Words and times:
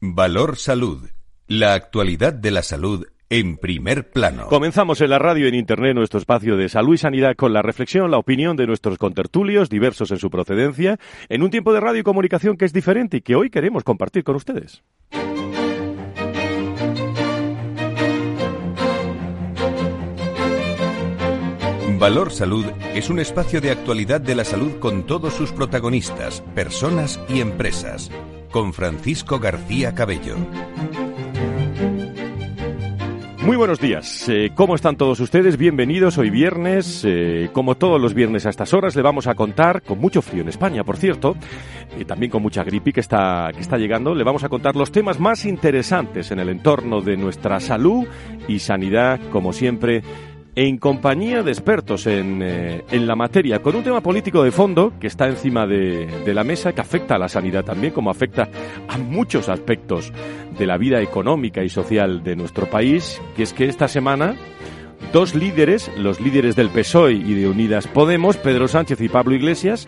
Valor 0.00 0.58
Salud. 0.58 1.08
La 1.48 1.74
actualidad 1.74 2.32
de 2.32 2.52
la 2.52 2.62
salud 2.62 3.06
en 3.30 3.56
primer 3.56 4.12
plano. 4.12 4.46
Comenzamos 4.46 5.00
en 5.00 5.10
la 5.10 5.18
radio 5.18 5.46
y 5.46 5.48
en 5.48 5.56
internet 5.56 5.96
nuestro 5.96 6.20
espacio 6.20 6.56
de 6.56 6.68
salud 6.68 6.94
y 6.94 6.98
sanidad 6.98 7.34
con 7.34 7.52
la 7.52 7.62
reflexión, 7.62 8.12
la 8.12 8.18
opinión 8.18 8.56
de 8.56 8.68
nuestros 8.68 8.96
contertulios, 8.96 9.68
diversos 9.68 10.12
en 10.12 10.18
su 10.18 10.30
procedencia, 10.30 11.00
en 11.28 11.42
un 11.42 11.50
tiempo 11.50 11.72
de 11.72 11.80
radio 11.80 11.98
y 11.98 12.04
comunicación 12.04 12.56
que 12.56 12.64
es 12.64 12.72
diferente 12.72 13.16
y 13.16 13.20
que 13.22 13.34
hoy 13.34 13.50
queremos 13.50 13.82
compartir 13.82 14.22
con 14.22 14.36
ustedes. 14.36 14.84
Valor 21.98 22.30
Salud 22.30 22.66
es 22.94 23.10
un 23.10 23.18
espacio 23.18 23.60
de 23.60 23.72
actualidad 23.72 24.20
de 24.20 24.36
la 24.36 24.44
salud 24.44 24.78
con 24.78 25.06
todos 25.06 25.34
sus 25.34 25.50
protagonistas, 25.50 26.40
personas 26.54 27.18
y 27.28 27.40
empresas. 27.40 28.12
Con 28.50 28.72
Francisco 28.72 29.38
García 29.38 29.94
Cabello. 29.94 30.36
Muy 33.44 33.56
buenos 33.56 33.80
días. 33.80 34.28
Eh, 34.28 34.50
¿Cómo 34.54 34.74
están 34.74 34.96
todos 34.96 35.20
ustedes? 35.20 35.56
Bienvenidos. 35.56 36.18
Hoy 36.18 36.28
viernes, 36.28 37.02
eh, 37.06 37.48
como 37.52 37.76
todos 37.76 37.98
los 37.98 38.12
viernes 38.12 38.44
a 38.44 38.50
estas 38.50 38.74
horas, 38.74 38.94
le 38.94 39.00
vamos 39.00 39.26
a 39.26 39.34
contar, 39.34 39.82
con 39.82 39.98
mucho 39.98 40.20
frío 40.20 40.42
en 40.42 40.48
España, 40.48 40.84
por 40.84 40.98
cierto, 40.98 41.34
y 41.98 42.04
también 42.04 42.30
con 42.30 42.42
mucha 42.42 42.64
gripe 42.64 42.92
que 42.92 43.00
está, 43.00 43.50
que 43.54 43.60
está 43.60 43.78
llegando, 43.78 44.14
le 44.14 44.24
vamos 44.24 44.44
a 44.44 44.50
contar 44.50 44.76
los 44.76 44.92
temas 44.92 45.18
más 45.18 45.46
interesantes 45.46 46.30
en 46.30 46.40
el 46.40 46.50
entorno 46.50 47.00
de 47.00 47.16
nuestra 47.16 47.58
salud 47.60 48.06
y 48.48 48.58
sanidad, 48.58 49.18
como 49.30 49.54
siempre, 49.54 50.02
en 50.66 50.76
compañía 50.76 51.44
de 51.44 51.52
expertos 51.52 52.08
en, 52.08 52.42
eh, 52.42 52.82
en, 52.90 53.06
la 53.06 53.14
materia, 53.14 53.60
con 53.60 53.76
un 53.76 53.84
tema 53.84 54.00
político 54.00 54.42
de 54.42 54.50
fondo 54.50 54.92
que 54.98 55.06
está 55.06 55.28
encima 55.28 55.68
de, 55.68 56.06
de, 56.24 56.34
la 56.34 56.42
mesa, 56.42 56.72
que 56.72 56.80
afecta 56.80 57.14
a 57.14 57.18
la 57.18 57.28
sanidad 57.28 57.64
también, 57.64 57.92
como 57.92 58.10
afecta 58.10 58.48
a 58.88 58.98
muchos 58.98 59.48
aspectos 59.48 60.12
de 60.58 60.66
la 60.66 60.76
vida 60.76 61.00
económica 61.00 61.62
y 61.62 61.68
social 61.68 62.24
de 62.24 62.34
nuestro 62.34 62.68
país, 62.68 63.22
que 63.36 63.44
es 63.44 63.52
que 63.52 63.66
esta 63.66 63.86
semana 63.86 64.34
dos 65.12 65.36
líderes, 65.36 65.92
los 65.96 66.20
líderes 66.20 66.56
del 66.56 66.70
PSOE 66.70 67.12
y 67.12 67.34
de 67.34 67.48
Unidas 67.48 67.86
Podemos, 67.86 68.36
Pedro 68.36 68.66
Sánchez 68.66 69.00
y 69.00 69.08
Pablo 69.08 69.36
Iglesias, 69.36 69.86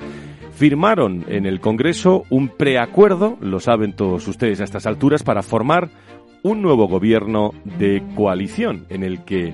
firmaron 0.55 1.25
en 1.27 1.47
el 1.47 1.59
Congreso 1.59 2.23
un 2.31 2.47
preacuerdo, 2.47 3.37
lo 3.41 3.59
saben 3.59 3.93
todos 3.93 4.29
ustedes 4.29 4.61
a 4.61 4.65
estas 4.65 4.87
alturas, 4.87 5.25
para 5.25 5.43
formar 5.43 5.89
un 6.45 6.63
nuevo 6.63 6.87
gobierno 6.87 7.51
de 7.65 8.05
coalición 8.15 8.87
en 8.89 9.03
el 9.03 9.25
que 9.25 9.53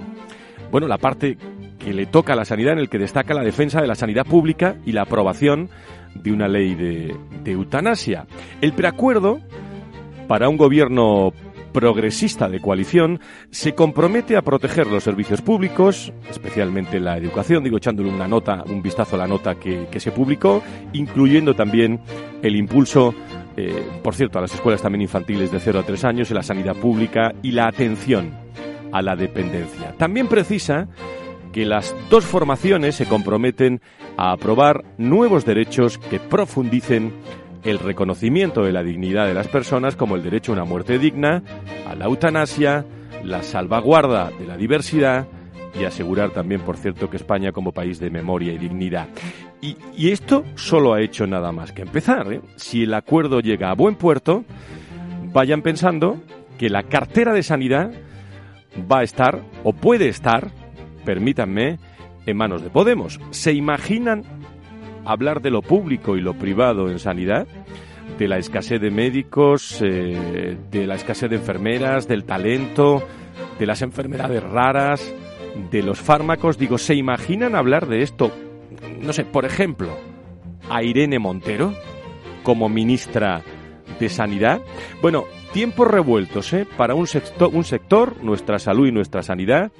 bueno, 0.77 0.89
la 0.89 0.99
parte 0.99 1.39
que 1.79 1.95
le 1.95 2.05
toca 2.05 2.35
a 2.35 2.37
la 2.37 2.45
sanidad, 2.45 2.75
en 2.75 2.81
el 2.81 2.91
que 2.91 2.99
destaca 2.99 3.33
la 3.33 3.43
defensa 3.43 3.81
de 3.81 3.87
la 3.87 3.95
sanidad 3.95 4.27
pública 4.27 4.77
y 4.85 4.93
la 4.93 5.05
aprobación 5.05 5.71
de 6.15 6.33
una 6.33 6.49
ley 6.49 6.75
de, 6.75 7.17
eutanasia. 7.47 8.27
El 8.61 8.75
preacuerdo 8.75 9.41
para 10.29 10.51
un 10.51 10.59
gobierno 10.59 11.33
progresista 11.73 12.51
de 12.51 12.61
coalición 12.61 13.21
se 13.51 13.75
compromete 13.75 14.37
a 14.37 14.43
proteger 14.43 14.87
los 14.87 15.03
servicios 15.03 15.41
públicos, 15.41 16.13
especialmente 16.29 17.01
la 17.01 17.17
educación, 17.17 17.65
digo 17.65 17.79
echándole 17.79 18.11
una 18.11 18.29
nota, 18.29 18.63
un 18.69 18.83
vistazo 18.83 19.17
a 19.17 19.21
la 19.21 19.27
nota 19.27 19.55
que, 19.55 19.89
que 19.91 19.99
se 19.99 20.13
publicó, 20.13 20.63
incluyendo 20.93 21.55
también 21.55 22.01
el 22.43 22.55
impulso, 22.55 23.15
eh, 23.57 23.83
por 24.03 24.15
cierto, 24.15 24.41
a 24.41 24.43
las 24.43 24.53
escuelas 24.53 24.83
también 24.83 25.01
infantiles 25.01 25.51
de 25.51 25.59
0 25.59 25.79
a 25.79 25.83
3 25.85 26.05
años, 26.05 26.31
en 26.31 26.37
la 26.37 26.43
sanidad 26.43 26.77
pública 26.77 27.33
y 27.43 27.53
la 27.53 27.67
atención 27.67 28.45
a 28.93 29.03
la 29.03 29.17
dependencia. 29.17 29.93
También 29.97 30.29
precisa 30.29 30.89
que 31.53 31.65
las 31.65 31.95
dos 32.11 32.25
formaciones 32.25 32.97
se 32.97 33.07
comprometen 33.07 33.81
a 34.17 34.33
aprobar 34.33 34.85
nuevos 34.99 35.45
derechos 35.45 35.99
que 35.99 36.21
profundicen 36.21 37.13
el 37.65 37.79
reconocimiento 37.79 38.63
de 38.63 38.73
la 38.73 38.83
dignidad 38.83 39.27
de 39.27 39.35
las 39.35 39.49
personas 39.49 39.97
como 39.97 40.17
el 40.17 40.23
derecho 40.23 40.53
a 40.53 40.55
una 40.55 40.65
muerte 40.65 40.99
digna, 40.99 41.43
a 41.89 41.95
la 41.95 42.05
eutanasia, 42.05 42.85
la 43.25 43.43
salvaguarda 43.43 44.31
de 44.39 44.47
la 44.47 44.57
diversidad 44.57 45.27
y 45.79 45.85
asegurar 45.85 46.31
también, 46.31 46.61
por 46.61 46.77
cierto, 46.77 47.11
que 47.11 47.17
España 47.17 47.53
como 47.53 47.73
país 47.73 47.99
de 47.99 48.11
memoria 48.11 48.53
y 48.53 48.59
dignidad. 48.59 49.09
Y, 49.61 50.11
esto 50.11 50.45
solo 50.55 50.95
ha 50.95 51.01
hecho 51.01 51.27
nada 51.27 51.51
más 51.51 51.73
que 51.73 51.83
empezar. 51.83 52.33
¿eh? 52.33 52.41
Si 52.57 52.85
el 52.85 52.95
acuerdo 52.95 53.41
llega 53.41 53.71
a 53.71 53.75
buen 53.75 53.97
puerto, 53.97 54.45
vayan 55.33 55.63
pensando 55.63 56.21
que 56.59 56.71
la 56.71 56.85
cartera 56.85 57.33
de 57.33 57.43
sanidad 57.43 57.91
va 58.91 59.01
a 59.01 59.03
estar 59.03 59.43
o 59.65 59.73
puede 59.73 60.09
estar, 60.09 60.51
permítanme, 61.05 61.79
en 62.27 62.37
manos 62.37 62.63
de 62.63 62.71
Podemos. 62.71 63.21
¿Se 63.31 63.53
imaginan 63.53 64.25
hablar 65.05 65.41
de 65.41 65.51
lo 65.51 65.63
público 65.63 66.17
y 66.17 66.21
lo 66.21 66.35
privado 66.35 66.91
en 66.91 66.99
sanidad? 66.99 67.47
De 68.19 68.29
la 68.29 68.39
escasez 68.39 68.81
de 68.81 68.91
médicos, 68.91 69.81
eh, 69.83 70.57
de 70.71 70.87
la 70.87 70.97
escasez 70.97 71.31
de 71.31 71.37
enfermeras, 71.37 72.09
del 72.09 72.25
talento, 72.25 73.03
de 73.59 73.67
las 73.67 73.83
enfermedades 73.83 74.43
raras, 74.43 75.13
de 75.71 75.83
los 75.83 76.01
fármacos. 76.01 76.59
Digo, 76.59 76.79
¿se 76.79 76.95
imaginan 76.95 77.55
hablar 77.55 77.87
de 77.87 78.03
esto? 78.03 78.33
No 79.01 79.13
sé, 79.13 79.25
por 79.25 79.45
ejemplo, 79.45 79.97
a 80.71 80.83
Irene 80.83 81.19
Montero 81.19 81.75
como 82.43 82.69
ministra 82.69 83.43
de 83.99 84.09
Sanidad. 84.09 84.61
Bueno, 85.03 85.25
tiempos 85.53 85.89
revueltos 85.89 86.53
¿eh? 86.53 86.67
para 86.77 86.95
un 86.95 87.07
sector, 87.07 87.51
un 87.53 87.65
sector, 87.65 88.23
nuestra 88.23 88.59
salud 88.59 88.87
y 88.87 88.93
nuestra 88.93 89.23
sanidad, 89.23 89.73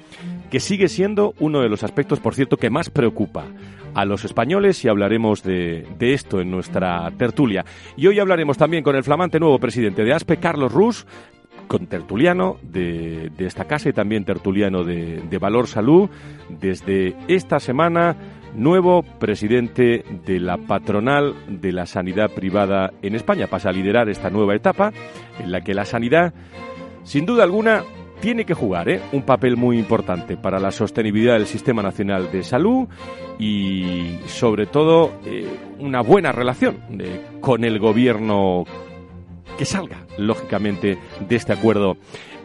que 0.49 0.59
sigue 0.59 0.87
siendo 0.87 1.33
uno 1.39 1.61
de 1.61 1.69
los 1.69 1.83
aspectos, 1.83 2.19
por 2.19 2.35
cierto, 2.35 2.57
que 2.57 2.69
más 2.69 2.89
preocupa 2.89 3.45
a 3.93 4.05
los 4.05 4.25
españoles 4.25 4.83
y 4.85 4.89
hablaremos 4.89 5.43
de, 5.43 5.85
esto 5.99 6.39
en 6.39 6.51
nuestra 6.51 7.09
tertulia. 7.17 7.65
Y 7.95 8.07
hoy 8.07 8.19
hablaremos 8.19 8.57
también 8.57 8.83
con 8.83 8.95
el 8.95 9.03
flamante 9.03 9.39
nuevo 9.39 9.59
presidente 9.59 10.03
de 10.03 10.13
ASPE, 10.13 10.37
Carlos 10.37 10.71
Rus, 10.71 11.05
con 11.67 11.87
tertuliano 11.87 12.57
de, 12.61 13.31
esta 13.39 13.65
casa 13.65 13.89
y 13.89 13.93
también 13.93 14.23
tertuliano 14.23 14.83
de 14.83 15.37
Valor 15.39 15.67
Salud, 15.67 16.09
desde 16.49 17.15
esta 17.27 17.59
semana 17.59 18.15
nuevo 18.55 19.03
presidente 19.03 20.03
de 20.25 20.39
la 20.39 20.57
patronal 20.57 21.35
de 21.47 21.71
la 21.71 21.85
sanidad 21.85 22.29
privada 22.31 22.91
en 23.01 23.15
España. 23.15 23.47
Pasa 23.47 23.69
a 23.69 23.73
liderar 23.73 24.09
esta 24.09 24.29
nueva 24.29 24.55
etapa 24.55 24.91
en 25.39 25.51
la 25.51 25.61
que 25.61 25.73
la 25.73 25.85
sanidad, 25.85 26.33
sin 27.03 27.25
duda 27.25 27.43
alguna, 27.43 27.83
tiene 28.19 28.45
que 28.45 28.53
jugar 28.53 28.89
¿eh? 28.89 29.01
un 29.11 29.23
papel 29.23 29.57
muy 29.57 29.77
importante 29.77 30.37
para 30.37 30.59
la 30.59 30.71
sostenibilidad 30.71 31.33
del 31.33 31.45
Sistema 31.45 31.83
Nacional 31.83 32.31
de 32.31 32.43
Salud 32.43 32.87
y, 33.37 34.17
sobre 34.25 34.65
todo, 34.65 35.11
eh, 35.25 35.47
una 35.79 36.01
buena 36.01 36.31
relación 36.31 36.77
eh, 36.99 37.21
con 37.39 37.63
el 37.63 37.79
gobierno 37.79 38.65
que 39.57 39.65
salga, 39.65 40.06
lógicamente, 40.17 40.97
de 41.27 41.35
este 41.35 41.53
acuerdo 41.53 41.97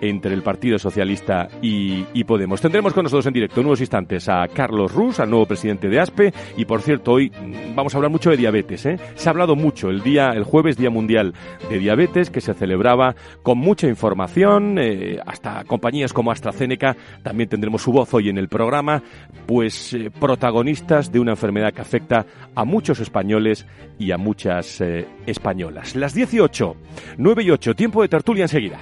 entre 0.02 0.34
el 0.34 0.42
Partido 0.42 0.78
Socialista 0.78 1.48
y, 1.62 2.02
Podemos. 2.22 2.60
Tendremos 2.60 2.94
con 2.94 3.02
nosotros 3.02 3.26
en 3.26 3.32
directo 3.32 3.60
en 3.60 3.66
unos 3.66 3.80
instantes 3.80 4.28
a 4.28 4.46
Carlos 4.46 4.94
Rus, 4.94 5.18
al 5.18 5.28
nuevo 5.28 5.44
presidente 5.44 5.88
de 5.88 5.98
ASPE, 6.00 6.32
y 6.56 6.64
por 6.64 6.80
cierto, 6.80 7.12
hoy 7.12 7.32
vamos 7.74 7.92
a 7.92 7.98
hablar 7.98 8.12
mucho 8.12 8.30
de 8.30 8.36
diabetes. 8.36 8.86
¿eh? 8.86 8.98
Se 9.16 9.28
ha 9.28 9.32
hablado 9.32 9.56
mucho 9.56 9.90
el 9.90 10.02
día, 10.02 10.30
el 10.30 10.44
jueves, 10.44 10.76
Día 10.76 10.88
Mundial 10.88 11.34
de 11.68 11.78
Diabetes, 11.78 12.30
que 12.30 12.40
se 12.40 12.54
celebraba 12.54 13.14
con 13.42 13.58
mucha 13.58 13.88
información, 13.88 14.78
eh, 14.78 15.18
hasta 15.26 15.64
compañías 15.64 16.12
como 16.12 16.30
AstraZeneca, 16.30 16.96
también 17.22 17.48
tendremos 17.48 17.82
su 17.82 17.92
voz 17.92 18.14
hoy 18.14 18.28
en 18.28 18.38
el 18.38 18.48
programa, 18.48 19.02
pues 19.46 19.92
eh, 19.92 20.10
protagonistas 20.10 21.12
de 21.12 21.18
una 21.18 21.32
enfermedad 21.32 21.72
que 21.74 21.82
afecta 21.82 22.24
a 22.54 22.64
muchos 22.64 23.00
españoles 23.00 23.66
y 23.98 24.12
a 24.12 24.16
muchas 24.16 24.82
españolas. 25.26 25.96
Las 25.96 26.14
18, 26.14 26.76
9 27.18 27.42
y 27.42 27.50
8, 27.50 27.61
tiempo 27.70 28.02
de 28.02 28.08
tertulia 28.08 28.44
enseguida. 28.44 28.80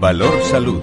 Valor 0.00 0.42
Salud. 0.44 0.82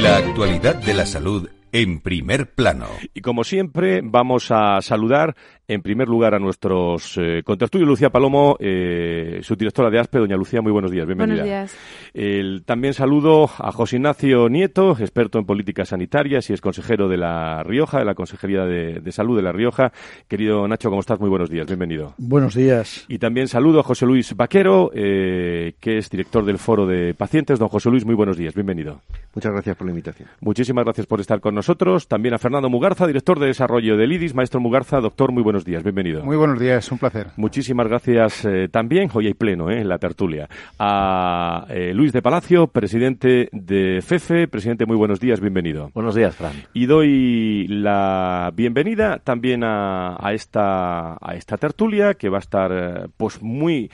La 0.00 0.16
actualidad 0.16 0.74
de 0.76 0.94
la 0.94 1.04
salud 1.04 1.48
en 1.76 2.00
primer 2.00 2.46
plano. 2.46 2.86
Y 3.12 3.20
como 3.20 3.44
siempre, 3.44 4.00
vamos 4.02 4.50
a 4.50 4.80
saludar 4.80 5.36
en 5.68 5.82
primer 5.82 6.08
lugar 6.08 6.34
a 6.34 6.38
nuestros 6.38 7.18
eh, 7.18 7.42
contertulios, 7.44 7.88
Lucía 7.88 8.08
Palomo, 8.08 8.56
eh, 8.60 9.40
subdirectora 9.42 9.90
de 9.90 9.98
ASPE. 9.98 10.20
Doña 10.20 10.36
Lucía, 10.36 10.62
muy 10.62 10.72
buenos 10.72 10.90
días, 10.90 11.06
bienvenida. 11.06 11.42
Buenos 11.42 11.70
días. 11.72 11.76
El, 12.14 12.62
también 12.64 12.94
saludo 12.94 13.50
a 13.58 13.72
José 13.72 13.96
Ignacio 13.96 14.48
Nieto, 14.48 14.96
experto 14.98 15.38
en 15.38 15.44
políticas 15.44 15.90
sanitarias 15.90 16.48
y 16.48 16.54
es 16.54 16.62
consejero 16.62 17.08
de 17.08 17.18
La 17.18 17.62
Rioja, 17.62 17.98
de 17.98 18.06
la 18.06 18.14
Consejería 18.14 18.64
de, 18.64 19.00
de, 19.00 19.12
Salud 19.12 19.36
de 19.36 19.42
La 19.42 19.52
Rioja. 19.52 19.92
Querido 20.28 20.66
Nacho, 20.66 20.88
¿cómo 20.88 21.00
estás? 21.00 21.20
Muy 21.20 21.28
buenos 21.28 21.50
días, 21.50 21.66
bienvenido. 21.66 22.14
Buenos 22.16 22.54
días. 22.54 23.04
Y 23.08 23.18
también 23.18 23.48
saludo 23.48 23.80
a 23.80 23.82
José 23.82 24.06
Luis 24.06 24.34
Vaquero, 24.34 24.92
eh, 24.94 25.74
que 25.80 25.98
es 25.98 26.08
director 26.08 26.44
del 26.46 26.56
Foro 26.56 26.86
de 26.86 27.12
Pacientes. 27.12 27.58
Don 27.58 27.68
José 27.68 27.90
Luis, 27.90 28.06
muy 28.06 28.14
buenos 28.14 28.38
días, 28.38 28.54
bienvenido. 28.54 29.02
Muchas 29.34 29.52
gracias 29.52 29.76
por 29.76 29.86
la 29.86 29.90
invitación. 29.90 30.30
Muchísimas 30.40 30.84
gracias 30.84 31.06
por 31.06 31.20
estar 31.20 31.40
con 31.40 31.54
nosotros 31.54 31.65
nosotros 31.66 32.06
también 32.06 32.32
a 32.32 32.38
Fernando 32.38 32.70
Mugarza, 32.70 33.08
director 33.08 33.40
de 33.40 33.48
desarrollo 33.48 33.96
del 33.96 34.12
IDIS. 34.12 34.36
Maestro 34.36 34.60
Mugarza, 34.60 35.00
doctor, 35.00 35.32
muy 35.32 35.42
buenos 35.42 35.64
días, 35.64 35.82
bienvenido. 35.82 36.22
Muy 36.22 36.36
buenos 36.36 36.60
días, 36.60 36.92
un 36.92 36.98
placer. 36.98 37.30
Muchísimas 37.34 37.88
gracias 37.88 38.44
eh, 38.44 38.68
también, 38.70 39.10
hoy 39.12 39.26
hay 39.26 39.34
pleno 39.34 39.68
eh, 39.68 39.80
en 39.80 39.88
la 39.88 39.98
tertulia, 39.98 40.48
a 40.78 41.66
eh, 41.68 41.92
Luis 41.92 42.12
de 42.12 42.22
Palacio, 42.22 42.68
presidente 42.68 43.48
de 43.50 44.00
FEFE. 44.00 44.46
Presidente, 44.46 44.86
muy 44.86 44.96
buenos 44.96 45.18
días, 45.18 45.40
bienvenido. 45.40 45.90
Buenos 45.92 46.14
días, 46.14 46.36
Fran. 46.36 46.52
Y 46.72 46.86
doy 46.86 47.66
la 47.66 48.52
bienvenida 48.54 49.18
también 49.18 49.64
a, 49.64 50.24
a 50.24 50.34
esta, 50.34 51.14
a 51.14 51.34
esta 51.34 51.56
tertulia 51.56 52.14
que 52.14 52.28
va 52.28 52.36
a 52.36 52.40
estar 52.46 53.10
pues 53.16 53.42
muy 53.42 53.90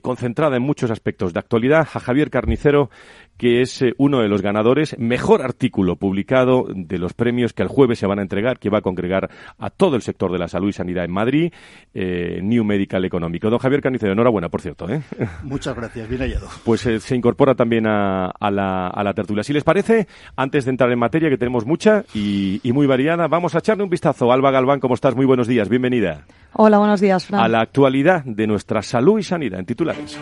concentrada 0.00 0.56
en 0.56 0.62
muchos 0.62 0.90
aspectos 0.90 1.32
de 1.32 1.38
actualidad, 1.38 1.86
a 1.94 2.00
Javier 2.00 2.30
Carnicero, 2.30 2.90
que 3.36 3.62
es 3.62 3.82
eh, 3.82 3.94
uno 3.98 4.20
de 4.20 4.28
los 4.28 4.42
ganadores, 4.42 4.96
mejor 4.98 5.42
artículo 5.42 5.96
publicado 5.96 6.66
de 6.74 6.98
los 6.98 7.12
premios 7.14 7.52
que 7.52 7.62
el 7.62 7.68
jueves 7.68 7.98
se 7.98 8.06
van 8.06 8.18
a 8.18 8.22
entregar, 8.22 8.58
que 8.58 8.70
va 8.70 8.78
a 8.78 8.82
congregar 8.82 9.30
a 9.58 9.70
todo 9.70 9.96
el 9.96 10.02
sector 10.02 10.32
de 10.32 10.38
la 10.38 10.48
salud 10.48 10.68
y 10.68 10.72
sanidad 10.72 11.04
en 11.04 11.12
Madrid, 11.12 11.52
eh, 11.94 12.40
New 12.42 12.64
Medical 12.64 13.04
Económico. 13.04 13.50
Don 13.50 13.58
Javier 13.58 13.82
Canicero, 13.82 14.12
enhorabuena, 14.12 14.48
por 14.48 14.60
cierto. 14.60 14.88
¿eh? 14.88 15.02
Muchas 15.42 15.74
gracias, 15.74 16.08
bien 16.08 16.20
hallado. 16.22 16.48
Pues 16.64 16.80
se 16.80 17.16
incorpora 17.16 17.54
también 17.54 17.86
a, 17.86 18.32
la, 18.40 18.88
a, 18.88 19.02
la, 19.02 19.14
tertulia. 19.14 19.42
Si 19.42 19.52
les 19.52 19.64
parece, 19.64 20.06
antes 20.36 20.64
de 20.64 20.70
entrar 20.70 20.90
en 20.90 20.98
materia, 20.98 21.28
que 21.28 21.38
tenemos 21.38 21.66
mucha 21.66 22.04
y, 22.14 22.60
y 22.62 22.72
muy 22.72 22.86
variada, 22.86 23.28
vamos 23.28 23.54
a 23.54 23.58
echarle 23.58 23.84
un 23.84 23.90
vistazo. 23.90 24.32
Alba 24.32 24.50
Galván, 24.50 24.80
¿cómo 24.80 24.94
estás? 24.94 25.14
Muy 25.14 25.26
buenos 25.26 25.48
días, 25.48 25.68
bienvenida. 25.68 26.24
Hola, 26.54 26.78
buenos 26.78 27.00
días, 27.00 27.26
Fran. 27.26 27.40
A 27.40 27.48
la 27.48 27.60
actualidad 27.60 28.24
de 28.24 28.46
nuestra 28.46 28.82
salud 28.82 29.18
y 29.18 29.22
sanidad 29.22 29.60
en 29.60 29.66
titulares. 29.66 30.18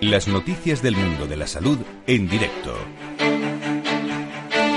Las 0.00 0.28
noticias 0.28 0.80
del 0.80 0.96
mundo 0.96 1.26
de 1.26 1.36
la 1.36 1.46
salud 1.46 1.78
en 2.06 2.26
directo. 2.26 2.74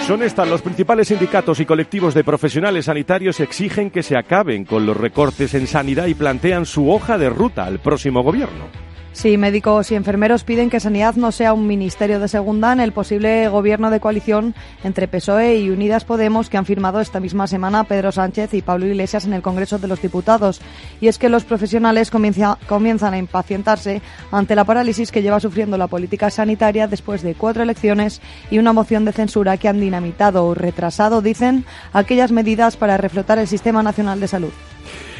Son 0.05 0.21
estas 0.21 0.49
los 0.49 0.61
principales 0.61 1.07
sindicatos 1.07 1.61
y 1.61 1.65
colectivos 1.65 2.13
de 2.13 2.25
profesionales 2.25 2.85
sanitarios 2.85 3.39
exigen 3.39 3.89
que 3.89 4.03
se 4.03 4.17
acaben 4.17 4.65
con 4.65 4.85
los 4.85 4.97
recortes 4.97 5.53
en 5.53 5.65
sanidad 5.65 6.07
y 6.07 6.13
plantean 6.13 6.65
su 6.65 6.91
hoja 6.91 7.17
de 7.17 7.29
ruta 7.29 7.63
al 7.63 7.79
próximo 7.79 8.21
gobierno. 8.21 8.65
Sí, 9.13 9.37
médicos 9.37 9.91
y 9.91 9.95
enfermeros 9.95 10.43
piden 10.43 10.71
que 10.71 10.79
Sanidad 10.79 11.15
no 11.15 11.31
sea 11.31 11.53
un 11.53 11.67
ministerio 11.67 12.19
de 12.19 12.27
segunda 12.27 12.73
en 12.73 12.79
el 12.79 12.91
posible 12.91 13.47
gobierno 13.47 13.91
de 13.91 13.99
coalición 13.99 14.55
entre 14.83 15.07
PSOE 15.07 15.59
y 15.59 15.69
Unidas 15.69 16.03
Podemos 16.03 16.49
que 16.49 16.57
han 16.57 16.65
firmado 16.65 16.99
esta 16.99 17.19
misma 17.19 17.45
semana 17.45 17.83
Pedro 17.83 18.11
Sánchez 18.11 18.55
y 18.55 18.63
Pablo 18.63 18.87
Iglesias 18.87 19.25
en 19.25 19.33
el 19.33 19.43
Congreso 19.43 19.77
de 19.77 19.87
los 19.87 20.01
Diputados. 20.01 20.61
Y 20.99 21.07
es 21.07 21.19
que 21.19 21.29
los 21.29 21.45
profesionales 21.45 22.09
comienzan 22.09 23.13
a 23.13 23.17
impacientarse 23.17 24.01
ante 24.31 24.55
la 24.55 24.65
parálisis 24.65 25.11
que 25.11 25.21
lleva 25.21 25.39
sufriendo 25.39 25.77
la 25.77 25.87
política 25.87 26.31
sanitaria 26.31 26.87
después 26.87 27.21
de 27.21 27.35
cuatro 27.35 27.61
elecciones 27.61 28.19
y 28.49 28.57
una 28.57 28.73
moción 28.73 29.05
de 29.05 29.13
censura 29.13 29.57
que 29.57 29.69
han 29.69 29.79
dinamitado 29.79 30.43
o 30.43 30.55
retrasado, 30.55 31.21
dicen, 31.21 31.65
aquellas 31.93 32.31
medidas 32.31 32.77
para 32.77 32.97
reflotar 32.97 33.37
el 33.37 33.47
Sistema 33.47 33.83
Nacional 33.83 34.19
de 34.19 34.27
Salud. 34.27 34.53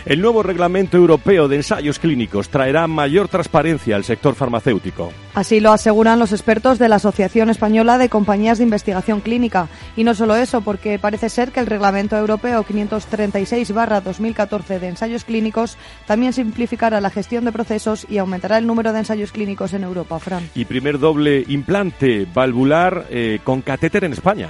El 0.05 0.19
nuevo 0.19 0.43
reglamento 0.43 0.97
europeo 0.97 1.47
de 1.47 1.55
ensayos 1.55 1.97
clínicos 1.97 2.49
traerá 2.49 2.87
mayor 2.87 3.29
transparencia 3.29 3.95
al 3.95 4.03
sector 4.03 4.35
farmacéutico. 4.35 5.13
Así 5.33 5.61
lo 5.61 5.71
aseguran 5.71 6.19
los 6.19 6.33
expertos 6.33 6.77
de 6.77 6.89
la 6.89 6.97
Asociación 6.97 7.49
Española 7.49 7.97
de 7.97 8.09
Compañías 8.09 8.57
de 8.57 8.65
Investigación 8.65 9.21
Clínica. 9.21 9.69
Y 9.95 10.03
no 10.03 10.13
solo 10.13 10.35
eso, 10.35 10.59
porque 10.59 10.99
parece 10.99 11.29
ser 11.29 11.53
que 11.53 11.61
el 11.61 11.67
reglamento 11.67 12.17
europeo 12.17 12.65
536-2014 12.65 14.79
de 14.79 14.89
ensayos 14.89 15.23
clínicos 15.23 15.77
también 16.05 16.33
simplificará 16.33 16.99
la 16.99 17.09
gestión 17.09 17.45
de 17.45 17.53
procesos 17.53 18.05
y 18.09 18.17
aumentará 18.17 18.57
el 18.57 18.67
número 18.67 18.91
de 18.91 18.99
ensayos 18.99 19.31
clínicos 19.31 19.73
en 19.73 19.85
Europa, 19.85 20.19
Fran. 20.19 20.49
Y 20.53 20.65
primer 20.65 20.99
doble 20.99 21.45
implante 21.47 22.27
valvular 22.33 23.05
eh, 23.09 23.39
con 23.45 23.61
catéter 23.61 24.03
en 24.03 24.11
España. 24.11 24.49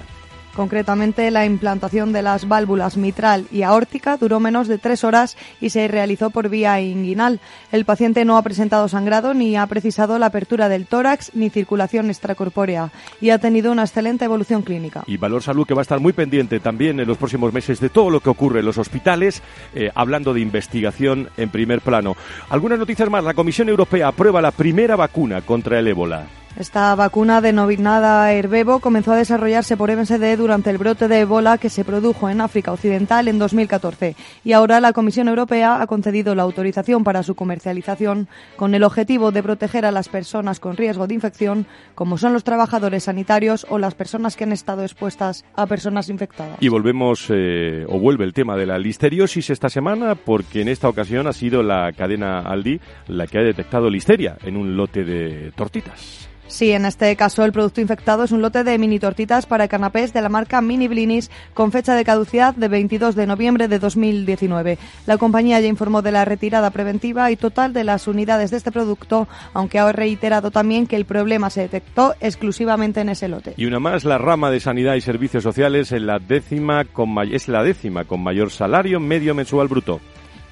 Concretamente, 0.56 1.32
la 1.32 1.46
implantación 1.46 2.14
de 2.14 2.22
las 2.22 2.48
válvulas 2.48 2.96
mitral 2.96 3.48
y 3.52 3.64
aórtica 3.64 4.18
duró 4.18 4.40
menos 4.40 4.68
de 4.68 4.78
tres 4.78 5.04
horas 5.04 5.36
y 5.60 5.72
se 5.72 5.88
realizó 5.88 6.30
por 6.30 6.50
vía 6.50 6.80
inguinal. 6.80 7.40
El 7.72 7.86
paciente 7.86 8.24
no 8.24 8.38
ha 8.38 8.42
presentado 8.44 8.88
sangrado 8.88 9.34
ni 9.34 9.56
ha 9.56 9.66
precisado 9.66 10.20
la 10.20 10.28
apertura 10.28 10.70
del 10.70 10.86
tórax 10.86 11.32
ni 11.34 11.50
circulación 11.50 12.10
extracorpórea 12.10 12.92
y 13.20 13.32
ha 13.32 13.40
tenido 13.40 13.72
una 13.72 13.84
excelente 13.84 14.26
evolución 14.26 14.62
clínica. 14.62 15.04
Y 15.08 15.18
Valor 15.18 15.42
Salud 15.42 15.66
que 15.66 15.74
va 15.74 15.82
a 15.82 15.84
estar 15.84 16.00
muy 16.00 16.14
pendiente 16.14 16.60
también 16.60 17.00
en 17.00 17.08
los 17.08 17.18
próximos 17.18 17.52
meses 17.52 17.80
de 17.80 17.90
todo 17.90 18.10
lo 18.10 18.20
que 18.20 18.30
ocurre 18.30 18.60
en 18.60 18.66
los 18.66 18.78
hospitales, 18.78 19.42
eh, 19.74 19.90
hablando 19.96 20.34
de 20.34 20.42
investigación 20.42 21.30
en 21.38 21.50
primer 21.50 21.82
plano. 21.82 22.16
Algunas 22.50 22.80
noticias 22.80 23.10
más. 23.10 23.24
La 23.24 23.34
Comisión 23.34 23.70
Europea 23.70 24.10
aprueba 24.10 24.42
la 24.42 24.52
primera 24.52 24.96
vacuna 24.96 25.42
contra 25.42 25.80
el 25.80 25.88
ébola. 25.88 26.28
Esta 26.56 26.94
vacuna 26.94 27.42
denominada 27.42 28.32
Herbebo 28.32 28.80
comenzó 28.80 29.14
a 29.14 29.18
desarrollarse 29.18 29.76
por 29.76 29.92
MSD 29.92 30.38
durante 30.38 30.70
el 30.70 30.78
brote 30.78 31.08
de 31.08 31.22
ébola 31.22 31.58
que 31.58 31.72
se 31.72 31.84
produjo 31.84 32.30
en 32.30 32.42
África 32.42 32.72
Occidental 32.72 33.28
en 33.28 33.40
2014 33.40 34.16
y 34.44 34.52
ahora 34.52 34.80
la 34.80 34.94
Comisión 34.94 35.28
Europea 35.28 35.82
ha 35.82 35.88
concedido 35.88 36.36
la 36.36 36.44
autorización 36.44 37.04
para 37.04 37.24
su 37.24 37.34
comercialización 37.34 38.28
con 38.56 38.76
el 38.76 38.84
objetivo 38.84 39.32
de 39.32 39.42
proteger 39.42 39.84
a 39.84 39.92
las 39.92 40.10
personas 40.10 40.60
con 40.60 40.78
riesgo 40.78 41.08
de 41.08 41.16
infección 41.16 41.66
como 41.96 42.20
son 42.20 42.34
los 42.34 42.44
trabajadores 42.44 43.06
sanitarios 43.06 43.66
o 43.72 43.80
las 43.80 43.96
personas 43.96 44.36
que 44.36 44.44
han 44.44 44.52
estado 44.52 44.84
expuestas 44.84 45.46
a 45.56 45.66
personas 45.66 46.10
infectadas. 46.10 46.58
Y 46.60 46.68
volvemos 46.68 47.26
eh, 47.30 47.84
o 47.90 47.98
vuelve 47.98 48.26
el 48.26 48.34
tema 48.34 48.56
de 48.58 48.68
la 48.68 48.78
listeriosis 48.78 49.50
esta 49.50 49.70
semana 49.70 50.14
porque 50.14 50.62
en 50.62 50.68
esta 50.68 50.88
ocasión 50.88 51.26
ha 51.26 51.34
sido 51.34 51.64
la 51.64 51.92
cadena 51.94 52.42
Aldi 52.42 52.80
la 53.08 53.26
que 53.26 53.40
ha 53.40 53.44
detectado 53.44 53.90
listeria 53.90 54.38
en 54.44 54.56
un 54.56 54.78
lote 54.78 55.04
de 55.04 55.52
tortitas. 55.56 56.23
Sí, 56.54 56.72
en 56.72 56.86
este 56.86 57.16
caso 57.16 57.44
el 57.44 57.52
producto 57.52 57.82
infectado 57.82 58.24
es 58.24 58.32
un 58.32 58.44
lote 58.44 58.64
de 58.64 58.78
mini 58.78 59.00
tortitas 59.00 59.48
para 59.48 59.68
canapés 59.68 60.14
de 60.14 60.22
la 60.22 60.30
marca 60.30 60.62
Mini 60.62 60.88
Blinis 60.88 61.32
con 61.56 61.72
fecha 61.72 61.96
de 61.96 62.06
caducidad 62.06 62.54
de 62.54 62.68
22 62.68 63.16
de 63.16 63.26
noviembre 63.26 63.68
de 63.68 63.80
2019. 63.80 64.78
La 65.08 65.18
compañía 65.18 65.60
ya 65.60 65.68
informó 65.68 66.04
de 66.04 66.12
la 66.12 66.26
retirada 66.26 66.70
preventiva 66.70 67.32
y 67.32 67.38
total 67.38 67.74
de 67.74 67.84
las 67.84 68.08
unidades 68.08 68.52
de 68.52 68.58
este 68.58 68.72
producto, 68.72 69.28
aunque 69.56 69.80
ha 69.80 69.92
reiterado 69.92 70.52
también 70.52 70.86
que 70.86 70.96
el 70.96 71.06
problema 71.06 71.50
se 71.50 71.62
detectó 71.62 72.14
exclusivamente 72.22 73.02
en 73.02 73.10
ese 73.10 73.30
lote. 73.30 73.56
Y 73.58 73.66
una 73.66 73.80
más, 73.80 74.06
la 74.06 74.20
rama 74.20 74.52
de 74.52 74.60
Sanidad 74.60 74.94
y 74.94 75.02
Servicios 75.02 75.42
Sociales 75.42 75.92
es 75.92 76.04
la 76.04 76.20
décima 76.20 76.86
con, 76.86 77.18
es 77.34 77.48
la 77.48 77.64
décima 77.64 78.04
con 78.04 78.22
mayor 78.22 78.52
salario 78.52 79.00
medio 79.00 79.34
mensual 79.34 79.68
bruto. 79.68 80.02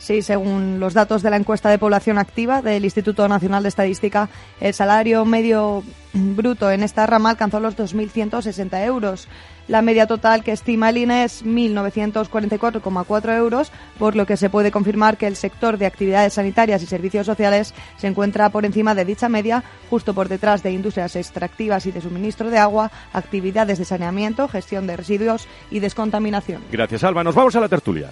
Sí, 0.01 0.23
según 0.23 0.79
los 0.79 0.95
datos 0.95 1.21
de 1.21 1.29
la 1.29 1.35
encuesta 1.37 1.69
de 1.69 1.77
población 1.77 2.17
activa 2.17 2.63
del 2.63 2.83
Instituto 2.83 3.27
Nacional 3.27 3.61
de 3.61 3.69
Estadística, 3.69 4.29
el 4.59 4.73
salario 4.73 5.25
medio 5.25 5.83
bruto 6.11 6.71
en 6.71 6.81
esta 6.81 7.05
rama 7.05 7.29
alcanzó 7.29 7.59
los 7.59 7.77
2.160 7.77 8.83
euros. 8.83 9.27
La 9.67 9.83
media 9.83 10.07
total 10.07 10.43
que 10.43 10.53
estima 10.53 10.89
el 10.89 10.97
INE 10.97 11.23
es 11.25 11.45
1.944,4 11.45 13.37
euros, 13.37 13.71
por 13.99 14.15
lo 14.15 14.25
que 14.25 14.37
se 14.37 14.49
puede 14.49 14.71
confirmar 14.71 15.17
que 15.17 15.27
el 15.27 15.35
sector 15.35 15.77
de 15.77 15.85
actividades 15.85 16.33
sanitarias 16.33 16.81
y 16.81 16.87
servicios 16.87 17.27
sociales 17.27 17.75
se 17.97 18.07
encuentra 18.07 18.49
por 18.49 18.65
encima 18.65 18.95
de 18.95 19.05
dicha 19.05 19.29
media, 19.29 19.63
justo 19.91 20.15
por 20.15 20.29
detrás 20.29 20.63
de 20.63 20.71
industrias 20.71 21.15
extractivas 21.15 21.85
y 21.85 21.91
de 21.91 22.01
suministro 22.01 22.49
de 22.49 22.57
agua, 22.57 22.91
actividades 23.13 23.77
de 23.77 23.85
saneamiento, 23.85 24.47
gestión 24.47 24.87
de 24.87 24.97
residuos 24.97 25.47
y 25.69 25.79
descontaminación. 25.79 26.63
Gracias, 26.71 27.03
Alba. 27.03 27.23
Nos 27.23 27.35
vamos 27.35 27.55
a 27.55 27.59
la 27.59 27.69
tertulia. 27.69 28.11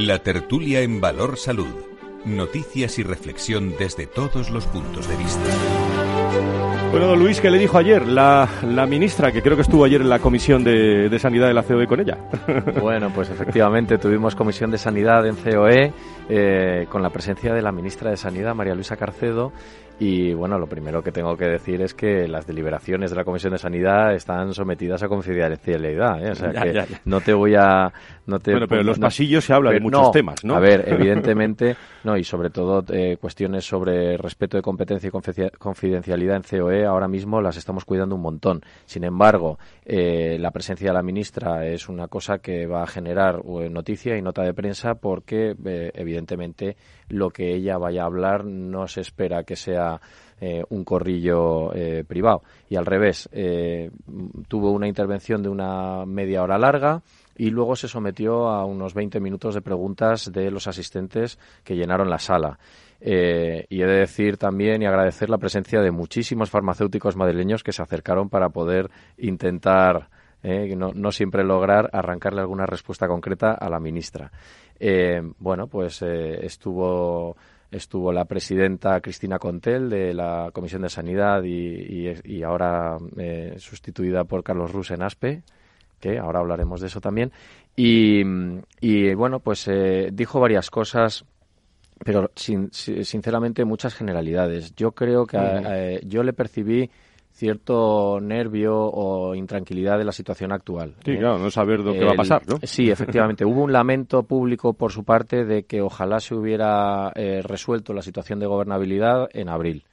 La 0.00 0.22
tertulia 0.22 0.80
en 0.80 0.98
Valor 1.02 1.36
Salud. 1.36 1.74
Noticias 2.24 2.98
y 2.98 3.02
reflexión 3.02 3.74
desde 3.78 4.06
todos 4.06 4.48
los 4.48 4.64
puntos 4.64 5.06
de 5.06 5.16
vista. 5.16 5.79
Bueno, 6.90 7.14
Luis, 7.14 7.40
¿qué 7.40 7.50
le 7.50 7.58
dijo 7.58 7.78
ayer 7.78 8.04
la, 8.08 8.48
la, 8.66 8.84
ministra, 8.84 9.30
que 9.30 9.42
creo 9.42 9.54
que 9.54 9.62
estuvo 9.62 9.84
ayer 9.84 10.00
en 10.00 10.08
la 10.08 10.18
Comisión 10.18 10.64
de, 10.64 11.08
de, 11.08 11.18
Sanidad 11.20 11.46
de 11.46 11.54
la 11.54 11.62
COE 11.62 11.86
con 11.86 12.00
ella? 12.00 12.18
Bueno, 12.80 13.12
pues 13.14 13.30
efectivamente 13.30 13.96
tuvimos 13.96 14.34
Comisión 14.34 14.72
de 14.72 14.78
Sanidad 14.78 15.24
en 15.24 15.36
COE 15.36 15.92
eh, 16.28 16.86
con 16.90 17.00
la 17.00 17.10
presencia 17.10 17.54
de 17.54 17.62
la 17.62 17.70
ministra 17.70 18.10
de 18.10 18.16
Sanidad, 18.16 18.56
María 18.56 18.74
Luisa 18.74 18.96
Carcedo, 18.96 19.52
y 20.00 20.32
bueno, 20.32 20.58
lo 20.58 20.66
primero 20.66 21.02
que 21.02 21.12
tengo 21.12 21.36
que 21.36 21.44
decir 21.44 21.82
es 21.82 21.92
que 21.92 22.26
las 22.26 22.46
deliberaciones 22.46 23.10
de 23.10 23.16
la 23.16 23.22
Comisión 23.22 23.52
de 23.52 23.58
Sanidad 23.58 24.14
están 24.14 24.54
sometidas 24.54 25.02
a 25.02 25.08
confidencialidad. 25.08 26.24
¿eh? 26.24 26.30
O 26.30 26.34
sea 26.34 26.52
que 26.52 26.86
no 27.04 27.20
te 27.20 27.34
voy 27.34 27.54
a. 27.54 27.92
No 28.26 28.38
te, 28.38 28.52
bueno, 28.52 28.66
pero 28.66 28.80
en 28.80 28.86
los 28.86 28.98
pasillos 28.98 29.44
se 29.44 29.52
habla 29.52 29.72
de 29.72 29.80
muchos 29.80 30.10
temas, 30.10 30.42
¿no? 30.42 30.54
A 30.54 30.60
ver, 30.60 30.84
evidentemente, 30.86 31.76
no, 32.04 32.16
y 32.16 32.24
sobre 32.24 32.48
todo 32.48 32.82
eh, 32.90 33.18
cuestiones 33.20 33.66
sobre 33.66 34.16
respeto 34.16 34.56
de 34.56 34.62
competencia 34.62 35.08
y 35.08 35.50
confidencialidad 35.58 36.36
en 36.36 36.42
COE, 36.60 36.79
ahora 36.86 37.08
mismo 37.08 37.40
las 37.40 37.56
estamos 37.56 37.84
cuidando 37.84 38.14
un 38.14 38.22
montón. 38.22 38.62
Sin 38.86 39.04
embargo, 39.04 39.58
eh, 39.84 40.36
la 40.38 40.50
presencia 40.50 40.88
de 40.88 40.94
la 40.94 41.02
ministra 41.02 41.66
es 41.66 41.88
una 41.88 42.08
cosa 42.08 42.38
que 42.38 42.66
va 42.66 42.82
a 42.82 42.86
generar 42.86 43.42
eh, 43.44 43.68
noticia 43.70 44.16
y 44.16 44.22
nota 44.22 44.42
de 44.42 44.54
prensa 44.54 44.94
porque, 44.94 45.56
eh, 45.64 45.90
evidentemente, 45.94 46.76
lo 47.08 47.30
que 47.30 47.54
ella 47.54 47.78
vaya 47.78 48.02
a 48.02 48.06
hablar 48.06 48.44
no 48.44 48.86
se 48.88 49.00
espera 49.00 49.44
que 49.44 49.56
sea 49.56 50.00
un 50.70 50.84
corrillo 50.84 51.70
privado. 52.08 52.42
Y 52.70 52.76
al 52.76 52.86
revés, 52.86 53.28
tuvo 54.48 54.70
una 54.70 54.88
intervención 54.88 55.42
de 55.42 55.50
una 55.50 56.06
media 56.06 56.42
hora 56.42 56.56
larga 56.56 57.02
y 57.36 57.50
luego 57.50 57.76
se 57.76 57.88
sometió 57.88 58.48
a 58.48 58.64
unos 58.64 58.94
20 58.94 59.20
minutos 59.20 59.54
de 59.54 59.60
preguntas 59.60 60.32
de 60.32 60.50
los 60.50 60.66
asistentes 60.66 61.38
que 61.64 61.76
llenaron 61.76 62.08
la 62.08 62.18
sala. 62.18 62.58
Y 63.00 63.82
he 63.82 63.86
de 63.86 63.98
decir 64.00 64.36
también 64.36 64.82
y 64.82 64.86
agradecer 64.86 65.30
la 65.30 65.38
presencia 65.38 65.80
de 65.80 65.90
muchísimos 65.90 66.50
farmacéuticos 66.50 67.16
madrileños 67.16 67.62
que 67.62 67.72
se 67.72 67.82
acercaron 67.82 68.28
para 68.28 68.50
poder 68.50 68.90
intentar 69.16 70.08
no, 70.42 70.92
no, 70.94 71.12
siempre 71.12 71.44
lograr 71.44 71.90
arrancarle 71.92 72.40
alguna 72.40 72.66
respuesta 72.66 73.06
concreta 73.08 73.52
a 73.52 73.68
la 73.68 73.80
ministra. 73.80 74.30
bueno, 75.38 75.66
pues 75.66 76.02
estuvo 76.02 77.36
estuvo 77.70 78.12
la 78.12 78.24
presidenta 78.24 79.00
Cristina 79.00 79.38
Contel 79.38 79.88
de 79.88 80.12
la 80.12 80.50
Comisión 80.52 80.82
de 80.82 80.88
Sanidad 80.88 81.42
y, 81.44 82.42
ahora 82.42 82.96
eh, 83.16 83.54
sustituida 83.58 84.24
por 84.24 84.42
Carlos 84.42 84.72
Rus 84.72 84.90
en 84.90 85.02
ASPE, 85.02 85.42
que 86.00 86.18
ahora 86.18 86.40
hablaremos 86.40 86.80
de 86.80 86.88
eso 86.88 87.00
también. 87.00 87.32
Y, 87.76 88.24
bueno, 89.14 89.40
pues 89.40 89.66
eh, 89.68 90.10
dijo 90.12 90.40
varias 90.40 90.70
cosas 90.70 91.24
pero 92.04 92.30
sinceramente 92.34 93.64
muchas 93.64 93.94
generalidades. 93.94 94.74
Yo 94.74 94.92
creo 94.92 95.26
que 95.26 95.36
eh, 95.38 96.00
yo 96.04 96.22
le 96.22 96.32
percibí 96.32 96.90
cierto 97.32 98.20
nervio 98.20 98.74
o 98.76 99.34
intranquilidad 99.34 99.98
de 99.98 100.04
la 100.04 100.12
situación 100.12 100.52
actual. 100.52 100.94
Sí, 101.04 101.16
claro, 101.16 101.38
no 101.38 101.50
saber 101.50 101.80
lo 101.80 101.92
que 101.92 102.04
va 102.04 102.12
a 102.12 102.16
pasar, 102.16 102.42
¿no? 102.46 102.58
Sí, 102.62 102.90
efectivamente. 102.90 103.44
Hubo 103.44 103.62
un 103.62 103.72
lamento 103.72 104.22
público 104.24 104.74
por 104.74 104.92
su 104.92 105.04
parte 105.04 105.44
de 105.44 105.64
que 105.64 105.80
ojalá 105.80 106.20
se 106.20 106.34
hubiera 106.34 107.12
eh, 107.14 107.40
resuelto 107.42 107.94
la 107.94 108.02
situación 108.02 108.40
de 108.40 108.46
gobernabilidad 108.46 109.28
en 109.32 109.48
abril. 109.48 109.84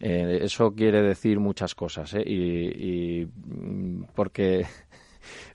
Eh, 0.00 0.40
eso 0.42 0.72
quiere 0.72 1.00
decir 1.02 1.38
muchas 1.38 1.74
cosas, 1.74 2.12
¿eh? 2.14 2.22
y, 2.26 3.24
mm, 3.24 4.04
porque 4.14 4.66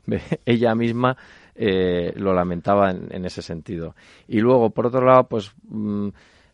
ella 0.46 0.74
misma 0.74 1.15
eh, 1.55 2.13
lo 2.15 2.34
lamentaba 2.34 2.91
en, 2.91 3.08
en, 3.12 3.25
ese 3.25 3.41
sentido. 3.41 3.96
Y 4.27 4.39
luego, 4.39 4.70
por 4.70 4.88
otro 4.88 5.05
lado, 5.05 5.25
pues 5.25 5.51
mm, 5.67 6.10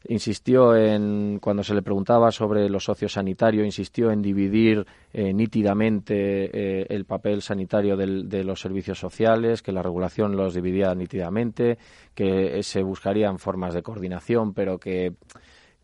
insistió 0.07 0.75
en, 0.75 1.39
cuando 1.39 1.63
se 1.63 1.73
le 1.73 1.81
preguntaba 1.81 2.31
sobre 2.31 2.69
los 2.69 2.85
socios 2.85 3.13
sanitarios, 3.13 3.65
insistió 3.65 4.11
en 4.11 4.21
dividir 4.21 4.85
eh, 5.13 5.33
nítidamente 5.33 6.81
eh, 6.81 6.85
el 6.89 7.05
papel 7.05 7.41
sanitario 7.41 7.97
de 7.97 8.43
los 8.43 8.61
servicios 8.61 8.99
sociales, 8.99 9.61
que 9.61 9.71
la 9.71 9.81
regulación 9.81 10.35
los 10.35 10.53
dividía 10.53 10.93
nítidamente, 10.95 11.77
que 12.13 12.61
se 12.63 12.83
buscarían 12.83 13.39
formas 13.39 13.73
de 13.73 13.83
coordinación, 13.83 14.53
pero 14.53 14.77
que 14.77 15.13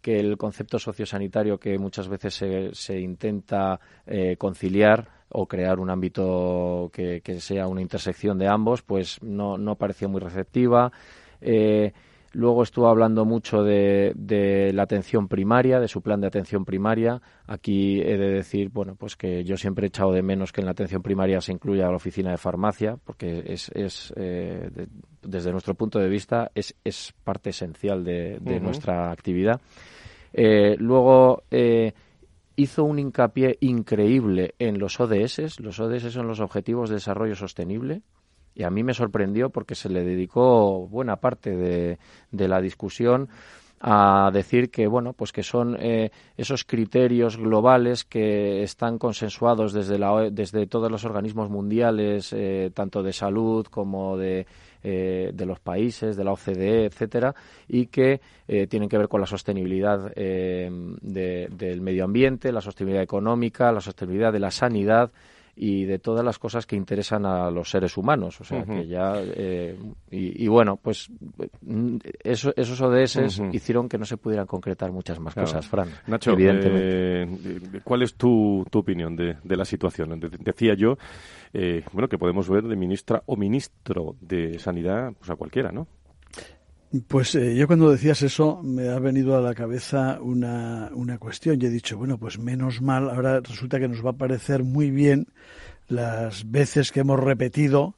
que 0.03 0.19
el 0.19 0.37
concepto 0.37 0.77
sociosanitario 0.77 1.57
que 1.57 1.79
muchas 1.79 2.09
veces 2.09 2.33
se, 2.33 2.75
se 2.75 2.99
intenta 2.99 3.79
eh, 4.05 4.35
conciliar 4.35 5.07
o 5.33 5.47
crear 5.47 5.79
un 5.79 5.89
ámbito 5.89 6.89
que, 6.93 7.21
que, 7.21 7.39
sea 7.39 7.67
una 7.67 7.81
intersección 7.81 8.37
de 8.37 8.47
ambos, 8.47 8.81
pues 8.81 9.21
no, 9.21 9.57
no 9.57 9.75
parecía 9.75 10.07
muy 10.07 10.21
receptiva. 10.21 10.91
Eh, 11.41 11.91
Luego 12.33 12.63
estuvo 12.63 12.87
hablando 12.87 13.25
mucho 13.25 13.63
de, 13.63 14.71
la 14.73 14.83
atención 14.83 15.27
primaria, 15.27 15.79
de 15.79 15.87
su 15.87 16.01
plan 16.01 16.19
de 16.19 16.25
atención 16.25 16.65
primaria. 16.65 17.21
Aquí 17.45 18.01
he 18.01 18.17
de 18.17 18.29
decir, 18.29 18.69
bueno, 18.69 18.95
pues 18.95 19.15
que 19.15 19.43
yo 19.43 19.55
siempre 19.55 19.85
he 19.85 19.89
echado 19.89 20.11
de 20.11 20.23
menos 20.23 20.51
que 20.51 20.61
en 20.61 20.65
la 20.65 20.71
atención 20.71 21.03
primaria 21.03 21.39
se 21.41 21.51
incluya 21.51 21.89
la 21.89 21.95
oficina 21.95 22.31
de 22.31 22.37
farmacia, 22.37 22.97
porque 23.03 23.43
es, 23.45 23.69
es 23.75 24.11
eh, 24.17 24.67
desde 25.21 25.51
nuestro 25.51 25.75
punto 25.75 25.99
de 25.99 26.09
vista, 26.09 26.49
es, 26.55 26.75
es 26.83 27.13
parte 27.23 27.51
esencial 27.51 28.03
de, 28.03 28.39
nuestra 28.59 29.11
actividad. 29.11 29.61
Eh, 30.33 30.75
luego 30.79 31.43
eh, 31.51 31.93
hizo 32.55 32.83
un 32.83 32.99
hincapié 32.99 33.57
increíble 33.61 34.55
en 34.59 34.79
los 34.79 34.99
ODS. 34.99 35.59
Los 35.59 35.79
ODS 35.79 36.11
son 36.11 36.27
los 36.27 36.39
Objetivos 36.39 36.89
de 36.89 36.95
Desarrollo 36.95 37.35
Sostenible 37.35 38.01
y 38.55 38.63
a 38.63 38.69
mí 38.69 38.83
me 38.83 38.93
sorprendió 38.93 39.49
porque 39.49 39.75
se 39.75 39.89
le 39.89 40.03
dedicó 40.03 40.87
buena 40.87 41.17
parte 41.17 41.55
de, 41.55 41.97
de 42.31 42.47
la 42.47 42.61
discusión 42.61 43.29
a 43.85 44.31
decir 44.31 44.71
que 44.71 44.87
bueno 44.87 45.11
pues 45.11 45.33
que 45.33 45.43
son 45.43 45.75
eh, 45.77 46.09
esos 46.37 46.63
criterios 46.63 47.35
globales 47.35 48.05
que 48.05 48.63
están 48.63 48.97
consensuados 48.97 49.73
desde 49.73 49.99
la, 49.99 50.29
desde 50.31 50.67
todos 50.67 50.89
los 50.89 51.03
organismos 51.03 51.49
mundiales 51.49 52.31
eh, 52.31 52.71
tanto 52.73 53.03
de 53.03 53.11
salud 53.11 53.65
como 53.65 54.17
de 54.17 54.47
eh, 54.83 55.31
de 55.33 55.45
los 55.45 55.59
países, 55.59 56.15
de 56.15 56.23
la 56.23 56.33
OCDE, 56.33 56.85
etcétera, 56.85 57.33
y 57.67 57.87
que 57.87 58.21
tienen 58.69 58.89
que 58.89 58.97
ver 58.97 59.07
con 59.07 59.21
la 59.21 59.25
sostenibilidad 59.25 60.13
del 60.13 61.81
medio 61.81 62.03
ambiente, 62.03 62.51
la 62.51 62.61
sostenibilidad 62.61 63.03
económica, 63.03 63.71
la 63.71 63.79
sostenibilidad 63.79 64.33
de 64.33 64.39
la 64.39 64.51
sanidad, 64.51 65.11
y 65.55 65.85
de 65.85 65.99
todas 65.99 66.25
las 66.25 66.39
cosas 66.39 66.65
que 66.65 66.75
interesan 66.75 67.25
a 67.25 67.51
los 67.51 67.69
seres 67.69 67.95
humanos. 67.97 68.41
O 68.41 68.43
sea, 68.43 68.63
que 68.63 68.87
ya. 68.87 69.13
Eh, 69.21 69.77
y, 70.09 70.47
bueno, 70.47 70.77
pues 70.81 71.11
mm, 71.61 71.97
eso, 72.23 72.53
esos 72.55 72.81
ODS 72.81 73.41
hicieron 73.51 73.87
que 73.87 73.97
no 73.97 74.05
se 74.05 74.17
pudieran 74.17 74.47
concretar 74.47 74.91
muchas 74.91 75.19
más 75.19 75.35
cosas, 75.35 75.67
Fran. 75.67 75.89
Nacho, 76.07 76.31
evidentemente. 76.31 77.23
Eh, 77.23 77.81
¿cuál 77.83 78.01
es 78.01 78.15
tu, 78.15 78.65
tu 78.69 78.79
opinión 78.79 79.15
de, 79.15 79.37
de, 79.43 79.55
la 79.55 79.65
situación? 79.65 80.19
decía 80.19 80.73
yo, 80.73 80.97
eh, 81.53 81.83
bueno, 81.91 82.07
que 82.07 82.17
podemos 82.17 82.49
ver 82.49 82.63
de 82.63 82.75
ministra 82.75 83.21
o 83.27 83.35
ministro 83.35 84.15
de 84.21 84.57
Sanidad, 84.57 85.13
pues 85.17 85.29
a 85.29 85.35
cualquiera, 85.35 85.71
¿no? 85.71 85.87
Pues 87.07 87.33
eh, 87.33 87.55
yo 87.55 87.65
cuando 87.65 87.89
decías 87.89 88.21
eso 88.21 88.61
me 88.61 88.89
ha 88.89 88.99
venido 88.99 89.35
a 89.35 89.41
la 89.41 89.55
cabeza 89.55 90.19
una, 90.21 90.91
una 90.93 91.17
cuestión. 91.17 91.59
Y 91.59 91.65
he 91.65 91.69
dicho, 91.69 91.97
bueno, 91.97 92.19
pues 92.19 92.37
menos 92.37 92.81
mal, 92.81 93.09
ahora 93.09 93.39
resulta 93.39 93.79
que 93.79 93.87
nos 93.87 94.05
va 94.05 94.11
a 94.11 94.17
parecer 94.17 94.63
muy 94.63 94.91
bien 94.91 95.27
las 95.87 96.51
veces 96.51 96.91
que 96.91 96.99
hemos 96.99 97.19
repetido 97.19 97.95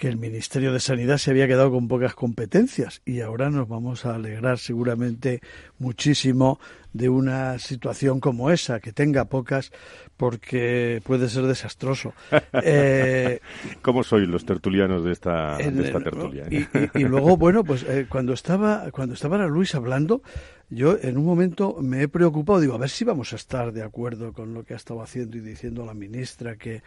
que 0.00 0.08
el 0.08 0.16
Ministerio 0.16 0.72
de 0.72 0.80
Sanidad 0.80 1.18
se 1.18 1.30
había 1.30 1.46
quedado 1.46 1.70
con 1.70 1.86
pocas 1.86 2.14
competencias 2.14 3.02
y 3.04 3.20
ahora 3.20 3.50
nos 3.50 3.68
vamos 3.68 4.06
a 4.06 4.14
alegrar 4.14 4.58
seguramente 4.58 5.42
muchísimo 5.78 6.58
de 6.94 7.10
una 7.10 7.58
situación 7.58 8.18
como 8.18 8.50
esa, 8.50 8.80
que 8.80 8.94
tenga 8.94 9.26
pocas, 9.26 9.72
porque 10.16 11.02
puede 11.04 11.28
ser 11.28 11.44
desastroso. 11.44 12.14
Eh, 12.62 13.40
¿Cómo 13.80 14.02
sois 14.02 14.28
los 14.28 14.44
tertulianos 14.44 15.04
de 15.04 15.12
esta, 15.12 15.56
de 15.56 15.84
esta 15.84 16.00
tertulia? 16.00 16.46
Y, 16.94 17.04
luego, 17.04 17.36
bueno, 17.36 17.64
pues 17.64 17.84
eh, 17.84 18.06
cuando 18.08 18.32
estaba 18.32 18.90
cuando 18.90 19.14
estaba 19.14 19.38
la 19.38 19.46
Luis 19.46 19.74
hablando, 19.74 20.22
yo 20.68 20.96
en 21.00 21.16
un 21.16 21.24
momento 21.24 21.76
me 21.80 22.02
he 22.02 22.08
preocupado, 22.08 22.60
digo, 22.60 22.74
a 22.74 22.78
ver 22.78 22.90
si 22.90 23.04
vamos 23.04 23.32
a 23.32 23.36
estar 23.36 23.72
de 23.72 23.82
acuerdo 23.82 24.32
con 24.32 24.52
lo 24.52 24.64
que 24.64 24.74
ha 24.74 24.76
estado 24.76 25.00
haciendo 25.00 25.36
y 25.36 25.40
diciendo 25.40 25.86
la 25.86 25.94
ministra 25.94 26.56
que 26.56 26.82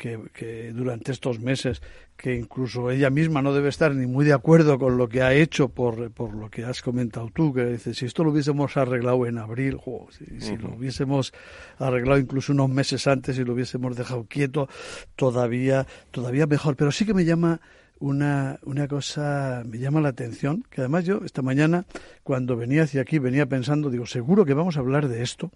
que, 0.00 0.72
durante 0.72 1.12
estos 1.12 1.40
meses, 1.40 1.82
que 2.16 2.34
incluso 2.34 2.90
ella 2.90 3.10
misma 3.10 3.42
no 3.42 3.52
debe 3.52 3.68
estar 3.68 3.94
ni 3.94 4.06
muy 4.06 4.24
de 4.24 4.32
acuerdo 4.32 4.78
con 4.78 4.96
lo 4.96 5.08
que 5.08 5.22
ha 5.22 5.34
hecho 5.34 5.68
por, 5.68 6.10
por 6.10 6.34
lo 6.34 6.50
que 6.50 6.64
has 6.64 6.80
comentado 6.80 7.30
tú, 7.32 7.52
que 7.52 7.66
dices, 7.66 7.98
si 7.98 8.06
esto 8.06 8.24
lo 8.24 8.30
hubiésemos 8.30 8.76
arreglado 8.78 9.26
en 9.26 9.36
abril, 9.36 9.78
si, 10.10 10.56
lo 10.56 10.74
hubiésemos 10.74 11.34
arreglado 11.78 12.18
incluso 12.18 12.52
unos 12.52 12.70
meses 12.70 13.06
antes 13.06 13.38
y 13.38 13.44
lo 13.44 13.52
hubiésemos 13.52 13.94
dejado 13.94 14.24
quieto, 14.24 14.68
todavía, 15.16 15.86
todavía 16.10 16.46
mejor. 16.46 16.76
Pero 16.76 16.92
sí 16.92 17.04
que 17.04 17.14
me 17.14 17.26
llama 17.26 17.60
una, 17.98 18.58
una 18.62 18.88
cosa, 18.88 19.62
me 19.66 19.78
llama 19.78 20.00
la 20.00 20.08
atención, 20.08 20.64
que 20.70 20.80
además 20.80 21.04
yo 21.04 21.20
esta 21.26 21.42
mañana, 21.42 21.84
cuando 22.22 22.56
venía 22.56 22.84
hacia 22.84 23.02
aquí, 23.02 23.18
venía 23.18 23.44
pensando, 23.44 23.90
digo, 23.90 24.06
seguro 24.06 24.46
que 24.46 24.54
vamos 24.54 24.78
a 24.78 24.80
hablar 24.80 25.08
de 25.08 25.22
esto, 25.22 25.50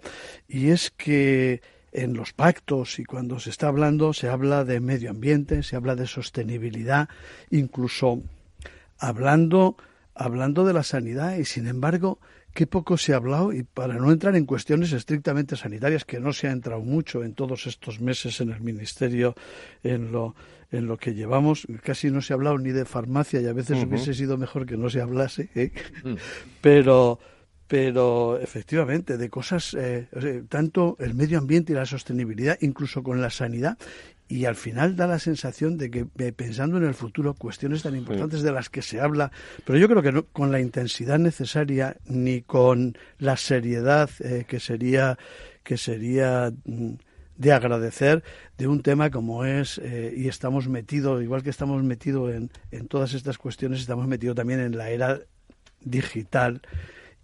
y 0.46 0.68
es 0.68 0.90
que 0.90 1.62
en 1.94 2.14
los 2.14 2.32
pactos 2.32 2.98
y 2.98 3.04
cuando 3.04 3.38
se 3.38 3.50
está 3.50 3.68
hablando 3.68 4.12
se 4.12 4.28
habla 4.28 4.64
de 4.64 4.80
medio 4.80 5.10
ambiente, 5.10 5.62
se 5.62 5.76
habla 5.76 5.94
de 5.94 6.06
sostenibilidad, 6.06 7.08
incluso 7.50 8.20
hablando 8.98 9.76
hablando 10.14 10.64
de 10.64 10.72
la 10.72 10.82
sanidad 10.82 11.36
y 11.36 11.44
sin 11.44 11.66
embargo 11.66 12.18
qué 12.52 12.68
poco 12.68 12.96
se 12.96 13.12
ha 13.12 13.16
hablado 13.16 13.52
y 13.52 13.64
para 13.64 13.94
no 13.94 14.12
entrar 14.12 14.36
en 14.36 14.46
cuestiones 14.46 14.92
estrictamente 14.92 15.56
sanitarias 15.56 16.04
que 16.04 16.20
no 16.20 16.32
se 16.32 16.46
ha 16.46 16.52
entrado 16.52 16.82
mucho 16.82 17.24
en 17.24 17.34
todos 17.34 17.66
estos 17.66 18.00
meses 18.00 18.40
en 18.40 18.50
el 18.50 18.60
ministerio 18.60 19.34
en 19.82 20.12
lo 20.12 20.36
en 20.70 20.86
lo 20.86 20.96
que 20.98 21.14
llevamos 21.14 21.66
casi 21.82 22.10
no 22.10 22.20
se 22.20 22.32
ha 22.32 22.36
hablado 22.36 22.58
ni 22.58 22.70
de 22.70 22.84
farmacia 22.84 23.40
y 23.40 23.46
a 23.46 23.52
veces 23.52 23.84
hubiese 23.84 24.14
sido 24.14 24.36
mejor 24.38 24.66
que 24.66 24.76
no 24.76 24.88
se 24.88 25.00
hablase 25.00 25.48
¿eh? 25.56 25.72
mm. 26.04 26.14
pero 26.60 27.18
pero 27.66 28.38
efectivamente 28.38 29.16
de 29.16 29.30
cosas, 29.30 29.75
eh, 29.75 30.06
tanto 30.49 30.97
el 31.00 31.14
medio 31.14 31.38
ambiente 31.38 31.73
y 31.73 31.76
la 31.76 31.87
sostenibilidad, 31.87 32.59
incluso 32.61 33.02
con 33.02 33.21
la 33.21 33.30
sanidad, 33.30 33.78
y 34.28 34.47
al 34.47 34.56
final 34.56 34.97
da 34.97 35.06
la 35.06 35.18
sensación 35.18 35.76
de 35.76 35.90
que 35.90 36.06
eh, 36.18 36.33
pensando 36.33 36.76
en 36.78 36.85
el 36.85 36.94
futuro, 36.94 37.35
cuestiones 37.35 37.83
tan 37.83 37.97
importantes 37.97 38.42
de 38.42 38.52
las 38.52 38.71
que 38.71 38.83
se 38.83 39.00
habla, 39.00 39.30
pero 39.64 39.78
yo 39.78 39.88
creo 39.88 40.02
que 40.02 40.12
no 40.12 40.25
con 40.26 40.50
la 40.50 40.61
intensidad 40.61 41.18
necesaria 41.18 41.97
ni 42.06 42.42
con 42.42 42.97
la 43.18 43.37
seriedad 43.37 44.11
eh, 44.21 44.44
que 44.47 44.61
sería 44.61 45.18
que 45.62 45.78
sería 45.78 46.52
mm, 46.64 46.94
de 47.37 47.52
agradecer 47.52 48.23
de 48.59 48.68
un 48.68 48.83
tema 48.83 49.11
como 49.11 49.44
es, 49.44 49.80
y 50.16 50.28
estamos 50.28 50.68
metidos, 50.68 51.21
igual 51.21 51.42
que 51.42 51.50
estamos 51.50 51.83
metidos 51.83 52.33
en, 52.33 52.50
en 52.71 52.87
todas 52.87 53.12
estas 53.12 53.38
cuestiones, 53.38 53.80
estamos 53.80 54.06
metidos 54.06 54.37
también 54.37 54.61
en 54.61 54.78
la 54.78 54.90
era 54.90 55.18
digital 55.80 56.62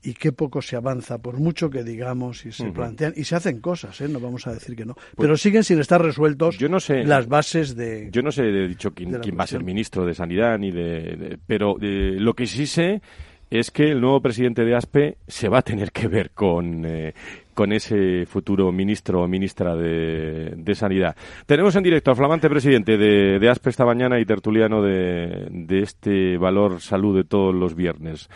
y 0.02 0.14
qué 0.14 0.32
poco 0.32 0.62
se 0.62 0.76
avanza, 0.76 1.18
por 1.18 1.38
mucho 1.38 1.68
que 1.68 1.84
digamos 1.84 2.46
y 2.46 2.52
se 2.52 2.70
plantean, 2.70 3.12
y 3.16 3.24
se 3.24 3.36
hacen 3.36 3.60
cosas, 3.60 4.00
¿eh? 4.00 4.08
no 4.08 4.20
vamos 4.20 4.46
a 4.46 4.52
decir 4.52 4.74
que 4.74 4.84
no, 4.84 4.94
pues 4.94 5.14
pero 5.16 5.36
siguen 5.36 5.64
sin 5.64 5.78
estar 5.78 6.02
resueltos 6.02 6.56
yo 6.58 6.68
no 6.68 6.80
sé, 6.80 7.04
las 7.04 7.28
bases 7.28 7.76
de... 7.76 8.08
Yo 8.10 8.22
no 8.22 8.32
sé, 8.32 8.44
he 8.44 8.68
dicho 8.68 8.92
quién, 8.92 9.18
quién 9.20 9.38
va 9.38 9.44
a 9.44 9.46
ser 9.46 9.62
ministro 9.62 10.06
de 10.06 10.14
Sanidad, 10.14 10.58
ni 10.58 10.70
de, 10.70 11.38
pero 11.46 11.76
eh, 11.80 12.16
lo 12.18 12.34
que 12.34 12.46
sí 12.46 12.66
sé 12.66 13.02
es 13.50 13.70
que 13.70 13.90
el 13.90 14.00
nuevo 14.00 14.20
presidente 14.20 14.64
de 14.64 14.76
ASPE 14.76 15.18
se 15.26 15.48
va 15.48 15.58
a 15.58 15.62
tener 15.62 15.90
que 15.90 16.06
ver 16.06 16.30
con, 16.30 16.84
eh, 16.84 17.12
con 17.52 17.72
ese 17.72 18.24
futuro 18.24 18.70
ministro 18.70 19.22
o 19.22 19.28
ministra 19.28 19.74
de, 19.74 20.54
de, 20.56 20.74
Sanidad. 20.74 21.16
Tenemos 21.46 21.74
en 21.74 21.82
directo 21.82 22.12
al 22.12 22.16
flamante 22.16 22.48
presidente 22.48 22.96
de, 22.96 23.40
de 23.40 23.48
ASPE 23.50 23.70
esta 23.70 23.84
mañana 23.84 24.20
y 24.20 24.24
tertuliano 24.24 24.82
de, 24.82 25.48
de 25.50 25.80
este 25.80 26.38
valor 26.38 26.80
salud 26.80 27.16
de 27.16 27.24
todos 27.24 27.52
los 27.52 27.74
viernes. 27.74 28.28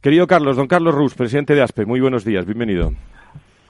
Querido 0.00 0.28
Carlos, 0.28 0.56
don 0.56 0.68
Carlos 0.68 0.94
Rus, 0.94 1.16
presidente 1.16 1.56
de 1.56 1.62
ASPE, 1.62 1.84
muy 1.84 1.98
buenos 2.00 2.24
días, 2.24 2.46
bienvenido. 2.46 2.92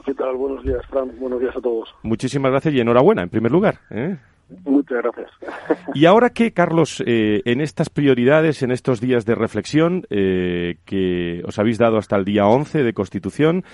¿Qué 0.04 0.12
tal? 0.12 0.36
Buenos 0.36 0.62
días, 0.62 0.84
Fran. 0.90 1.10
Buenos 1.18 1.40
días 1.40 1.56
a 1.56 1.60
todos. 1.60 1.88
Muchísimas 2.02 2.50
gracias 2.50 2.74
y 2.74 2.80
enhorabuena, 2.80 3.22
en 3.22 3.30
primer 3.30 3.50
lugar. 3.50 3.76
¿eh? 3.90 4.18
Muchas 4.64 4.98
gracias. 5.02 5.30
Y 5.94 6.04
ahora 6.04 6.28
que, 6.28 6.52
Carlos, 6.52 7.02
eh, 7.06 7.40
en 7.46 7.62
estas 7.62 7.88
prioridades, 7.88 8.62
en 8.62 8.72
estos 8.72 9.00
días 9.00 9.24
de 9.24 9.34
reflexión 9.34 10.02
eh, 10.10 10.76
que 10.84 11.42
os 11.46 11.58
habéis 11.58 11.78
dado 11.78 11.96
hasta 11.96 12.16
el 12.16 12.26
día 12.26 12.46
11 12.46 12.82
de 12.82 12.92
Constitución, 12.92 13.64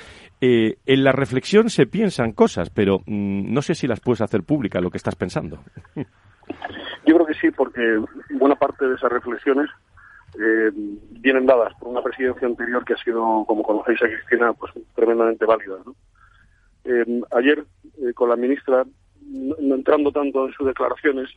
eh, 0.40 0.76
en 0.86 1.02
la 1.02 1.10
reflexión 1.10 1.70
se 1.70 1.86
piensan 1.86 2.30
cosas, 2.30 2.70
pero 2.70 3.00
mm, 3.00 3.52
no 3.52 3.62
sé 3.62 3.74
si 3.74 3.88
las 3.88 3.98
puedes 3.98 4.20
hacer 4.20 4.44
públicas, 4.44 4.80
lo 4.80 4.90
que 4.90 4.98
estás 4.98 5.16
pensando. 5.16 5.58
Yo 5.96 7.14
creo 7.16 7.26
que 7.26 7.34
sí, 7.34 7.50
porque 7.50 7.80
buena 8.30 8.54
parte 8.54 8.86
de 8.86 8.94
esas 8.94 9.10
reflexiones 9.10 9.68
eh, 10.38 10.70
vienen 11.24 11.46
dadas 11.46 11.72
por 11.80 11.88
una 11.88 12.02
presidencia 12.02 12.46
anterior 12.46 12.84
que 12.84 12.92
ha 12.92 12.98
sido, 12.98 13.44
como 13.46 13.62
conocéis 13.62 14.00
a 14.02 14.06
Cristina, 14.06 14.52
pues 14.52 14.72
tremendamente 14.94 15.46
válida. 15.46 15.76
Eh, 16.84 17.22
ayer, 17.32 17.64
eh, 18.02 18.12
con 18.12 18.28
la 18.28 18.36
ministra, 18.36 18.84
no, 19.22 19.74
entrando 19.74 20.12
tanto 20.12 20.46
en 20.46 20.52
sus 20.52 20.66
declaraciones, 20.66 21.30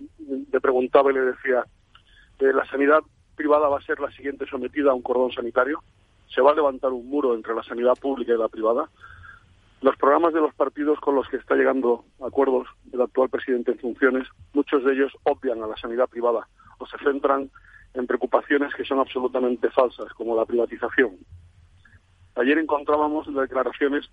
le 0.51 0.59
preguntaba 0.59 1.09
y 1.09 1.15
le 1.15 1.21
decía, 1.21 1.63
la 2.39 2.65
sanidad 2.65 2.99
privada 3.35 3.69
va 3.69 3.77
a 3.77 3.81
ser 3.81 4.01
la 4.01 4.11
siguiente 4.11 4.45
sometida 4.45 4.91
a 4.91 4.93
un 4.93 5.01
cordón 5.01 5.31
sanitario, 5.31 5.81
se 6.27 6.41
va 6.41 6.51
a 6.51 6.55
levantar 6.55 6.91
un 6.91 7.07
muro 7.07 7.33
entre 7.33 7.55
la 7.55 7.63
sanidad 7.63 7.93
pública 7.95 8.33
y 8.33 8.37
la 8.37 8.49
privada. 8.49 8.89
Los 9.81 9.95
programas 9.95 10.33
de 10.33 10.41
los 10.41 10.53
partidos 10.53 10.99
con 10.99 11.15
los 11.15 11.29
que 11.29 11.37
está 11.37 11.55
llegando 11.55 12.03
acuerdos 12.21 12.67
el 12.91 13.01
actual 13.01 13.29
presidente 13.29 13.71
en 13.71 13.79
funciones, 13.79 14.27
muchos 14.53 14.83
de 14.83 14.91
ellos 14.91 15.13
obvian 15.23 15.63
a 15.63 15.67
la 15.67 15.77
sanidad 15.77 16.09
privada 16.09 16.45
o 16.77 16.85
se 16.87 16.97
centran 16.97 17.49
en 17.93 18.07
preocupaciones 18.07 18.73
que 18.75 18.85
son 18.85 18.99
absolutamente 18.99 19.69
falsas, 19.71 20.11
como 20.13 20.35
la 20.35 20.45
privatización. 20.45 21.17
Ayer 22.35 22.57
encontrábamos 22.59 23.33
declaraciones 23.33 24.09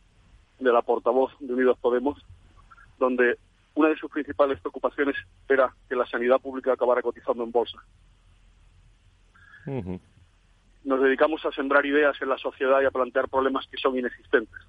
de 0.59 0.73
la 0.73 0.83
portavoz 0.83 1.33
de 1.41 1.53
Unidos 1.53 1.79
Podemos, 1.81 2.19
donde 2.99 3.39
una 3.75 3.89
de 3.89 3.97
sus 3.97 4.11
principales 4.11 4.61
preocupaciones 4.61 5.17
era 5.49 5.75
que 5.89 5.97
la 5.97 6.07
sanidad 6.07 6.41
pública 6.41 6.73
acabara 6.73 7.03
cotizando 7.03 7.45
en 7.45 7.51
bolsa. 7.51 7.79
Nos 10.85 11.01
dedicamos 11.01 11.45
a 11.45 11.53
sembrar 11.53 11.85
ideas 11.85 12.17
en 12.21 12.29
la 12.29 12.39
sociedad 12.39 12.81
y 12.83 12.85
a 12.85 12.91
plantear 12.91 13.29
problemas 13.29 13.67
que 13.67 13.79
son 13.79 13.99
inexistentes. 13.99 14.61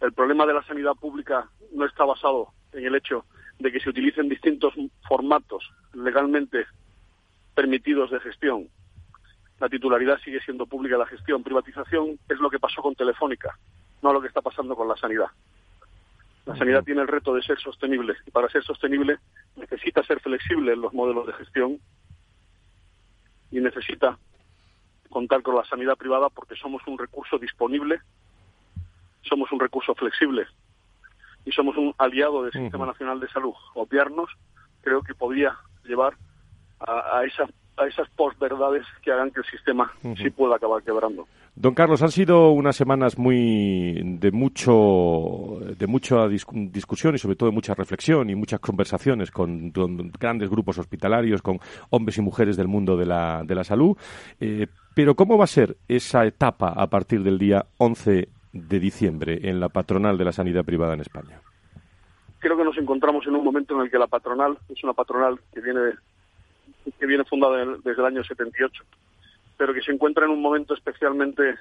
El 0.00 0.12
problema 0.12 0.46
de 0.46 0.54
la 0.54 0.64
sanidad 0.64 0.94
pública 0.94 1.48
no 1.72 1.86
está 1.86 2.04
basado 2.04 2.48
en 2.72 2.84
el 2.84 2.94
hecho 2.94 3.24
de 3.58 3.70
que 3.70 3.80
se 3.80 3.90
utilicen 3.90 4.28
distintos 4.28 4.74
formatos 5.08 5.70
legalmente 5.94 6.66
permitidos 7.60 8.10
de 8.10 8.20
gestión. 8.20 8.68
La 9.58 9.68
titularidad 9.68 10.18
sigue 10.24 10.40
siendo 10.40 10.64
pública 10.64 10.96
la 10.96 11.04
gestión. 11.04 11.42
Privatización 11.42 12.18
es 12.26 12.38
lo 12.38 12.48
que 12.48 12.58
pasó 12.58 12.80
con 12.80 12.94
Telefónica, 12.94 13.58
no 14.00 14.14
lo 14.14 14.22
que 14.22 14.28
está 14.28 14.40
pasando 14.40 14.74
con 14.74 14.88
la 14.88 14.96
sanidad. 14.96 15.26
La 16.46 16.56
sanidad 16.56 16.82
tiene 16.82 17.02
el 17.02 17.08
reto 17.08 17.34
de 17.34 17.42
ser 17.42 17.60
sostenible 17.60 18.14
y 18.26 18.30
para 18.30 18.48
ser 18.48 18.64
sostenible 18.64 19.18
necesita 19.56 20.02
ser 20.04 20.20
flexible 20.20 20.72
en 20.72 20.80
los 20.80 20.94
modelos 20.94 21.26
de 21.26 21.34
gestión 21.34 21.78
y 23.50 23.60
necesita 23.60 24.16
contar 25.10 25.42
con 25.42 25.54
la 25.54 25.64
sanidad 25.66 25.98
privada 25.98 26.30
porque 26.30 26.56
somos 26.56 26.80
un 26.86 26.96
recurso 26.96 27.36
disponible, 27.36 28.00
somos 29.20 29.52
un 29.52 29.60
recurso 29.60 29.94
flexible 29.94 30.46
y 31.44 31.52
somos 31.52 31.76
un 31.76 31.94
aliado 31.98 32.42
del 32.42 32.52
Sistema 32.52 32.86
Nacional 32.86 33.20
de 33.20 33.28
Salud. 33.28 33.54
Obviarnos 33.74 34.30
creo 34.80 35.02
que 35.02 35.14
podría 35.14 35.58
llevar 35.84 36.14
a, 36.80 37.18
a, 37.18 37.24
esa, 37.24 37.44
a 37.76 37.86
esas 37.86 38.08
posverdades 38.10 38.84
que 39.02 39.12
hagan 39.12 39.30
que 39.30 39.40
el 39.40 39.46
sistema 39.46 39.90
sí 40.16 40.30
pueda 40.30 40.56
acabar 40.56 40.82
quebrando. 40.82 41.26
Don 41.54 41.74
Carlos, 41.74 42.02
han 42.02 42.10
sido 42.10 42.52
unas 42.52 42.76
semanas 42.76 43.18
muy 43.18 44.00
de 44.02 44.30
mucho 44.30 45.58
de 45.76 45.86
mucha 45.86 46.28
discusión 46.28 47.14
y 47.14 47.18
sobre 47.18 47.36
todo 47.36 47.50
de 47.50 47.54
mucha 47.54 47.74
reflexión 47.74 48.30
y 48.30 48.34
muchas 48.34 48.60
conversaciones 48.60 49.30
con, 49.30 49.72
grandes 50.18 50.48
grupos 50.48 50.78
hospitalarios, 50.78 51.42
con 51.42 51.58
hombres 51.90 52.18
y 52.18 52.22
mujeres 52.22 52.56
del 52.56 52.68
mundo 52.68 52.96
de 52.96 53.06
la, 53.06 53.42
de 53.44 53.54
la 53.54 53.64
salud. 53.64 53.96
Eh, 54.40 54.68
pero 54.94 55.14
¿cómo 55.14 55.36
va 55.36 55.44
a 55.44 55.48
ser 55.48 55.76
esa 55.88 56.24
etapa 56.24 56.72
a 56.76 56.86
partir 56.86 57.22
del 57.22 57.38
día 57.38 57.66
11 57.78 58.28
de 58.52 58.80
diciembre 58.80 59.40
en 59.42 59.60
la 59.60 59.68
patronal 59.68 60.16
de 60.16 60.24
la 60.24 60.32
sanidad 60.32 60.64
privada 60.64 60.94
en 60.94 61.00
España? 61.00 61.40
Creo 62.38 62.56
que 62.56 62.64
nos 62.64 62.78
encontramos 62.78 63.26
en 63.26 63.34
un 63.34 63.44
momento 63.44 63.74
en 63.74 63.82
el 63.82 63.90
que 63.90 63.98
la 63.98 64.06
patronal 64.06 64.56
es 64.68 64.82
una 64.82 64.94
patronal 64.94 65.38
que 65.52 65.60
viene 65.60 65.80
que 66.98 67.06
viene 67.06 67.24
fundada 67.24 67.64
desde 67.64 68.00
el 68.00 68.06
año 68.06 68.24
78, 68.24 68.84
pero 69.56 69.74
que 69.74 69.82
se 69.82 69.92
encuentra 69.92 70.24
en 70.24 70.32
un 70.32 70.40
momento 70.40 70.74
especialmente, 70.74 71.54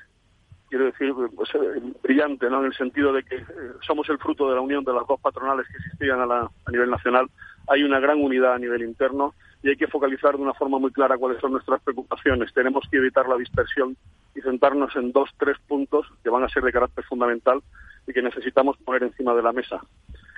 quiero 0.69 0.85
decir, 0.85 1.13
pues, 1.35 1.49
eh, 1.55 1.81
brillante, 2.01 2.49
¿no? 2.49 2.59
En 2.59 2.67
el 2.67 2.73
sentido 2.73 3.11
de 3.11 3.23
que 3.23 3.35
eh, 3.35 3.45
somos 3.85 4.07
el 4.09 4.17
fruto 4.17 4.49
de 4.49 4.55
la 4.55 4.61
unión 4.61 4.83
de 4.83 4.93
las 4.93 5.05
dos 5.07 5.19
patronales 5.19 5.67
que 5.67 5.77
existían 5.77 6.19
a, 6.19 6.49
nivel 6.71 6.89
nacional. 6.89 7.27
Hay 7.67 7.83
una 7.83 7.99
gran 7.99 8.23
unidad 8.23 8.53
a 8.53 8.59
nivel 8.59 8.83
interno 8.83 9.33
y 9.61 9.69
hay 9.69 9.75
que 9.75 9.87
focalizar 9.87 10.37
de 10.37 10.43
una 10.43 10.53
forma 10.53 10.79
muy 10.79 10.91
clara 10.91 11.17
cuáles 11.17 11.41
son 11.41 11.51
nuestras 11.51 11.81
preocupaciones. 11.81 12.53
Tenemos 12.53 12.87
que 12.89 12.97
evitar 12.97 13.27
la 13.27 13.35
dispersión 13.35 13.97
y 14.33 14.41
centrarnos 14.41 14.95
en 14.95 15.11
dos, 15.11 15.29
tres 15.37 15.57
puntos 15.67 16.07
que 16.23 16.29
van 16.29 16.43
a 16.43 16.49
ser 16.49 16.63
de 16.63 16.71
carácter 16.71 17.03
fundamental 17.03 17.61
y 18.07 18.13
que 18.13 18.21
necesitamos 18.21 18.77
poner 18.77 19.03
encima 19.03 19.33
de 19.33 19.43
la 19.43 19.51
mesa. 19.51 19.81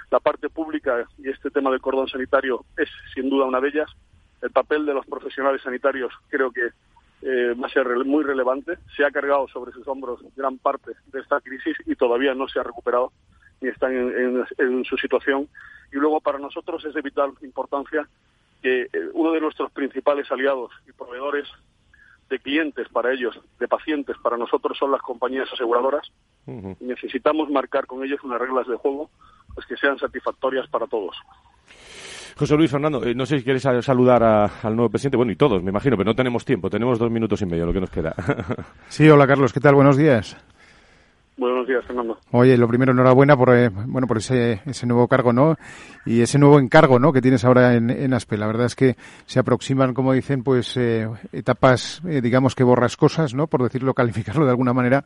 La 0.10 0.20
parte 0.20 0.50
pública 0.50 1.06
y 1.20 1.30
este 1.30 1.50
tema 1.52 1.72
del 1.72 1.80
cordón 1.80 2.08
sanitario 2.08 2.66
es 2.78 2.90
sin 3.14 3.30
duda 3.30 3.46
una 3.46 3.62
de 3.62 3.70
ellas 3.70 3.90
el 4.42 4.52
papel 4.52 4.86
de 4.86 4.94
los 4.94 5.06
profesionales 5.06 5.62
sanitarios 5.62 6.14
creo 6.30 6.52
que 6.52 6.70
eh, 7.24 7.54
va 7.54 7.68
a 7.68 7.72
ser 7.72 7.88
muy 8.06 8.24
relevante. 8.24 8.78
Se 8.96 9.06
ha 9.06 9.12
cargado 9.12 9.48
sobre 9.48 9.72
sus 9.72 9.88
hombros 9.88 10.22
gran 10.36 10.58
parte 10.58 10.92
de 11.08 11.20
esta 11.20 11.40
crisis 11.40 11.78
y 11.86 11.96
todavía 11.96 12.34
no 12.34 12.48
se 12.48 12.60
ha 12.60 12.64
recuperado 12.64 13.12
ni 13.62 13.70
están 13.70 13.94
en, 13.94 14.86
su 14.86 14.98
situación. 14.98 15.48
Y 15.92 15.98
luego 15.98 16.20
para 16.20 16.40
nosotros 16.40 16.84
es 16.86 16.96
de 16.96 17.02
vital 17.02 17.32
importancia 17.44 18.08
que 18.62 18.84
eh, 18.92 19.10
uno 19.14 19.32
de 19.32 19.42
nuestros 19.42 19.72
principales 19.72 20.32
aliados 20.32 20.72
y 20.88 20.92
proveedores 20.94 21.48
de 22.30 22.40
clientes 22.40 22.88
para 22.90 23.12
ellos, 23.12 23.40
de 23.60 23.68
pacientes 23.68 24.16
para 24.24 24.38
nosotros 24.38 24.78
son 24.78 24.92
las 24.92 25.02
compañías 25.02 25.52
aseguradoras. 25.54 26.12
y 26.48 26.84
necesitamos 26.86 27.52
marcar 27.52 27.86
con 27.86 28.04
ellos 28.04 28.24
unas 28.24 28.40
reglas 28.40 28.68
de 28.68 28.78
juego 28.78 29.12
pues 29.54 29.68
que 29.68 29.78
sean 29.78 30.00
satisfactorias 30.00 30.68
para 30.70 30.88
todos. 30.88 31.16
José 32.42 32.58
Luis 32.58 32.72
Fernando, 32.72 33.06
eh, 33.06 33.14
no 33.14 33.24
sé 33.24 33.38
si 33.38 33.44
quieres 33.44 33.62
saludar 33.62 34.24
al 34.24 34.76
nuevo 34.76 34.90
presidente, 34.90 35.16
bueno, 35.16 35.32
y 35.32 35.36
todos, 35.36 35.62
me 35.62 35.70
imagino, 35.70 35.96
pero 35.96 36.10
no 36.10 36.16
tenemos 36.16 36.44
tiempo, 36.44 36.72
tenemos 36.72 36.98
dos 36.98 37.12
minutos 37.12 37.40
y 37.44 37.46
medio, 37.46 37.68
lo 37.68 37.72
que 37.72 37.82
nos 37.82 37.92
queda. 37.92 38.16
sí, 38.90 39.08
hola 39.08 39.28
Carlos, 39.28 39.54
¿qué 39.54 39.60
tal? 39.60 39.76
Buenos 39.76 39.96
días. 39.96 40.36
Buenos 41.42 41.68
días, 41.68 41.84
Fernando. 41.88 42.20
Oye, 42.34 42.56
lo 42.56 42.68
primero, 42.68 42.92
enhorabuena 42.92 43.36
por, 43.36 43.50
eh, 43.56 43.70
bueno, 43.70 44.06
por 44.06 44.20
ese, 44.20 44.62
ese 44.64 44.86
nuevo 44.86 45.08
cargo, 45.08 45.34
¿no? 45.34 45.56
Y 46.06 46.22
ese 46.22 46.38
nuevo 46.38 46.60
encargo, 46.60 47.00
¿no? 47.00 47.12
Que 47.12 47.20
tienes 47.20 47.44
ahora 47.44 47.74
en, 47.74 47.90
en 47.90 48.14
ASPE. 48.14 48.38
La 48.38 48.46
verdad 48.46 48.68
es 48.68 48.76
que 48.76 48.96
se 49.26 49.40
aproximan, 49.40 49.96
como 49.96 50.14
dicen, 50.14 50.44
pues 50.44 50.78
eh, 50.78 51.10
etapas, 51.32 52.04
eh, 52.08 52.22
digamos 52.22 52.54
que 52.54 52.64
borras 52.64 52.96
cosas, 52.96 53.34
¿no? 53.34 53.48
Por 53.48 53.64
decirlo, 53.64 53.94
calificarlo 53.96 54.46
de 54.46 54.52
alguna 54.52 54.74
manera. 54.74 55.04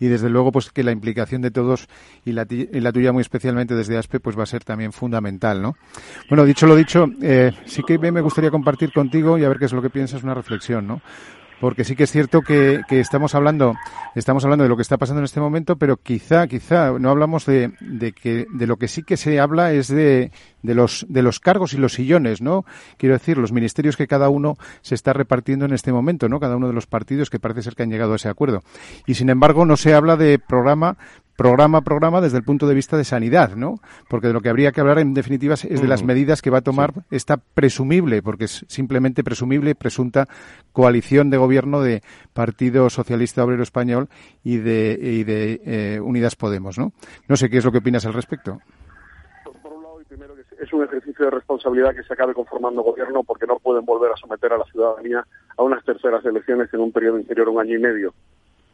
Y 0.00 0.06
desde 0.06 0.30
luego, 0.30 0.52
pues 0.52 0.70
que 0.70 0.82
la 0.82 0.90
implicación 0.90 1.42
de 1.42 1.50
todos 1.50 1.86
y 2.24 2.32
la, 2.32 2.46
y 2.48 2.80
la 2.80 2.90
tuya 2.90 3.12
muy 3.12 3.20
especialmente 3.20 3.74
desde 3.74 3.98
ASPE, 3.98 4.20
pues 4.20 4.38
va 4.38 4.44
a 4.44 4.46
ser 4.46 4.64
también 4.64 4.90
fundamental, 4.90 5.60
¿no? 5.60 5.74
Bueno, 6.30 6.46
dicho 6.46 6.66
lo 6.66 6.76
dicho, 6.76 7.04
sí 7.66 7.82
que 7.82 7.98
me 7.98 8.22
gustaría 8.22 8.50
compartir 8.50 8.90
contigo 8.90 9.36
y 9.36 9.44
a 9.44 9.50
ver 9.50 9.58
qué 9.58 9.66
es 9.66 9.72
lo 9.74 9.82
que 9.82 9.90
piensas, 9.90 10.22
una 10.22 10.32
reflexión, 10.32 10.86
¿no? 10.86 11.02
Porque 11.60 11.84
sí 11.84 11.96
que 11.96 12.04
es 12.04 12.12
cierto 12.12 12.42
que, 12.42 12.82
que, 12.88 13.00
estamos 13.00 13.34
hablando 13.34 13.74
estamos 14.14 14.44
hablando 14.44 14.64
de 14.64 14.68
lo 14.68 14.76
que 14.76 14.82
está 14.82 14.96
pasando 14.96 15.20
en 15.20 15.24
este 15.24 15.40
momento, 15.40 15.76
pero 15.76 15.96
quizá 15.96 16.46
quizá 16.46 16.98
no 16.98 17.10
hablamos 17.10 17.46
de, 17.46 17.72
de 17.80 18.12
que 18.12 18.46
de 18.52 18.66
lo 18.66 18.76
que 18.76 18.88
sí 18.88 19.02
que 19.02 19.16
se 19.16 19.40
habla 19.40 19.72
es 19.72 19.88
de, 19.88 20.30
de 20.62 20.74
los 20.74 21.06
de 21.08 21.22
los 21.22 21.40
cargos 21.40 21.74
y 21.74 21.78
los 21.78 21.94
sillones, 21.94 22.40
¿no? 22.40 22.64
Quiero 22.96 23.14
decir, 23.14 23.38
los 23.38 23.52
ministerios 23.52 23.96
que 23.96 24.06
cada 24.06 24.28
uno 24.28 24.56
se 24.82 24.94
está 24.94 25.12
repartiendo 25.12 25.64
en 25.64 25.72
este 25.72 25.92
momento, 25.92 26.28
¿no? 26.28 26.40
Cada 26.40 26.56
uno 26.56 26.68
de 26.68 26.74
los 26.74 26.86
partidos 26.86 27.30
que 27.30 27.38
parece 27.38 27.62
ser 27.62 27.74
que 27.74 27.82
han 27.82 27.90
llegado 27.90 28.14
a 28.14 28.16
ese 28.16 28.28
acuerdo. 28.28 28.62
Y 29.06 29.14
sin 29.14 29.28
embargo, 29.28 29.66
no 29.66 29.76
se 29.76 29.94
habla 29.94 30.16
de 30.16 30.38
programa 30.38 30.96
programa 31.36 31.78
a 31.78 31.80
programa 31.82 32.20
desde 32.20 32.38
el 32.38 32.44
punto 32.44 32.66
de 32.66 32.74
vista 32.74 32.96
de 32.96 33.04
sanidad, 33.04 33.56
¿no? 33.56 33.76
Porque 34.08 34.28
de 34.28 34.32
lo 34.32 34.40
que 34.40 34.48
habría 34.48 34.72
que 34.72 34.80
hablar 34.80 34.98
en 34.98 35.14
definitiva 35.14 35.54
es 35.54 35.80
de 35.80 35.88
las 35.88 36.02
medidas 36.04 36.42
que 36.42 36.50
va 36.50 36.58
a 36.58 36.62
tomar 36.62 36.92
esta 37.10 37.36
presumible, 37.36 38.22
porque 38.22 38.44
es 38.44 38.64
simplemente 38.68 39.24
presumible, 39.24 39.74
presunta 39.74 40.28
coalición 40.72 41.30
de 41.30 41.36
gobierno 41.36 41.80
de 41.80 42.02
Partido 42.32 42.90
Socialista 42.90 43.44
Obrero 43.44 43.62
Español 43.62 44.08
y 44.42 44.58
de, 44.58 44.98
y 45.00 45.24
de 45.24 45.60
eh, 45.64 46.00
Unidas 46.00 46.36
Podemos, 46.36 46.78
¿no? 46.78 46.92
No 47.28 47.36
sé 47.36 47.50
qué 47.50 47.58
es 47.58 47.64
lo 47.64 47.72
que 47.72 47.78
opinas 47.78 48.06
al 48.06 48.14
respecto 48.14 48.60
es 50.64 50.72
un 50.72 50.84
ejercicio 50.84 51.26
de 51.26 51.30
responsabilidad 51.30 51.94
que 51.94 52.02
se 52.02 52.14
acabe 52.14 52.34
conformando 52.34 52.82
gobierno 52.82 53.22
porque 53.22 53.46
no 53.46 53.58
pueden 53.58 53.84
volver 53.84 54.12
a 54.12 54.16
someter 54.16 54.52
a 54.52 54.58
la 54.58 54.64
ciudadanía 54.64 55.24
a 55.56 55.62
unas 55.62 55.84
terceras 55.84 56.24
elecciones 56.24 56.72
en 56.72 56.80
un 56.80 56.92
periodo 56.92 57.18
inferior 57.18 57.48
a 57.48 57.50
un 57.50 57.60
año 57.60 57.76
y 57.76 57.80
medio. 57.80 58.14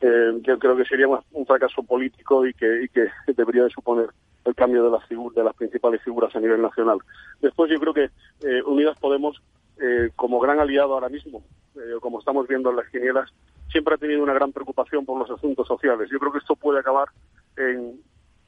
Eh, 0.02 0.40
que 0.42 0.56
creo 0.56 0.76
que 0.76 0.86
sería 0.86 1.06
un 1.08 1.46
fracaso 1.46 1.82
político 1.82 2.46
y 2.46 2.54
que, 2.54 2.88
debería 3.36 3.64
de 3.64 3.70
suponer 3.70 4.08
el 4.46 4.54
cambio 4.54 4.82
de 4.84 4.90
las, 4.90 5.06
de 5.08 5.44
las 5.44 5.54
principales 5.54 6.02
figuras 6.02 6.34
a 6.34 6.40
nivel 6.40 6.62
nacional. 6.62 6.98
Después 7.40 7.70
yo 7.70 7.78
creo 7.78 7.92
que 7.92 8.04
eh, 8.42 8.62
Unidas 8.64 8.98
Podemos, 8.98 9.42
eh, 9.78 10.10
como 10.16 10.40
gran 10.40 10.58
aliado 10.58 10.94
ahora 10.94 11.10
mismo, 11.10 11.44
como 12.00 12.18
estamos 12.18 12.48
viendo 12.48 12.70
en 12.70 12.76
las 12.76 12.88
quinielas, 12.88 13.30
siempre 13.70 13.94
ha 13.94 13.98
tenido 13.98 14.22
una 14.22 14.34
gran 14.34 14.52
preocupación 14.52 15.04
por 15.04 15.18
los 15.18 15.30
asuntos 15.30 15.66
sociales. 15.66 16.08
Yo 16.10 16.18
creo 16.18 16.32
que 16.32 16.38
esto 16.38 16.56
puede 16.56 16.80
acabar 16.80 17.08
en, 17.56 18.00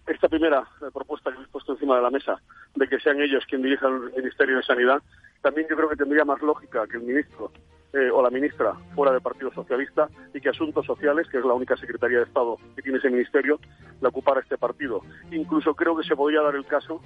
esta 0.07 0.29
primera 0.29 0.67
propuesta 0.93 1.31
que 1.31 1.37
habéis 1.37 1.51
puesto 1.51 1.73
encima 1.73 1.97
de 1.97 2.03
la 2.03 2.11
mesa, 2.11 2.41
de 2.75 2.89
que 2.89 2.99
sean 2.99 3.21
ellos 3.21 3.45
quienes 3.47 3.65
dirijan 3.65 4.11
el 4.15 4.23
Ministerio 4.23 4.57
de 4.57 4.63
Sanidad, 4.63 5.03
también 5.41 5.67
yo 5.69 5.77
creo 5.77 5.89
que 5.89 5.97
tendría 5.97 6.25
más 6.25 6.43
lógica 6.43 6.87
que 6.87 6.97
el 6.97 7.05
ministro 7.05 7.53
eh, 7.93 8.11
o 8.11 8.23
la 8.23 8.31
ministra 8.31 8.75
fuera 8.95 9.13
del 9.13 9.21
Partido 9.21 9.53
Socialista 9.53 10.09
y 10.33 10.41
que 10.41 10.49
Asuntos 10.49 10.87
Sociales, 10.87 11.27
que 11.31 11.39
es 11.39 11.45
la 11.45 11.53
única 11.53 11.77
Secretaría 11.77 12.19
de 12.19 12.25
Estado 12.25 12.57
que 12.75 12.83
tiene 12.83 12.99
ese 12.99 13.11
ministerio, 13.11 13.61
la 14.01 14.09
ocupara 14.09 14.41
este 14.41 14.57
partido. 14.57 15.03
Incluso 15.31 15.75
creo 15.75 15.97
que 15.97 16.05
se 16.05 16.17
podría 16.17 16.41
dar 16.41 16.55
el 16.55 16.65
caso 16.65 17.01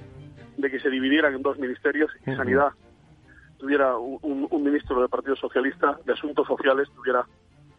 de 0.56 0.70
que 0.70 0.80
se 0.80 0.90
dividieran 0.90 1.34
en 1.34 1.42
dos 1.42 1.58
ministerios 1.58 2.10
y 2.26 2.34
Sanidad 2.34 2.70
tuviera 3.58 3.96
un, 3.96 4.46
un 4.50 4.62
ministro 4.62 5.00
del 5.00 5.08
Partido 5.08 5.34
Socialista, 5.36 5.98
de 6.04 6.12
Asuntos 6.12 6.46
Sociales 6.46 6.88
tuviera 6.94 7.26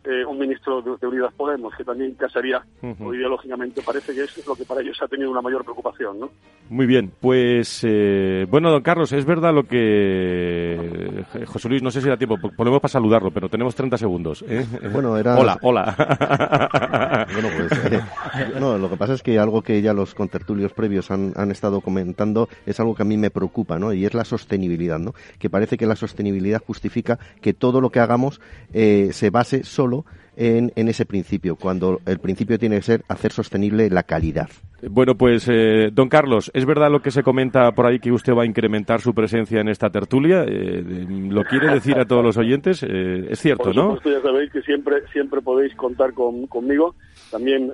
eh, 0.10 0.24
un 0.24 0.39
ministro 0.39 0.82
de, 0.82 1.06
Unidas 1.06 1.34
Podemos, 1.36 1.76
que 1.76 1.84
también 1.84 2.13
casaría, 2.13 2.63
o 2.82 3.13
ideológicamente 3.13 3.82
parece 3.82 4.15
que 4.15 4.24
es 4.24 4.48
lo 4.48 4.56
que 4.56 4.63
para 4.63 4.80
ellos 4.80 4.98
ha 5.02 5.08
tenido 5.08 5.30
una 5.30 5.41
mayor 5.41 5.65
preocupación, 5.65 6.17
¿no? 6.17 6.30
Muy 6.70 6.86
bien, 6.86 7.12
pues 7.20 7.82
eh, 7.84 8.46
bueno, 8.50 8.72
don 8.72 8.82
Carlos, 8.84 9.12
es 9.12 9.26
verdad 9.26 9.54
lo 9.54 9.63
que 9.63 11.26
eh, 11.34 11.46
José 11.46 11.67
Luis, 11.67 11.84
no 11.84 11.91
sé 11.91 12.00
si 12.00 12.08
da 12.08 12.15
tiempo, 12.15 12.38
podemos 12.56 12.80
para 12.80 12.89
saludarlo, 12.89 13.32
pero 13.32 13.50
tenemos 13.50 13.76
30 13.76 13.98
segundos. 13.98 14.46
Bueno, 14.93 15.17
era... 15.17 15.38
Hola, 15.38 15.58
hola. 15.62 17.28
bueno, 17.34 17.50
pues, 17.58 18.62
no, 18.62 18.78
lo 18.78 18.89
que 18.89 18.96
pasa 18.96 19.13
es 19.13 19.22
que 19.22 19.38
algo 19.38 19.62
que 19.62 19.82
ya 19.82 19.93
los 19.93 20.15
contertulios 20.15 20.72
previos 20.72 21.12
han, 21.12 21.34
han 21.36 21.52
estado 21.52 21.82
comentando 21.82 22.48
es 22.65 22.80
algo 22.80 22.96
que 22.96 23.02
a 23.02 23.06
mí 23.06 23.17
me 23.17 23.30
preocupa, 23.30 23.78
¿no? 23.78 23.91
Y 23.91 24.06
es 24.06 24.13
la 24.13 24.24
sostenibilidad, 24.24 25.00
¿no? 25.00 25.13
Que 25.38 25.50
parece 25.50 25.76
que 25.76 25.86
la 25.86 25.98
sostenibilidad 25.98 26.63
justifica 26.65 27.20
que 27.41 27.54
todo 27.54 27.82
lo 27.82 27.89
que 27.89 28.00
hagamos 28.00 28.39
se 28.72 29.30
base 29.32 29.63
solo 29.63 29.97
en, 30.38 30.88
ese 30.88 31.06
principio, 31.06 31.56
cuando 31.56 32.00
el 32.06 32.20
principio 32.20 32.60
tiene 32.60 32.78
que 32.78 32.84
ser 32.84 33.04
hacer 33.08 33.32
sostenible 33.32 33.90
la 33.90 34.04
calidad. 34.04 34.48
Bueno, 34.88 35.16
pues, 35.16 35.48
eh, 35.50 35.90
don 35.92 36.10
Carlos, 36.10 36.52
¿es 36.54 36.66
verdad 36.66 36.92
lo 36.92 37.02
que 37.02 37.10
se 37.10 37.24
comenta 37.24 37.72
por 37.72 37.88
ahí 37.88 38.00
que 38.00 38.12
usted 38.12 38.34
va 38.34 38.44
a 38.44 38.46
incrementar 38.46 39.02
su 39.02 39.16
presencia 39.16 39.60
en 39.60 39.70
esta 39.70 39.90
tertulia? 39.90 40.44
Eh, 40.48 40.84
¿Lo 41.10 41.44
quiere 41.44 41.74
decir 41.74 41.98
a 41.98 42.06
todos 42.06 42.24
los 42.24 42.38
oyentes? 42.38 42.84
Eh, 42.84 43.28
es 43.32 43.40
cierto, 43.40 43.74
¿no? 43.74 44.00
ya 44.04 44.22
sabéis 44.22 44.52
que 44.52 44.62
siempre, 44.62 45.08
siempre 45.12 45.42
podéis 45.42 45.74
contar 45.76 46.14
conmigo. 46.14 46.94
También, 47.32 47.72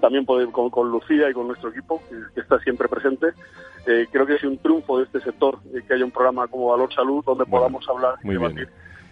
también 0.00 0.24
con, 0.24 0.90
Lucía 0.90 1.30
y 1.30 1.32
con 1.32 1.46
nuestro 1.46 1.70
equipo, 1.70 2.02
que, 2.34 2.40
está 2.40 2.58
siempre 2.58 2.88
presente. 2.88 3.28
creo 3.84 4.26
que 4.26 4.34
es 4.34 4.42
un 4.42 4.58
triunfo 4.58 4.98
de 4.98 5.04
este 5.04 5.20
sector 5.20 5.58
que 5.86 5.94
haya 5.94 6.04
un 6.04 6.10
programa 6.10 6.48
como 6.48 6.66
Valor 6.66 6.92
Salud 6.92 7.24
donde 7.24 7.46
podamos 7.46 7.88
hablar 7.88 8.14
y 8.24 8.30
debatir 8.30 8.68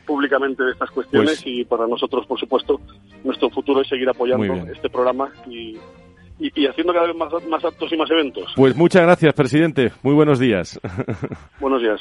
públicamente 0.08 0.64
de 0.64 0.72
estas 0.72 0.90
cuestiones 0.90 1.42
pues 1.42 1.46
y 1.46 1.64
para 1.66 1.86
nosotros, 1.86 2.26
por 2.26 2.40
supuesto, 2.40 2.80
nuestro 3.22 3.50
futuro 3.50 3.82
es 3.82 3.88
seguir 3.88 4.08
apoyando 4.08 4.54
este 4.72 4.88
programa 4.88 5.30
y, 5.46 5.76
y, 6.38 6.66
haciendo 6.66 6.94
cada 6.94 7.06
vez 7.06 7.14
más, 7.14 7.30
más 7.46 7.62
actos 7.62 7.92
y 7.92 7.96
más 7.98 8.10
eventos. 8.10 8.50
Pues 8.56 8.74
muchas 8.74 9.02
gracias, 9.02 9.34
presidente. 9.34 9.92
Muy 10.02 10.14
buenos 10.14 10.38
días. 10.38 10.80
Buenos 11.60 11.82
días. 11.82 12.00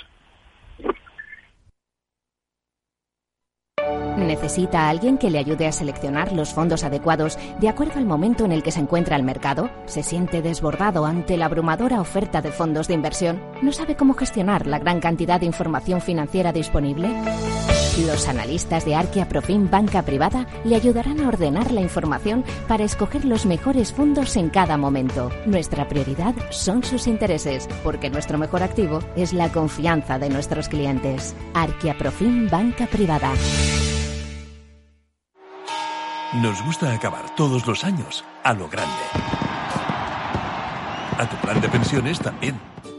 ¿Necesita 4.17 4.85
a 4.85 4.89
alguien 4.89 5.17
que 5.17 5.29
le 5.29 5.37
ayude 5.37 5.67
a 5.67 5.71
seleccionar 5.71 6.33
los 6.33 6.53
fondos 6.53 6.83
adecuados 6.83 7.37
de 7.59 7.69
acuerdo 7.69 7.99
al 7.99 8.05
momento 8.05 8.45
en 8.45 8.51
el 8.51 8.63
que 8.63 8.71
se 8.71 8.79
encuentra 8.79 9.15
el 9.15 9.23
mercado? 9.23 9.69
¿Se 9.85 10.01
siente 10.01 10.41
desbordado 10.41 11.05
ante 11.05 11.37
la 11.37 11.45
abrumadora 11.45 12.01
oferta 12.01 12.41
de 12.41 12.51
fondos 12.51 12.87
de 12.87 12.95
inversión? 12.95 13.41
¿No 13.61 13.71
sabe 13.71 13.95
cómo 13.95 14.15
gestionar 14.15 14.65
la 14.65 14.79
gran 14.79 14.99
cantidad 14.99 15.39
de 15.39 15.45
información 15.45 16.01
financiera 16.01 16.51
disponible? 16.51 17.09
Los 18.05 18.27
analistas 18.27 18.85
de 18.85 18.93
Arquia 18.93 19.27
Profim 19.27 19.71
Banca 19.71 20.03
Privada 20.03 20.45
le 20.63 20.75
ayudarán 20.75 21.19
a 21.19 21.29
ordenar 21.29 21.71
la 21.71 21.81
información 21.81 22.45
para 22.67 22.83
escoger 22.83 23.25
los 23.25 23.47
mejores 23.47 23.91
fondos 23.91 24.35
en 24.35 24.49
cada 24.49 24.77
momento. 24.77 25.31
Nuestra 25.47 25.87
prioridad 25.87 26.35
son 26.51 26.83
sus 26.83 27.07
intereses, 27.07 27.67
porque 27.83 28.11
nuestro 28.11 28.37
mejor 28.37 28.61
activo 28.61 28.99
es 29.15 29.33
la 29.33 29.51
confianza 29.51 30.19
de 30.19 30.29
nuestros 30.29 30.69
clientes. 30.69 31.35
Arquia 31.55 31.97
Profim 31.97 32.47
Banca 32.47 32.85
Privada. 32.85 33.33
Nos 36.35 36.63
gusta 36.63 36.93
acabar 36.93 37.33
todos 37.35 37.65
los 37.65 37.83
años 37.83 38.23
a 38.43 38.53
lo 38.53 38.69
grande. 38.69 38.93
A 41.17 41.27
tu 41.27 41.35
plan 41.37 41.59
de 41.59 41.69
pensiones 41.69 42.19
también. 42.19 42.59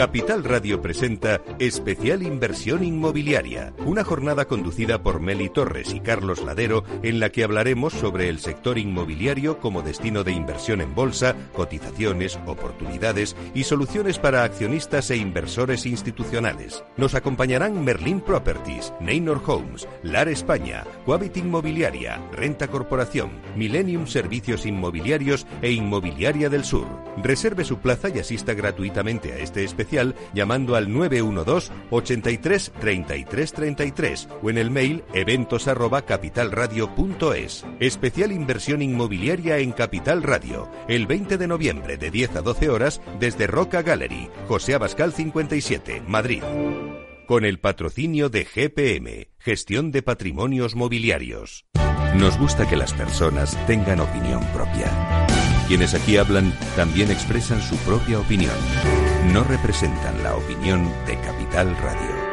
Capital 0.00 0.44
Radio 0.44 0.80
presenta 0.80 1.42
Especial 1.58 2.22
Inversión 2.22 2.82
Inmobiliaria, 2.82 3.74
una 3.84 4.02
jornada 4.02 4.46
conducida 4.46 5.02
por 5.02 5.20
Meli 5.20 5.50
Torres 5.50 5.92
y 5.92 6.00
Carlos 6.00 6.42
Ladero 6.42 6.84
en 7.02 7.20
la 7.20 7.28
que 7.28 7.44
hablaremos 7.44 7.92
sobre 7.92 8.30
el 8.30 8.38
sector 8.38 8.78
inmobiliario 8.78 9.58
como 9.58 9.82
destino 9.82 10.24
de 10.24 10.32
inversión 10.32 10.80
en 10.80 10.94
bolsa, 10.94 11.36
cotizaciones, 11.52 12.38
oportunidades 12.46 13.36
y 13.52 13.64
soluciones 13.64 14.18
para 14.18 14.42
accionistas 14.42 15.10
e 15.10 15.18
inversores 15.18 15.84
institucionales. 15.84 16.82
Nos 16.96 17.14
acompañarán 17.14 17.84
Merlin 17.84 18.22
Properties, 18.22 18.94
Neynor 19.00 19.42
Homes, 19.44 19.86
LAR 20.02 20.30
España, 20.30 20.82
Quabit 21.04 21.36
Inmobiliaria, 21.36 22.26
Renta 22.32 22.68
Corporación, 22.68 23.32
Millennium 23.54 24.06
Servicios 24.06 24.64
Inmobiliarios 24.64 25.46
e 25.60 25.72
Inmobiliaria 25.72 26.48
del 26.48 26.64
Sur. 26.64 26.86
Reserve 27.22 27.64
su 27.64 27.80
plaza 27.80 28.08
y 28.08 28.18
asista 28.18 28.54
gratuitamente 28.54 29.34
a 29.34 29.36
este 29.36 29.62
especial 29.62 29.89
llamando 30.34 30.76
al 30.76 30.92
912 30.92 31.72
83 31.90 32.72
33 32.80 33.52
33 33.52 34.28
o 34.42 34.50
en 34.50 34.58
el 34.58 34.70
mail 34.70 35.04
eventos 35.14 35.68
arroba 35.68 36.02
capitalradio.es. 36.02 37.64
Especial 37.80 38.32
inversión 38.32 38.82
inmobiliaria 38.82 39.58
en 39.58 39.72
Capital 39.72 40.22
Radio, 40.22 40.68
el 40.88 41.06
20 41.06 41.38
de 41.38 41.46
noviembre 41.46 41.96
de 41.96 42.10
10 42.10 42.36
a 42.36 42.42
12 42.42 42.68
horas 42.68 43.00
desde 43.18 43.46
Roca 43.46 43.82
Gallery, 43.82 44.28
José 44.48 44.74
Abascal 44.74 45.12
57, 45.12 46.02
Madrid. 46.06 46.42
Con 47.26 47.44
el 47.44 47.60
patrocinio 47.60 48.28
de 48.28 48.44
GPM, 48.44 49.28
Gestión 49.38 49.92
de 49.92 50.02
Patrimonios 50.02 50.74
Mobiliarios. 50.74 51.64
Nos 52.16 52.36
gusta 52.38 52.68
que 52.68 52.76
las 52.76 52.92
personas 52.92 53.56
tengan 53.66 54.00
opinión 54.00 54.44
propia. 54.52 54.90
Quienes 55.68 55.94
aquí 55.94 56.16
hablan 56.16 56.52
también 56.74 57.10
expresan 57.12 57.62
su 57.62 57.76
propia 57.76 58.18
opinión 58.18 58.50
no 59.26 59.44
representan 59.44 60.22
la 60.22 60.36
opinión 60.36 60.90
de 61.06 61.20
Capital 61.20 61.76
Radio. 61.76 62.30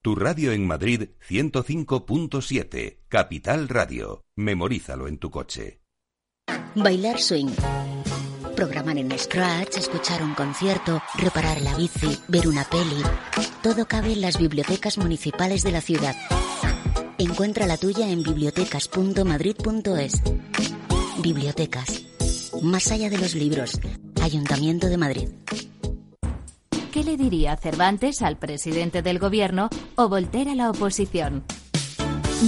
Tu 0.00 0.14
radio 0.14 0.52
en 0.52 0.66
Madrid 0.66 1.10
105.7, 1.28 3.00
Capital 3.08 3.68
Radio. 3.68 4.24
Memorízalo 4.36 5.06
en 5.06 5.18
tu 5.18 5.30
coche. 5.30 5.82
Bailar 6.74 7.20
swing. 7.20 7.52
Programar 8.56 8.96
en 8.96 9.16
Scratch, 9.18 9.76
escuchar 9.76 10.22
un 10.22 10.34
concierto, 10.34 11.02
reparar 11.18 11.60
la 11.60 11.76
bici, 11.76 12.18
ver 12.28 12.48
una 12.48 12.64
peli. 12.64 13.02
Todo 13.62 13.86
cabe 13.86 14.14
en 14.14 14.22
las 14.22 14.38
bibliotecas 14.38 14.98
municipales 14.98 15.62
de 15.62 15.72
la 15.72 15.80
ciudad. 15.80 16.16
Encuentra 17.18 17.66
la 17.66 17.76
tuya 17.76 18.08
en 18.08 18.22
bibliotecas.madrid.es. 18.22 20.22
Bibliotecas. 21.22 22.04
Más 22.62 22.90
allá 22.92 23.10
de 23.10 23.18
los 23.18 23.34
libros. 23.34 23.80
Ayuntamiento 24.22 24.88
de 24.88 24.96
Madrid. 24.96 25.28
¿Qué 26.92 27.04
le 27.04 27.16
diría 27.16 27.56
Cervantes 27.56 28.22
al 28.22 28.38
presidente 28.38 29.02
del 29.02 29.18
gobierno 29.18 29.68
o 29.96 30.08
Voltaire 30.08 30.52
a 30.52 30.54
la 30.54 30.70
oposición? 30.70 31.44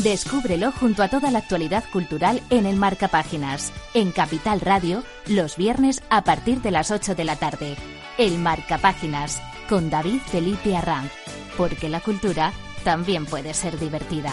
Descúbrelo 0.03 0.71
junto 0.73 1.03
a 1.03 1.09
toda 1.09 1.31
la 1.31 1.41
actualidad 1.41 1.85
cultural 1.93 2.41
en 2.51 2.65
el 2.65 2.77
Marca 2.77 3.09
Páginas, 3.09 3.73
en 3.93 4.13
Capital 4.13 4.61
Radio, 4.61 5.03
los 5.27 5.57
viernes 5.57 6.01
a 6.11 6.23
partir 6.23 6.63
de 6.63 6.71
las 6.71 6.91
8 6.91 7.15
de 7.15 7.25
la 7.25 7.37
tarde. 7.37 7.77
El 8.19 8.39
Marca 8.39 8.79
Páginas, 8.79 9.43
con 9.69 9.91
David 9.91 10.21
Felipe 10.27 10.77
Arranz, 10.77 11.11
porque 11.57 11.89
la 11.89 12.01
cultura 12.01 12.53
también 12.85 13.27
puede 13.27 13.53
ser 13.53 13.79
divertida. 13.79 14.33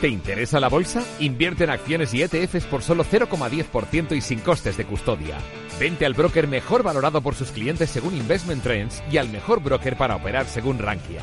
¿Te 0.00 0.06
interesa 0.06 0.60
la 0.60 0.68
bolsa? 0.68 1.02
Invierte 1.18 1.64
en 1.64 1.70
acciones 1.70 2.14
y 2.14 2.22
ETFs 2.22 2.66
por 2.66 2.82
solo 2.82 3.04
0,10% 3.04 4.16
y 4.16 4.20
sin 4.20 4.38
costes 4.38 4.76
de 4.76 4.84
custodia. 4.84 5.38
Vente 5.80 6.06
al 6.06 6.14
broker 6.14 6.46
mejor 6.46 6.84
valorado 6.84 7.20
por 7.20 7.34
sus 7.34 7.50
clientes 7.50 7.90
según 7.90 8.14
Investment 8.14 8.62
Trends 8.62 9.02
y 9.10 9.16
al 9.16 9.28
mejor 9.28 9.60
broker 9.60 9.96
para 9.96 10.14
operar 10.14 10.46
según 10.46 10.78
Rankia. 10.78 11.22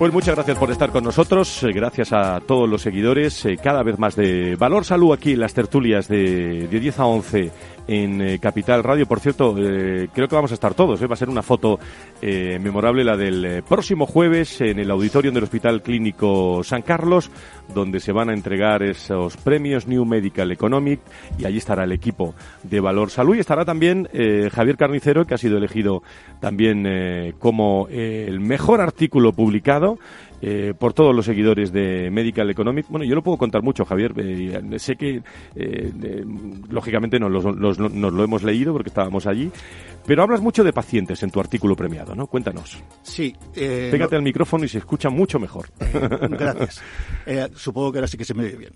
Pues 0.00 0.14
muchas 0.14 0.34
gracias 0.34 0.56
por 0.56 0.70
estar 0.70 0.88
con 0.92 1.04
nosotros, 1.04 1.62
eh, 1.62 1.72
gracias 1.74 2.14
a 2.14 2.40
todos 2.40 2.66
los 2.66 2.80
seguidores, 2.80 3.44
eh, 3.44 3.58
cada 3.62 3.82
vez 3.82 3.98
más 3.98 4.16
de 4.16 4.56
Valor 4.56 4.86
Salud 4.86 5.12
aquí 5.12 5.32
en 5.32 5.40
las 5.40 5.52
tertulias 5.52 6.08
de, 6.08 6.68
de 6.68 6.80
10 6.80 7.00
a 7.00 7.04
11 7.04 7.50
en 7.86 8.22
eh, 8.22 8.38
Capital 8.38 8.82
Radio. 8.82 9.04
Por 9.04 9.20
cierto, 9.20 9.52
creo 9.54 10.26
que 10.26 10.34
vamos 10.34 10.52
a 10.52 10.54
estar 10.54 10.72
todos. 10.72 11.02
Va 11.02 11.12
a 11.12 11.16
ser 11.16 11.28
una 11.28 11.42
foto 11.42 11.78
memorable 12.22 13.04
la 13.04 13.16
del 13.16 13.62
próximo 13.68 14.06
jueves 14.06 14.60
en 14.60 14.78
el 14.78 14.90
auditorio 14.90 15.32
del 15.32 15.42
Hospital 15.42 15.82
Clínico 15.82 16.62
San 16.62 16.82
Carlos, 16.82 17.30
donde 17.74 18.00
se 18.00 18.12
van 18.12 18.30
a 18.30 18.32
entregar 18.32 18.82
esos 18.82 19.36
premios 19.36 19.86
New 19.86 20.04
Medical 20.04 20.52
Economic 20.52 21.00
y 21.36 21.44
allí 21.44 21.58
estará 21.58 21.84
el 21.84 21.92
equipo 21.92 22.34
de 22.62 22.80
Valor 22.80 23.10
Salud 23.10 23.34
y 23.34 23.40
estará 23.40 23.64
también 23.64 24.08
Javier 24.52 24.76
Carnicero, 24.76 25.26
que 25.26 25.34
ha 25.34 25.38
sido 25.38 25.58
elegido 25.58 26.02
también 26.38 27.34
como 27.40 27.88
el 27.88 28.38
mejor 28.38 28.80
artículo 28.80 29.32
publicado 29.32 29.89
eh, 30.40 30.74
por 30.78 30.92
todos 30.92 31.14
los 31.14 31.24
seguidores 31.24 31.72
de 31.72 32.10
Medical 32.10 32.48
Economic. 32.50 32.86
Bueno, 32.88 33.04
yo 33.04 33.14
lo 33.14 33.22
puedo 33.22 33.38
contar 33.38 33.62
mucho, 33.62 33.84
Javier. 33.84 34.12
Eh, 34.16 34.78
sé 34.78 34.96
que, 34.96 35.22
eh, 35.54 36.24
lógicamente, 36.68 37.18
nos, 37.18 37.44
nos, 37.56 37.78
lo 37.78 38.24
hemos 38.24 38.42
leído 38.42 38.72
porque 38.72 38.88
estábamos 38.88 39.26
allí. 39.26 39.50
Pero 40.06 40.22
hablas 40.22 40.40
mucho 40.40 40.64
de 40.64 40.72
pacientes 40.72 41.22
en 41.22 41.30
tu 41.30 41.40
artículo 41.40 41.76
premiado, 41.76 42.14
¿no? 42.14 42.26
Cuéntanos. 42.26 42.78
Sí. 43.02 43.34
Pégate 43.54 44.16
al 44.16 44.22
micrófono 44.22 44.64
y 44.64 44.68
se 44.68 44.78
escucha 44.78 45.10
mucho 45.10 45.38
mejor. 45.38 45.68
Gracias. 45.78 46.82
supongo 47.54 47.92
que 47.92 47.98
ahora 47.98 48.08
sí 48.08 48.16
que 48.16 48.24
se 48.24 48.34
me 48.34 48.44
oye 48.44 48.56
bien. 48.56 48.72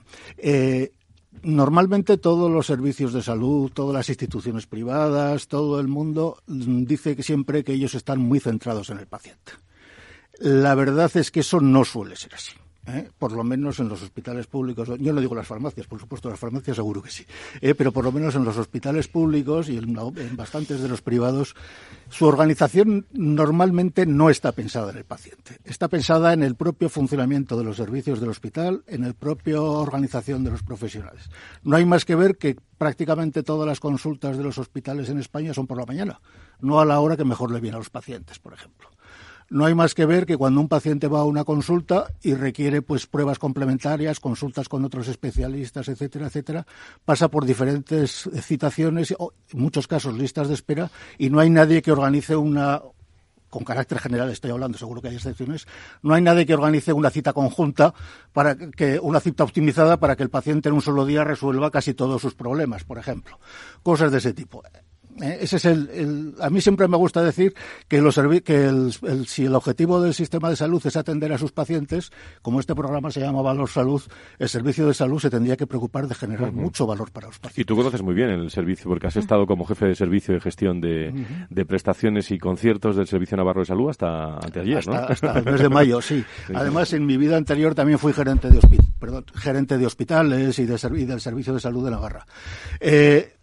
Normalmente 1.43 2.17
todos 2.17 2.51
los 2.51 2.67
servicios 2.67 3.13
de 3.13 3.23
salud, 3.23 3.71
todas 3.73 3.95
las 3.95 4.09
instituciones 4.09 4.67
privadas, 4.67 5.49
todo 5.49 5.81
el 5.81 5.89
mundo 5.89 6.39
mm, 6.47 6.85
dice 6.85 7.17
que 7.17 7.23
siempre 7.23 7.65
que 7.65 7.73
ellos 7.73 7.95
están 7.95 8.21
muy 8.21 8.41
centrados 8.41 8.91
en 8.91 8.99
el 8.99 9.07
paciente. 9.07 9.53
La 10.41 10.75
verdad 10.75 11.11
es 11.17 11.31
que 11.31 11.41
eso 11.41 11.61
no 11.61 11.85
suele 11.85 12.17
ser 12.17 12.35
así. 12.35 12.53
¿eh? 12.87 13.11
por 13.19 13.33
lo 13.33 13.45
menos 13.45 13.81
en 13.81 13.89
los 13.89 14.03
hospitales 14.03 14.47
públicos, 14.47 14.89
yo 14.99 15.13
no 15.13 15.21
digo 15.21 15.35
las 15.35 15.47
farmacias, 15.47 15.87
por 15.87 16.01
supuesto 16.01 16.29
las 16.29 16.39
farmacias 16.39 16.77
seguro 16.77 17.03
que 17.03 17.11
sí, 17.11 17.25
¿eh? 17.61 17.75
pero 17.75 17.93
por 17.93 18.05
lo 18.05 18.13
menos 18.13 18.35
en 18.35 18.45
los 18.45 18.57
hospitales 18.57 19.09
públicos 19.09 19.69
y 19.69 19.79
en, 19.79 19.95
bastantes 20.37 20.81
de 20.81 20.89
los 20.89 21.03
privados, 21.03 21.55
su 22.11 22.27
organización 22.27 23.07
normalmente 23.13 24.07
no 24.07 24.31
está 24.31 24.53
pensada 24.53 24.91
en 24.91 24.99
el 24.99 25.05
paciente, 25.05 25.59
está 25.65 25.89
pensada 25.89 26.33
en 26.33 26.43
el 26.43 26.55
propio 26.55 26.89
funcionamiento 26.89 27.57
de 27.57 27.65
los 27.65 27.77
servicios 27.77 28.21
del 28.21 28.31
hospital, 28.31 28.85
en 28.87 29.03
la 29.03 29.13
propia 29.13 29.61
organización 29.61 30.45
de 30.45 30.51
los 30.51 30.63
profesionales. 30.63 31.31
No 31.63 31.77
hay 31.77 31.85
más 31.85 32.05
que 32.05 32.15
ver 32.15 32.37
que 32.37 32.57
prácticamente 32.79 33.43
todas 33.43 33.67
las 33.67 33.81
consultas 33.81 34.37
de 34.37 34.45
los 34.45 34.59
hospitales 34.59 35.09
en 35.09 35.19
España 35.19 35.55
son 35.55 35.67
por 35.67 35.79
la 35.79 35.87
mañana, 35.87 36.21
no 36.61 36.81
a 36.81 36.85
la 36.85 37.01
hora 37.01 37.17
que 37.17 37.25
mejor 37.25 37.51
le 37.51 37.61
viene 37.61 37.77
a 37.77 37.79
los 37.79 37.91
pacientes, 37.91 38.39
por 38.39 38.53
ejemplo. 38.53 38.94
No 39.55 39.67
hay 39.67 39.75
más 39.77 39.95
que 39.95 40.05
ver 40.05 40.27
que 40.27 40.37
cuando 40.37 40.61
un 40.61 40.67
paciente 40.67 41.07
va 41.07 41.21
a 41.21 41.25
una 41.25 41.45
consulta 41.45 42.09
y 42.25 42.35
requiere 42.35 42.83
pues 42.83 43.07
pruebas 43.07 43.39
complementarias, 43.39 44.19
consultas 44.19 44.69
con 44.69 44.85
otros 44.85 45.07
especialistas, 45.07 45.87
etcétera, 45.87 46.27
etcétera, 46.27 46.67
pasa 47.05 47.29
por 47.29 47.45
diferentes 47.45 48.29
citaciones, 48.43 49.13
en 49.13 49.61
muchos 49.61 49.87
casos 49.87 50.19
listas 50.19 50.49
de 50.49 50.55
espera, 50.55 50.91
y 51.19 51.31
no 51.31 51.39
hay 51.39 51.51
nadie 51.51 51.83
que 51.83 51.93
organice 51.93 52.35
una 52.35 52.83
con 53.49 53.63
carácter 53.63 54.01
general 54.01 54.29
estoy 54.33 54.51
hablando, 54.51 54.77
seguro 54.77 55.01
que 55.01 55.11
hay 55.11 55.15
excepciones, 55.15 55.69
no 56.03 56.15
hay 56.15 56.23
nadie 56.23 56.47
que 56.47 56.55
organice 56.55 56.93
una 56.93 57.11
cita 57.11 57.33
conjunta 57.33 57.95
para 58.33 58.57
que 58.57 58.99
una 58.99 59.21
cita 59.21 59.45
optimizada 59.45 60.01
para 60.01 60.17
que 60.17 60.25
el 60.25 60.31
paciente 60.31 60.69
en 60.69 60.75
un 60.75 60.83
solo 60.83 61.07
día 61.07 61.23
resuelva 61.23 61.71
casi 61.71 61.95
todos 61.95 62.21
sus 62.21 62.35
problemas, 62.35 62.83
por 62.83 62.99
ejemplo. 62.99 63.39
Cosas 63.85 64.11
de 64.11 64.19
ese 64.19 64.35
tipo. 64.35 64.65
¿Eh? 65.23 65.39
ese 65.41 65.57
es 65.57 65.65
el, 65.65 66.35
a 66.41 66.51
mí 66.51 66.61
siempre 66.61 66.89
me 66.89 66.97
gusta 66.97 67.23
decir 67.23 67.55
que, 67.89 68.01
los 68.01 68.19
que 68.45 68.65
el, 68.65 68.93
si 69.27 69.45
el 69.45 69.55
objetivo 69.55 70.01
del 70.01 70.15
sistema 70.15 70.51
de 70.51 70.57
salud 70.57 70.85
es 70.87 70.97
atender 70.97 71.33
a 71.33 71.39
sus 71.39 71.53
pacientes, 71.53 72.13
como 72.43 72.61
este 72.61 72.75
programa 72.75 73.11
se 73.11 73.21
llama 73.21 73.43
Valor 73.43 73.69
Salud, 73.69 74.03
el 74.39 74.49
servicio 74.49 74.87
de 74.87 74.95
salud 74.95 75.19
se 75.21 75.31
tendría 75.31 75.57
que 75.57 75.67
preocupar 75.67 76.09
de 76.09 76.15
generar 76.15 76.53
mucho 76.53 76.87
valor 76.87 77.11
para 77.11 77.29
los 77.29 77.39
pacientes. 77.39 77.59
Y 77.59 77.65
tú 77.65 77.77
conoces 77.77 78.03
muy 78.03 78.15
bien 78.15 78.31
el 78.31 78.51
servicio, 78.51 78.89
porque 78.89 79.07
has 79.07 79.17
estado 79.17 79.47
como 79.47 79.65
jefe 79.65 79.87
de 79.87 79.95
servicio 79.95 80.35
de 80.35 80.41
gestión 80.41 80.81
de, 80.81 81.13
prestaciones 81.67 82.31
y 82.31 82.39
conciertos 82.39 82.97
del 82.97 83.07
Servicio 83.07 83.37
Navarro 83.37 83.61
de 83.61 83.67
Salud 83.67 83.89
hasta 83.89 84.37
anteayer, 84.37 84.79
hasta, 84.79 84.91
¿no? 84.91 85.07
Hasta 85.09 85.39
el 85.39 85.45
mes 85.51 85.61
de 85.61 85.69
mayo, 85.69 86.03
sí. 86.03 86.25
Además, 86.55 86.93
en 86.93 87.07
mi 87.07 87.17
vida 87.17 87.37
anterior 87.37 87.75
también 87.75 87.99
fui 87.99 88.13
gerente 88.13 88.51
de, 88.51 88.61
perdón, 88.99 89.25
gerente 89.35 89.79
de 89.79 89.87
hospitales 89.87 90.59
y, 90.59 90.67
de, 90.67 90.79
y 90.97 91.05
del 91.05 91.21
Servicio 91.21 91.55
de 91.55 91.61
Salud 91.61 91.85
de 91.85 91.91
Navarra. 91.91 92.27
Eh, 92.81 93.35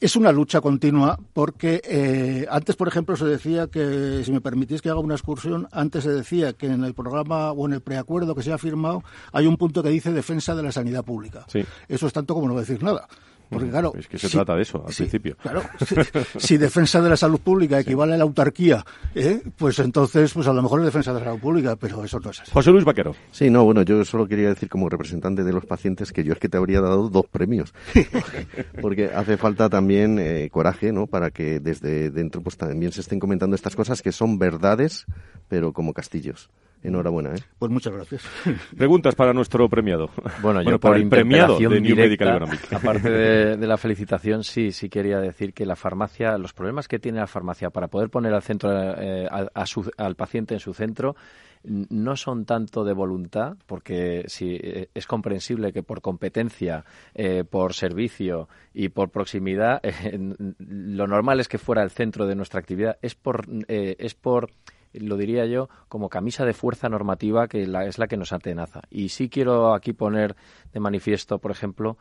es 0.00 0.16
una 0.16 0.32
lucha 0.32 0.60
continua 0.60 1.18
porque 1.32 1.80
eh, 1.84 2.46
antes, 2.50 2.76
por 2.76 2.88
ejemplo, 2.88 3.16
se 3.16 3.24
decía 3.24 3.68
que, 3.68 4.22
si 4.24 4.32
me 4.32 4.40
permitís 4.40 4.82
que 4.82 4.90
haga 4.90 5.00
una 5.00 5.14
excursión, 5.14 5.68
antes 5.72 6.04
se 6.04 6.10
decía 6.10 6.52
que 6.52 6.66
en 6.66 6.84
el 6.84 6.94
programa 6.94 7.52
o 7.52 7.66
en 7.66 7.74
el 7.74 7.80
preacuerdo 7.80 8.34
que 8.34 8.42
se 8.42 8.52
ha 8.52 8.58
firmado 8.58 9.02
hay 9.32 9.46
un 9.46 9.56
punto 9.56 9.82
que 9.82 9.90
dice 9.90 10.12
defensa 10.12 10.54
de 10.54 10.62
la 10.62 10.72
sanidad 10.72 11.04
pública. 11.04 11.46
Eso 11.88 12.06
es 12.06 12.12
tanto 12.12 12.34
como 12.34 12.48
no 12.48 12.58
decir 12.58 12.82
nada. 12.82 13.08
Porque 13.50 13.68
claro, 13.68 13.92
es 13.98 14.06
que 14.06 14.16
se 14.16 14.28
trata 14.28 14.54
de 14.54 14.62
eso 14.62 14.84
al 14.86 14.94
principio. 14.94 15.36
Claro, 15.42 15.62
si, 16.38 16.56
defensa 16.56 17.02
de 17.02 17.10
la 17.10 17.16
salud 17.16 17.40
pública 17.40 17.80
equivale 17.80 18.14
a 18.14 18.16
la 18.16 18.22
autarquía, 18.22 18.84
¿eh? 19.14 19.42
pues 19.56 19.80
entonces, 19.80 20.32
pues 20.32 20.46
a 20.46 20.52
lo 20.52 20.62
mejor 20.62 20.80
es 20.80 20.86
defensa 20.86 21.12
de 21.12 21.18
la 21.18 21.26
salud 21.26 21.40
pública, 21.40 21.74
pero 21.74 22.04
eso 22.04 22.20
no 22.20 22.30
es 22.30 22.40
así. 22.40 22.52
José 22.52 22.70
Luis 22.70 22.84
Vaquero. 22.84 23.16
Sí, 23.32 23.50
no, 23.50 23.64
bueno, 23.64 23.82
yo 23.82 24.04
solo 24.04 24.28
quería 24.28 24.48
decir 24.48 24.68
como 24.68 24.88
representante 24.88 25.42
de 25.42 25.52
los 25.52 25.66
pacientes 25.66 26.12
que 26.12 26.22
yo 26.22 26.32
es 26.32 26.38
que 26.38 26.48
te 26.48 26.56
habría 26.56 26.80
dado 26.80 27.08
dos 27.08 27.26
premios, 27.26 27.74
porque 28.80 29.10
hace 29.12 29.36
falta 29.36 29.68
también 29.68 30.18
eh, 30.20 30.48
coraje, 30.52 30.92
¿no? 30.92 31.08
Para 31.08 31.30
que 31.30 31.58
desde 31.58 32.10
dentro 32.10 32.42
pues 32.42 32.56
también 32.56 32.92
se 32.92 33.00
estén 33.00 33.18
comentando 33.18 33.56
estas 33.56 33.74
cosas 33.74 34.00
que 34.00 34.12
son 34.12 34.38
verdades, 34.38 35.06
pero 35.48 35.72
como 35.72 35.92
castillos. 35.92 36.50
Enhorabuena, 36.82 37.34
¿eh? 37.34 37.42
Pues 37.58 37.70
muchas 37.70 37.92
gracias. 37.92 38.24
Preguntas 38.76 39.14
para 39.14 39.34
nuestro 39.34 39.68
premiado. 39.68 40.08
Bueno, 40.40 40.62
yo 40.62 40.80
por 40.80 40.96
el 40.96 41.08
premiado 41.08 41.58
de 41.58 41.80
New 41.80 41.94
Medical 41.94 42.28
Economic. 42.28 42.72
Aparte 42.72 43.10
de, 43.56 43.66
la 43.66 43.76
felicitación, 43.76 44.44
sí, 44.44 44.72
sí 44.72 44.88
quería 44.88 45.18
decir 45.18 45.52
que 45.52 45.66
la 45.66 45.76
farmacia, 45.76 46.38
los 46.38 46.54
problemas 46.54 46.88
que 46.88 46.98
tiene 46.98 47.18
la 47.18 47.26
farmacia 47.26 47.70
para 47.70 47.88
poder 47.88 48.08
poner 48.08 48.32
al 48.32 48.42
centro 48.42 48.70
eh, 48.72 49.28
al 49.28 50.16
paciente 50.16 50.54
en 50.54 50.60
su 50.60 50.72
centro 50.72 51.16
no 51.62 52.16
son 52.16 52.46
tanto 52.46 52.84
de 52.84 52.94
voluntad, 52.94 53.58
porque 53.66 54.24
sí, 54.28 54.58
eh, 54.58 54.88
es 54.94 55.06
comprensible 55.06 55.74
que 55.74 55.82
por 55.82 56.00
competencia, 56.00 56.86
eh, 57.14 57.44
por 57.44 57.74
servicio 57.74 58.48
y 58.72 58.88
por 58.88 59.10
proximidad, 59.10 59.82
lo 60.58 61.06
normal 61.06 61.40
es 61.40 61.48
que 61.48 61.58
fuera 61.58 61.82
el 61.82 61.90
centro 61.90 62.26
de 62.26 62.34
nuestra 62.34 62.60
actividad, 62.60 62.96
es 63.02 63.14
por, 63.14 63.46
es 63.68 64.14
por 64.14 64.48
lo 64.92 65.16
diría 65.16 65.46
yo, 65.46 65.68
como 65.88 66.08
camisa 66.08 66.44
de 66.44 66.52
fuerza 66.52 66.88
normativa 66.88 67.48
que 67.48 67.62
es 67.62 67.98
la 67.98 68.08
que 68.08 68.16
nos 68.16 68.32
atenaza. 68.32 68.82
Y 68.90 69.10
sí 69.10 69.28
quiero 69.28 69.74
aquí 69.74 69.92
poner 69.92 70.36
de 70.72 70.80
manifiesto, 70.80 71.38
por 71.38 71.50
ejemplo, 71.50 71.96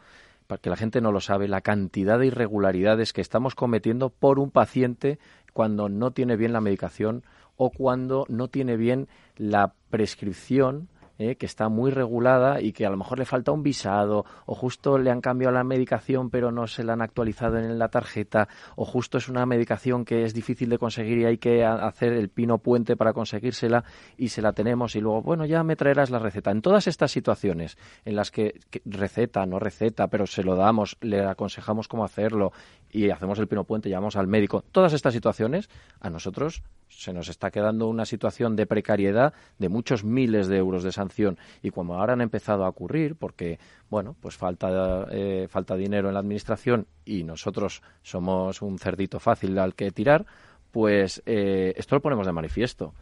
para 0.48 0.60
que 0.60 0.70
la 0.70 0.76
gente 0.76 1.00
no 1.00 1.12
lo 1.12 1.22
sabe, 1.22 1.48
la 1.48 1.62
cantidad 1.62 2.18
de 2.18 2.28
irregularidades 2.28 3.14
que 3.14 3.22
estamos 3.22 3.54
cometiendo 3.54 4.10
por 4.10 4.40
un 4.40 4.50
paciente 4.50 5.20
cuando 5.54 5.90
no 5.90 6.12
tiene 6.12 6.38
bien 6.38 6.54
la 6.54 6.62
medicación 6.62 7.24
o 7.56 7.70
cuando 7.70 8.26
no 8.30 8.48
tiene 8.48 8.76
bien 8.78 9.08
la 9.36 9.74
prescripción 9.90 10.90
¿eh? 11.20 11.36
que 11.36 11.46
está 11.46 11.70
muy 11.70 11.92
regulada 11.92 12.62
y 12.62 12.72
que 12.72 12.86
a 12.86 12.90
lo 12.90 12.98
mejor 12.98 13.20
le 13.20 13.26
falta 13.26 13.52
un 13.52 13.62
visado 13.62 14.26
o 14.46 14.56
justo 14.56 14.98
le 14.98 15.12
han 15.12 15.22
cambiado 15.22 15.54
la 15.54 15.64
medicación 15.64 16.30
pero 16.30 16.52
no 16.52 16.66
se 16.66 16.84
la 16.84 16.94
han 16.94 17.02
actualizado 17.02 17.58
en 17.58 17.78
la 17.78 17.90
tarjeta 17.90 18.48
o 18.76 18.86
justo 18.86 19.20
es 19.20 19.30
una 19.30 19.46
medicación 19.46 20.06
que 20.06 20.24
es 20.24 20.34
difícil 20.34 20.70
de 20.70 20.80
conseguir 20.80 21.20
y 21.20 21.26
hay 21.26 21.38
que 21.38 21.64
hacer 21.64 22.14
el 22.14 22.30
pino 22.30 22.58
puente 22.58 22.96
para 22.96 23.14
conseguírsela 23.14 23.84
y 24.18 24.30
se 24.30 24.42
la 24.42 24.54
tenemos 24.54 24.96
y 24.96 25.02
luego, 25.02 25.22
bueno, 25.22 25.46
ya 25.46 25.64
me 25.64 25.76
traerás 25.76 26.10
la 26.10 26.20
receta. 26.20 26.52
En 26.52 26.62
todas 26.62 26.88
estas 26.88 27.12
situaciones 27.12 27.78
en 28.06 28.16
las 28.16 28.32
que, 28.32 28.60
que 28.70 28.82
receta, 28.86 29.46
no 29.46 29.60
receta, 29.60 30.08
pero 30.08 30.26
se 30.26 30.44
lo 30.44 30.56
damos, 30.56 30.98
le 31.02 31.26
aconsejamos 31.26 31.88
cómo 31.88 32.06
hacerlo 32.06 32.52
y 32.92 33.10
hacemos 33.10 33.38
el 33.40 33.48
pino 33.48 33.66
puente, 33.66 33.90
llamamos 33.90 34.16
al 34.16 34.28
médico, 34.28 34.64
todas 34.72 34.94
estas 34.94 35.14
situaciones 35.14 35.70
a 36.00 36.10
nosotros 36.10 36.64
se 36.90 37.14
nos 37.14 37.30
está 37.30 37.52
quedando 37.52 37.88
una 37.88 38.06
situación 38.06 38.56
de 38.56 38.66
precariedad 38.66 39.34
de 39.58 39.70
muchos 39.70 40.04
miles 40.04 40.48
de 40.48 40.58
euros 40.58 40.84
de 40.84 40.92
sanción. 40.92 41.38
Y 41.62 41.72
como 41.72 41.96
ahora 41.96 42.14
han 42.14 42.22
empezado 42.22 42.66
a 42.66 42.70
ocurrir 42.70 43.16
porque 43.16 43.60
bueno 43.90 44.16
pues 44.20 44.36
falta 44.36 45.08
eh, 45.12 45.48
falta 45.50 45.76
dinero 45.76 46.10
en 46.10 46.16
la 46.16 46.20
administración 46.20 46.88
y 47.06 47.24
nosotros 47.24 47.82
somos 48.04 48.62
un 48.62 48.78
cerdito 48.80 49.20
fácil 49.20 49.58
al 49.60 49.76
que 49.76 49.92
tirar 49.92 50.26
pues 50.72 51.22
eh, 51.26 51.74
esto 51.78 51.96
lo 51.96 52.02
ponemos 52.02 52.26
de 52.26 52.34
manifiesto 52.34 52.94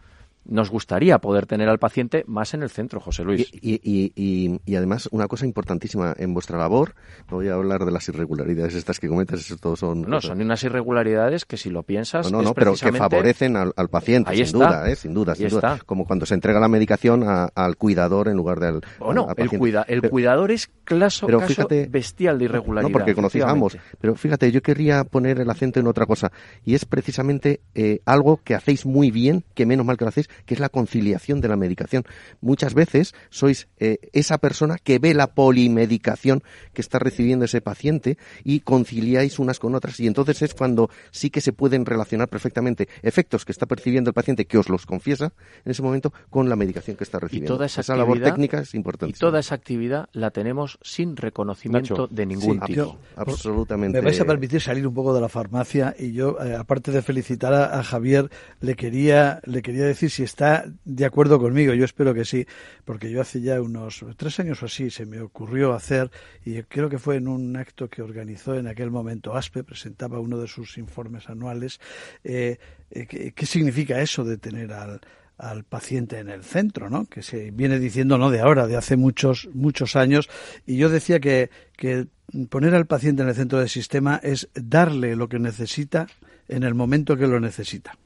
nos 0.47 0.69
gustaría 0.69 1.19
poder 1.19 1.45
tener 1.45 1.69
al 1.69 1.79
paciente 1.79 2.23
más 2.27 2.53
en 2.53 2.63
el 2.63 2.69
centro, 2.69 2.99
José 2.99 3.23
Luis. 3.23 3.49
Y, 3.61 4.75
además, 4.75 5.09
una 5.11 5.27
cosa 5.27 5.45
importantísima 5.45 6.13
en 6.17 6.33
vuestra 6.33 6.57
labor, 6.57 6.95
no 7.29 7.37
voy 7.37 7.49
a 7.49 7.53
hablar 7.53 7.85
de 7.85 7.91
las 7.91 8.07
irregularidades 8.09 8.75
estas 8.75 8.99
que 8.99 9.07
cometes, 9.07 9.51
eso 9.51 9.75
son... 9.75 10.01
No, 10.01 10.21
son 10.21 10.41
unas 10.41 10.63
irregularidades 10.63 11.45
que 11.45 11.57
si 11.57 11.69
lo 11.69 11.83
piensas... 11.83 12.31
No, 12.31 12.41
no, 12.41 12.53
pero 12.53 12.73
que 12.73 12.91
favorecen 12.93 13.55
al, 13.57 13.73
paciente, 13.89 14.35
sin, 14.45 14.59
duda, 14.59 14.89
¿eh? 14.89 14.95
sin 14.95 15.13
duda, 15.13 15.35
sin 15.35 15.49
duda, 15.49 15.79
Como 15.85 16.05
cuando 16.05 16.25
se 16.25 16.33
entrega 16.33 16.59
la 16.59 16.67
medicación 16.67 17.23
al 17.23 17.77
cuidador 17.77 18.27
en 18.29 18.37
lugar 18.37 18.59
del 18.59 18.81
bueno, 18.99 19.27
El, 19.35 19.49
cuida, 19.49 19.85
el 19.87 20.01
cuidador 20.09 20.51
es 20.51 20.69
caso, 20.83 21.27
bestial 21.89 22.39
de 22.39 22.45
irregularidad. 22.45 22.89
No, 22.89 22.93
porque 22.93 23.15
conocéis 23.15 23.43
ambos. 23.43 23.77
Pero 23.99 24.15
fíjate, 24.15 24.51
yo 24.51 24.61
querría 24.61 25.03
poner 25.03 25.39
el 25.39 25.49
acento 25.49 25.79
en 25.79 25.87
otra 25.87 26.05
cosa, 26.05 26.31
y 26.63 26.75
es 26.75 26.85
precisamente 26.85 27.61
eh, 27.75 27.99
algo 28.05 28.41
que 28.43 28.55
hacéis 28.55 28.85
muy 28.85 29.11
bien, 29.11 29.43
que 29.53 29.65
menos 29.65 29.85
mal 29.85 29.97
que 29.97 30.05
lo 30.05 30.09
hacéis, 30.09 30.29
que 30.45 30.53
es 30.53 30.59
la 30.59 30.69
conciliación 30.69 31.41
de 31.41 31.47
la 31.47 31.55
medicación. 31.55 32.03
Muchas 32.41 32.73
veces 32.73 33.13
sois 33.29 33.67
eh, 33.79 33.99
esa 34.13 34.37
persona 34.37 34.77
que 34.77 34.99
ve 34.99 35.13
la 35.13 35.27
polimedicación 35.27 36.43
que 36.73 36.81
está 36.81 36.99
recibiendo 36.99 37.45
ese 37.45 37.61
paciente 37.61 38.17
y 38.43 38.61
conciliáis 38.61 39.39
unas 39.39 39.59
con 39.59 39.75
otras. 39.75 39.99
Y 39.99 40.07
entonces 40.07 40.41
es 40.41 40.53
cuando 40.53 40.89
sí 41.11 41.29
que 41.29 41.41
se 41.41 41.53
pueden 41.53 41.85
relacionar 41.85 42.27
perfectamente 42.29 42.87
efectos 43.01 43.45
que 43.45 43.51
está 43.51 43.65
percibiendo 43.65 44.09
el 44.09 44.13
paciente, 44.13 44.45
que 44.45 44.57
os 44.57 44.69
los 44.69 44.85
confiesa 44.85 45.33
en 45.65 45.71
ese 45.71 45.81
momento, 45.81 46.13
con 46.29 46.49
la 46.49 46.55
medicación 46.55 46.97
que 46.97 47.03
está 47.03 47.19
recibiendo. 47.19 47.53
Y 47.53 47.55
toda 47.55 47.65
esa, 47.65 47.95
labor 47.95 48.21
técnica 48.21 48.59
es 48.59 48.73
importante. 48.73 49.15
Y 49.15 49.19
toda 49.19 49.39
esa 49.39 49.55
actividad 49.55 50.09
la 50.13 50.31
tenemos 50.31 50.77
sin 50.81 51.15
reconocimiento 51.15 52.07
de 52.07 52.25
ningún 52.25 52.59
tipo. 52.61 52.97
absolutamente. 53.15 53.99
Me 53.99 54.05
vais 54.05 54.19
a 54.19 54.25
permitir 54.25 54.61
salir 54.61 54.87
un 54.87 54.93
poco 54.93 55.13
de 55.13 55.21
la 55.21 55.29
farmacia 55.29 55.95
y 55.97 56.13
yo, 56.13 56.37
eh, 56.43 56.55
aparte 56.55 56.91
de 56.91 57.01
felicitar 57.01 57.53
a, 57.53 57.79
a 57.79 57.83
Javier, 57.83 58.29
le 58.59 58.75
quería, 58.75 59.41
le 59.45 59.61
quería 59.61 59.85
decir 59.85 60.09
si 60.09 60.23
está 60.27 60.65
de 60.85 61.05
acuerdo 61.05 61.39
conmigo, 61.39 61.73
yo 61.73 61.85
espero 61.85 62.13
que 62.13 62.25
sí, 62.25 62.45
porque 62.85 63.09
yo 63.09 63.21
hace 63.21 63.41
ya 63.41 63.59
unos 63.61 64.05
tres 64.15 64.39
años 64.39 64.61
o 64.61 64.67
así 64.67 64.91
se 64.91 65.05
me 65.05 65.19
ocurrió 65.19 65.73
hacer, 65.73 66.11
y 66.45 66.61
creo 66.63 66.89
que 66.89 66.99
fue 66.99 67.15
en 67.15 67.27
un 67.27 67.57
acto 67.57 67.89
que 67.89 68.01
organizó 68.01 68.55
en 68.55 68.67
aquel 68.67 68.91
momento 68.91 69.35
ASPE, 69.35 69.63
presentaba 69.63 70.19
uno 70.19 70.37
de 70.37 70.47
sus 70.47 70.77
informes 70.77 71.29
anuales, 71.29 71.79
eh, 72.23 72.59
eh, 72.91 73.33
¿qué, 73.33 73.45
significa 73.45 73.99
eso 74.01 74.23
de 74.23 74.37
tener 74.37 74.71
al, 74.73 75.01
al 75.37 75.63
paciente 75.63 76.19
en 76.19 76.29
el 76.29 76.43
centro, 76.43 76.89
¿no? 76.89 77.05
Que 77.05 77.21
se 77.21 77.51
viene 77.51 77.79
diciendo 77.79 78.17
no 78.17 78.29
de 78.29 78.41
ahora, 78.41 78.67
de 78.67 78.75
hace 78.75 78.97
muchos 78.97 79.49
muchos 79.53 79.95
años 79.95 80.29
y 80.65 80.77
yo 80.77 80.89
decía 80.89 81.19
que, 81.19 81.49
que 81.75 82.07
poner 82.49 82.75
al 82.75 82.87
paciente 82.87 83.23
en 83.23 83.29
el 83.29 83.35
centro 83.35 83.59
del 83.59 83.69
sistema 83.69 84.19
es 84.23 84.49
darle 84.53 85.15
lo 85.15 85.29
que 85.29 85.39
necesita 85.39 86.07
en 86.47 86.63
el 86.63 86.73
momento 86.73 87.17
que 87.17 87.27
lo 87.27 87.39
necesita 87.39 87.97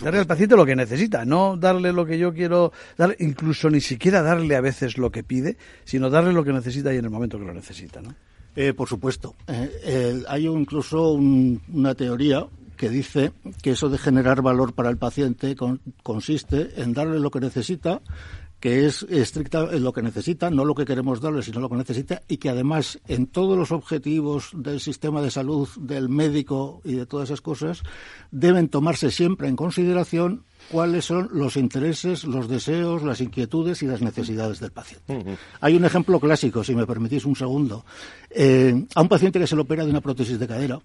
darle 0.00 0.20
al 0.20 0.26
paciente 0.26 0.56
lo 0.56 0.66
que 0.66 0.76
necesita, 0.76 1.24
no 1.24 1.56
darle 1.56 1.92
lo 1.92 2.04
que 2.06 2.18
yo 2.18 2.32
quiero 2.32 2.72
dar, 2.96 3.16
incluso 3.18 3.70
ni 3.70 3.80
siquiera 3.80 4.22
darle 4.22 4.56
a 4.56 4.60
veces 4.60 4.98
lo 4.98 5.10
que 5.10 5.22
pide, 5.22 5.56
sino 5.84 6.10
darle 6.10 6.32
lo 6.32 6.44
que 6.44 6.52
necesita 6.52 6.92
y 6.92 6.98
en 6.98 7.04
el 7.04 7.10
momento 7.10 7.38
que 7.38 7.44
lo 7.44 7.54
necesita, 7.54 8.00
¿no? 8.00 8.14
Eh, 8.56 8.74
por 8.74 8.88
supuesto. 8.88 9.36
Eh, 9.46 10.22
hay 10.28 10.46
incluso 10.46 11.12
una 11.12 11.94
teoría 11.94 12.46
que 12.76 12.88
dice 12.88 13.32
que 13.62 13.72
eso 13.72 13.88
de 13.88 13.98
generar 13.98 14.40
valor 14.42 14.72
para 14.72 14.88
el 14.88 14.96
paciente 14.96 15.54
consiste 16.02 16.80
en 16.80 16.94
darle 16.94 17.18
lo 17.18 17.30
que 17.30 17.40
necesita 17.40 18.00
que 18.60 18.86
es 18.86 19.04
estricta 19.04 19.66
lo 19.66 19.92
que 19.92 20.02
necesita, 20.02 20.50
no 20.50 20.64
lo 20.64 20.74
que 20.74 20.84
queremos 20.84 21.20
darle, 21.20 21.42
sino 21.42 21.60
lo 21.60 21.68
que 21.68 21.76
necesita, 21.76 22.22
y 22.28 22.38
que 22.38 22.50
además 22.50 22.98
en 23.06 23.26
todos 23.26 23.56
los 23.56 23.72
objetivos 23.72 24.50
del 24.54 24.80
sistema 24.80 25.22
de 25.22 25.30
salud, 25.30 25.68
del 25.78 26.08
médico 26.08 26.80
y 26.84 26.94
de 26.94 27.06
todas 27.06 27.28
esas 27.28 27.40
cosas, 27.40 27.82
deben 28.30 28.68
tomarse 28.68 29.10
siempre 29.10 29.48
en 29.48 29.56
consideración 29.56 30.44
cuáles 30.70 31.04
son 31.04 31.28
los 31.32 31.56
intereses, 31.56 32.24
los 32.24 32.48
deseos, 32.48 33.02
las 33.02 33.20
inquietudes 33.20 33.82
y 33.82 33.86
las 33.86 34.02
necesidades 34.02 34.60
del 34.60 34.72
paciente. 34.72 35.38
Hay 35.60 35.76
un 35.76 35.84
ejemplo 35.84 36.18
clásico, 36.18 36.64
si 36.64 36.74
me 36.74 36.86
permitís 36.86 37.24
un 37.24 37.36
segundo. 37.36 37.84
Eh, 38.30 38.86
a 38.94 39.00
un 39.00 39.08
paciente 39.08 39.38
que 39.38 39.46
se 39.46 39.54
le 39.54 39.62
opera 39.62 39.84
de 39.84 39.90
una 39.90 40.00
prótesis 40.00 40.38
de 40.38 40.48
cadera, 40.48 40.80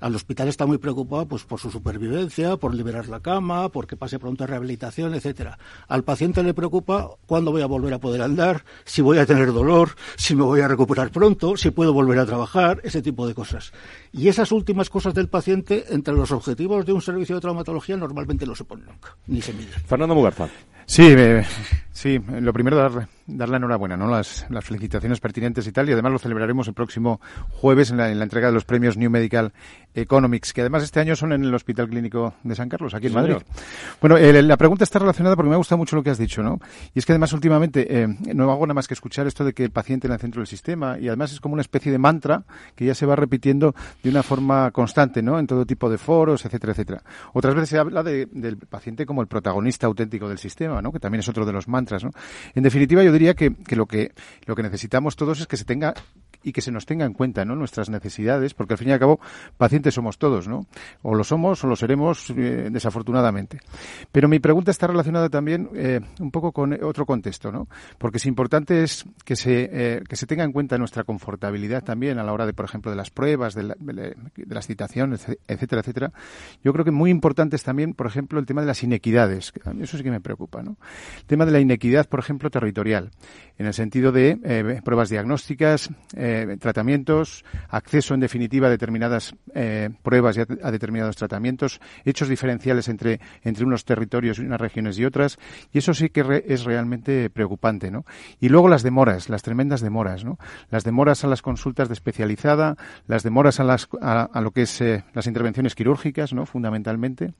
al 0.00 0.14
hospital 0.14 0.48
está 0.48 0.66
muy 0.66 0.78
preocupado 0.78 1.26
pues, 1.26 1.44
por 1.44 1.60
su 1.60 1.70
supervivencia, 1.70 2.56
por 2.56 2.74
liberar 2.74 3.08
la 3.08 3.20
cama, 3.20 3.68
por 3.70 3.86
que 3.86 3.96
pase 3.96 4.18
pronto 4.18 4.44
a 4.44 4.46
rehabilitación, 4.46 5.14
etcétera. 5.14 5.58
Al 5.88 6.04
paciente 6.04 6.42
le 6.42 6.54
preocupa 6.54 7.10
cuándo 7.26 7.52
voy 7.52 7.62
a 7.62 7.66
volver 7.66 7.94
a 7.94 7.98
poder 7.98 8.22
andar, 8.22 8.64
si 8.84 9.02
voy 9.02 9.18
a 9.18 9.26
tener 9.26 9.52
dolor, 9.52 9.90
si 10.16 10.34
me 10.34 10.42
voy 10.42 10.60
a 10.60 10.68
recuperar 10.68 11.10
pronto, 11.10 11.56
si 11.56 11.70
puedo 11.70 11.92
volver 11.92 12.18
a 12.18 12.26
trabajar, 12.26 12.80
ese 12.84 13.02
tipo 13.02 13.26
de 13.26 13.34
cosas. 13.34 13.72
Y 14.12 14.28
esas 14.28 14.52
últimas 14.52 14.90
cosas 14.90 15.14
del 15.14 15.28
paciente, 15.28 15.84
entre 15.90 16.14
los 16.14 16.30
objetivos 16.30 16.84
de 16.86 16.92
un 16.92 17.02
servicio 17.02 17.34
de 17.34 17.40
traumatología, 17.40 17.96
normalmente 17.96 18.46
no 18.46 18.54
se 18.54 18.64
ponen 18.64 18.86
nunca, 18.86 19.16
ni 19.26 19.40
se 19.40 19.52
miden. 19.52 19.80
Fernando 19.86 20.14
Mugarza. 20.14 20.48
Sí, 20.86 21.14
sí, 21.96 22.18
lo 22.18 22.52
primero 22.52 22.76
dar, 22.76 23.08
dar 23.26 23.48
la 23.48 23.56
enhorabuena, 23.56 23.96
¿no? 23.96 24.08
Las, 24.08 24.46
las, 24.50 24.64
felicitaciones 24.64 25.20
pertinentes 25.20 25.66
y 25.66 25.72
tal, 25.72 25.88
y 25.88 25.92
además 25.92 26.12
lo 26.12 26.18
celebraremos 26.18 26.68
el 26.68 26.74
próximo 26.74 27.20
jueves 27.50 27.90
en 27.90 27.96
la, 27.96 28.10
en 28.10 28.18
la, 28.18 28.24
entrega 28.24 28.48
de 28.48 28.54
los 28.54 28.64
premios 28.64 28.96
New 28.96 29.10
Medical 29.10 29.52
Economics, 29.94 30.52
que 30.52 30.60
además 30.62 30.82
este 30.82 31.00
año 31.00 31.16
son 31.16 31.32
en 31.32 31.44
el 31.44 31.54
Hospital 31.54 31.88
Clínico 31.88 32.34
de 32.42 32.54
San 32.54 32.68
Carlos, 32.68 32.94
aquí 32.94 33.08
en 33.08 33.14
Madrid. 33.14 33.36
Bueno, 34.00 34.16
la 34.18 34.56
pregunta 34.56 34.84
está 34.84 34.98
relacionada 34.98 35.36
porque 35.36 35.48
me 35.48 35.54
ha 35.54 35.58
gustado 35.58 35.78
mucho 35.78 35.96
lo 35.96 36.02
que 36.02 36.10
has 36.10 36.18
dicho, 36.18 36.42
¿no? 36.42 36.58
Y 36.94 36.98
es 36.98 37.06
que 37.06 37.12
además 37.12 37.32
últimamente 37.32 38.02
eh, 38.02 38.08
no 38.34 38.50
hago 38.50 38.66
nada 38.66 38.74
más 38.74 38.88
que 38.88 38.94
escuchar 38.94 39.26
esto 39.26 39.44
de 39.44 39.52
que 39.52 39.64
el 39.64 39.70
paciente 39.70 40.06
en 40.06 40.12
el 40.12 40.18
centro 40.18 40.40
del 40.40 40.46
sistema, 40.46 40.98
y 40.98 41.08
además 41.08 41.32
es 41.32 41.40
como 41.40 41.54
una 41.54 41.62
especie 41.62 41.92
de 41.92 41.98
mantra 41.98 42.44
que 42.74 42.84
ya 42.84 42.94
se 42.94 43.06
va 43.06 43.16
repitiendo 43.16 43.74
de 44.02 44.10
una 44.10 44.22
forma 44.22 44.70
constante, 44.70 45.22
¿no? 45.22 45.38
En 45.38 45.46
todo 45.46 45.66
tipo 45.66 45.90
de 45.90 45.98
foros, 45.98 46.44
etcétera, 46.44 46.72
etcétera. 46.72 47.02
Otras 47.32 47.54
veces 47.54 47.70
se 47.70 47.78
habla 47.78 48.02
de, 48.02 48.26
del 48.26 48.56
paciente 48.56 49.06
como 49.06 49.22
el 49.22 49.28
protagonista 49.28 49.86
auténtico 49.86 50.28
del 50.28 50.38
sistema 50.38 50.80
que 50.92 51.00
también 51.00 51.20
es 51.20 51.28
otro 51.28 51.44
de 51.44 51.52
los 51.52 51.68
mantras. 51.68 51.85
En 52.54 52.62
definitiva, 52.62 53.02
yo 53.02 53.12
diría 53.12 53.34
que, 53.34 53.54
que, 53.54 53.76
lo 53.76 53.86
que 53.86 54.12
lo 54.46 54.54
que 54.54 54.62
necesitamos 54.62 55.16
todos 55.16 55.40
es 55.40 55.46
que 55.46 55.56
se 55.56 55.64
tenga 55.64 55.94
y 56.46 56.52
que 56.52 56.60
se 56.60 56.70
nos 56.70 56.86
tenga 56.86 57.04
en 57.04 57.12
cuenta 57.12 57.44
¿no? 57.44 57.56
nuestras 57.56 57.90
necesidades, 57.90 58.54
porque 58.54 58.74
al 58.74 58.78
fin 58.78 58.88
y 58.88 58.92
al 58.92 59.00
cabo 59.00 59.18
pacientes 59.56 59.94
somos 59.94 60.16
todos, 60.16 60.46
¿no? 60.46 60.66
O 61.02 61.16
lo 61.16 61.24
somos 61.24 61.64
o 61.64 61.66
lo 61.66 61.74
seremos 61.74 62.30
eh, 62.30 62.68
desafortunadamente. 62.70 63.58
Pero 64.12 64.28
mi 64.28 64.38
pregunta 64.38 64.70
está 64.70 64.86
relacionada 64.86 65.28
también 65.28 65.68
eh, 65.74 66.00
un 66.20 66.30
poco 66.30 66.52
con 66.52 66.72
otro 66.84 67.04
contexto, 67.04 67.50
¿no? 67.50 67.66
Porque 67.98 68.18
es 68.18 68.26
importante 68.26 68.84
es 68.84 69.04
que 69.24 69.34
se, 69.34 69.68
eh, 69.72 70.02
que 70.08 70.14
se 70.14 70.26
tenga 70.26 70.44
en 70.44 70.52
cuenta 70.52 70.78
nuestra 70.78 71.02
confortabilidad 71.02 71.82
también 71.82 72.20
a 72.20 72.22
la 72.22 72.32
hora 72.32 72.46
de, 72.46 72.52
por 72.52 72.64
ejemplo, 72.64 72.92
de 72.92 72.96
las 72.96 73.10
pruebas, 73.10 73.54
de, 73.56 73.74
de, 73.80 74.14
las 74.46 74.68
citaciones, 74.68 75.26
etcétera, 75.48 75.80
etcétera. 75.80 76.12
Yo 76.62 76.72
creo 76.72 76.84
que 76.84 76.92
muy 76.92 77.10
importante 77.10 77.56
es 77.56 77.64
también, 77.64 77.92
por 77.92 78.06
ejemplo, 78.06 78.38
el 78.38 78.46
tema 78.46 78.60
de 78.60 78.68
las 78.68 78.84
inequidades. 78.84 79.52
Eso 79.80 79.96
sí 79.96 80.04
que 80.04 80.12
me 80.12 80.20
preocupa, 80.20 80.62
¿no? 80.62 80.76
El 81.18 81.24
tema 81.24 81.44
de 81.44 81.50
la 81.50 81.58
inequidad, 81.58 82.08
por 82.08 82.20
ejemplo, 82.20 82.50
territorial, 82.50 83.10
en 83.58 83.66
el 83.66 83.74
sentido 83.74 84.12
de 84.12 84.80
pruebas 84.84 85.08
diagnósticas, 85.08 85.90
eh, 86.42 86.56
tratamientos, 86.58 87.44
acceso 87.68 88.14
en 88.14 88.20
definitiva 88.20 88.68
a 88.68 88.70
determinadas 88.70 89.34
eh, 89.54 89.90
pruebas 90.02 90.36
y 90.36 90.40
a, 90.40 90.70
determinados 90.70 91.16
tratamientos, 91.16 91.80
hechos 92.04 92.28
diferenciales 92.28 92.88
entre, 92.88 93.20
entre 93.42 93.64
unos 93.64 93.84
territorios 93.84 94.38
y 94.38 94.42
unas 94.42 94.60
regiones 94.60 94.98
y 94.98 95.04
otras, 95.04 95.38
y 95.72 95.78
eso 95.78 95.94
sí 95.94 96.10
que 96.10 96.44
es 96.46 96.64
realmente 96.64 97.30
preocupante, 97.30 97.90
¿no? 97.90 98.04
Y 98.40 98.48
luego 98.48 98.68
las 98.68 98.82
demoras, 98.82 99.28
las 99.28 99.42
tremendas 99.42 99.80
demoras, 99.80 100.24
¿no? 100.24 100.38
Las 100.70 100.84
demoras 100.84 101.24
a 101.24 101.28
las 101.28 101.42
consultas 101.42 101.88
de 101.88 101.94
especializada, 101.94 102.76
las 103.06 103.22
demoras 103.22 103.60
a, 103.60 103.64
las, 103.64 103.88
a, 104.00 104.40
lo 104.40 104.50
que 104.50 104.62
es 104.62 104.80
eh, 104.80 105.04
las 105.14 105.26
intervenciones 105.26 105.74
quirúrgicas, 105.74 106.32
¿no? 106.32 106.46
Fundamentalmente, 106.46 107.34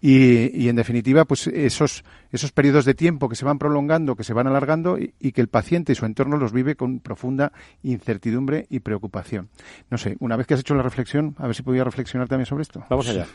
y, 0.00 0.56
y 0.56 0.68
en 0.68 0.76
definitiva, 0.76 1.24
pues 1.24 1.46
esos, 1.46 2.04
esos 2.30 2.52
periodos 2.52 2.84
de 2.84 2.94
tiempo 2.94 3.28
que 3.28 3.36
se 3.36 3.44
van 3.44 3.58
prolongando, 3.58 4.16
que 4.16 4.24
se 4.24 4.32
van 4.32 4.46
alargando 4.46 4.98
y, 4.98 5.32
que 5.32 5.40
el 5.40 5.48
paciente 5.48 5.92
y 5.92 5.94
su 5.94 6.06
entorno 6.06 6.36
los 6.36 6.52
vive 6.52 6.76
con 6.76 7.00
profunda 7.00 7.52
incertidumbre 7.82 8.31
y 8.68 8.80
preocupación. 8.80 9.48
No 9.90 9.98
sé, 9.98 10.16
una 10.20 10.36
vez 10.36 10.46
que 10.46 10.54
has 10.54 10.60
hecho 10.60 10.74
la 10.74 10.82
reflexión, 10.82 11.34
a 11.38 11.46
ver 11.46 11.54
si 11.54 11.62
podía 11.62 11.84
reflexionar 11.84 12.28
también 12.28 12.46
sobre 12.46 12.62
esto. 12.62 12.84
Vamos 12.88 13.08
allá. 13.08 13.26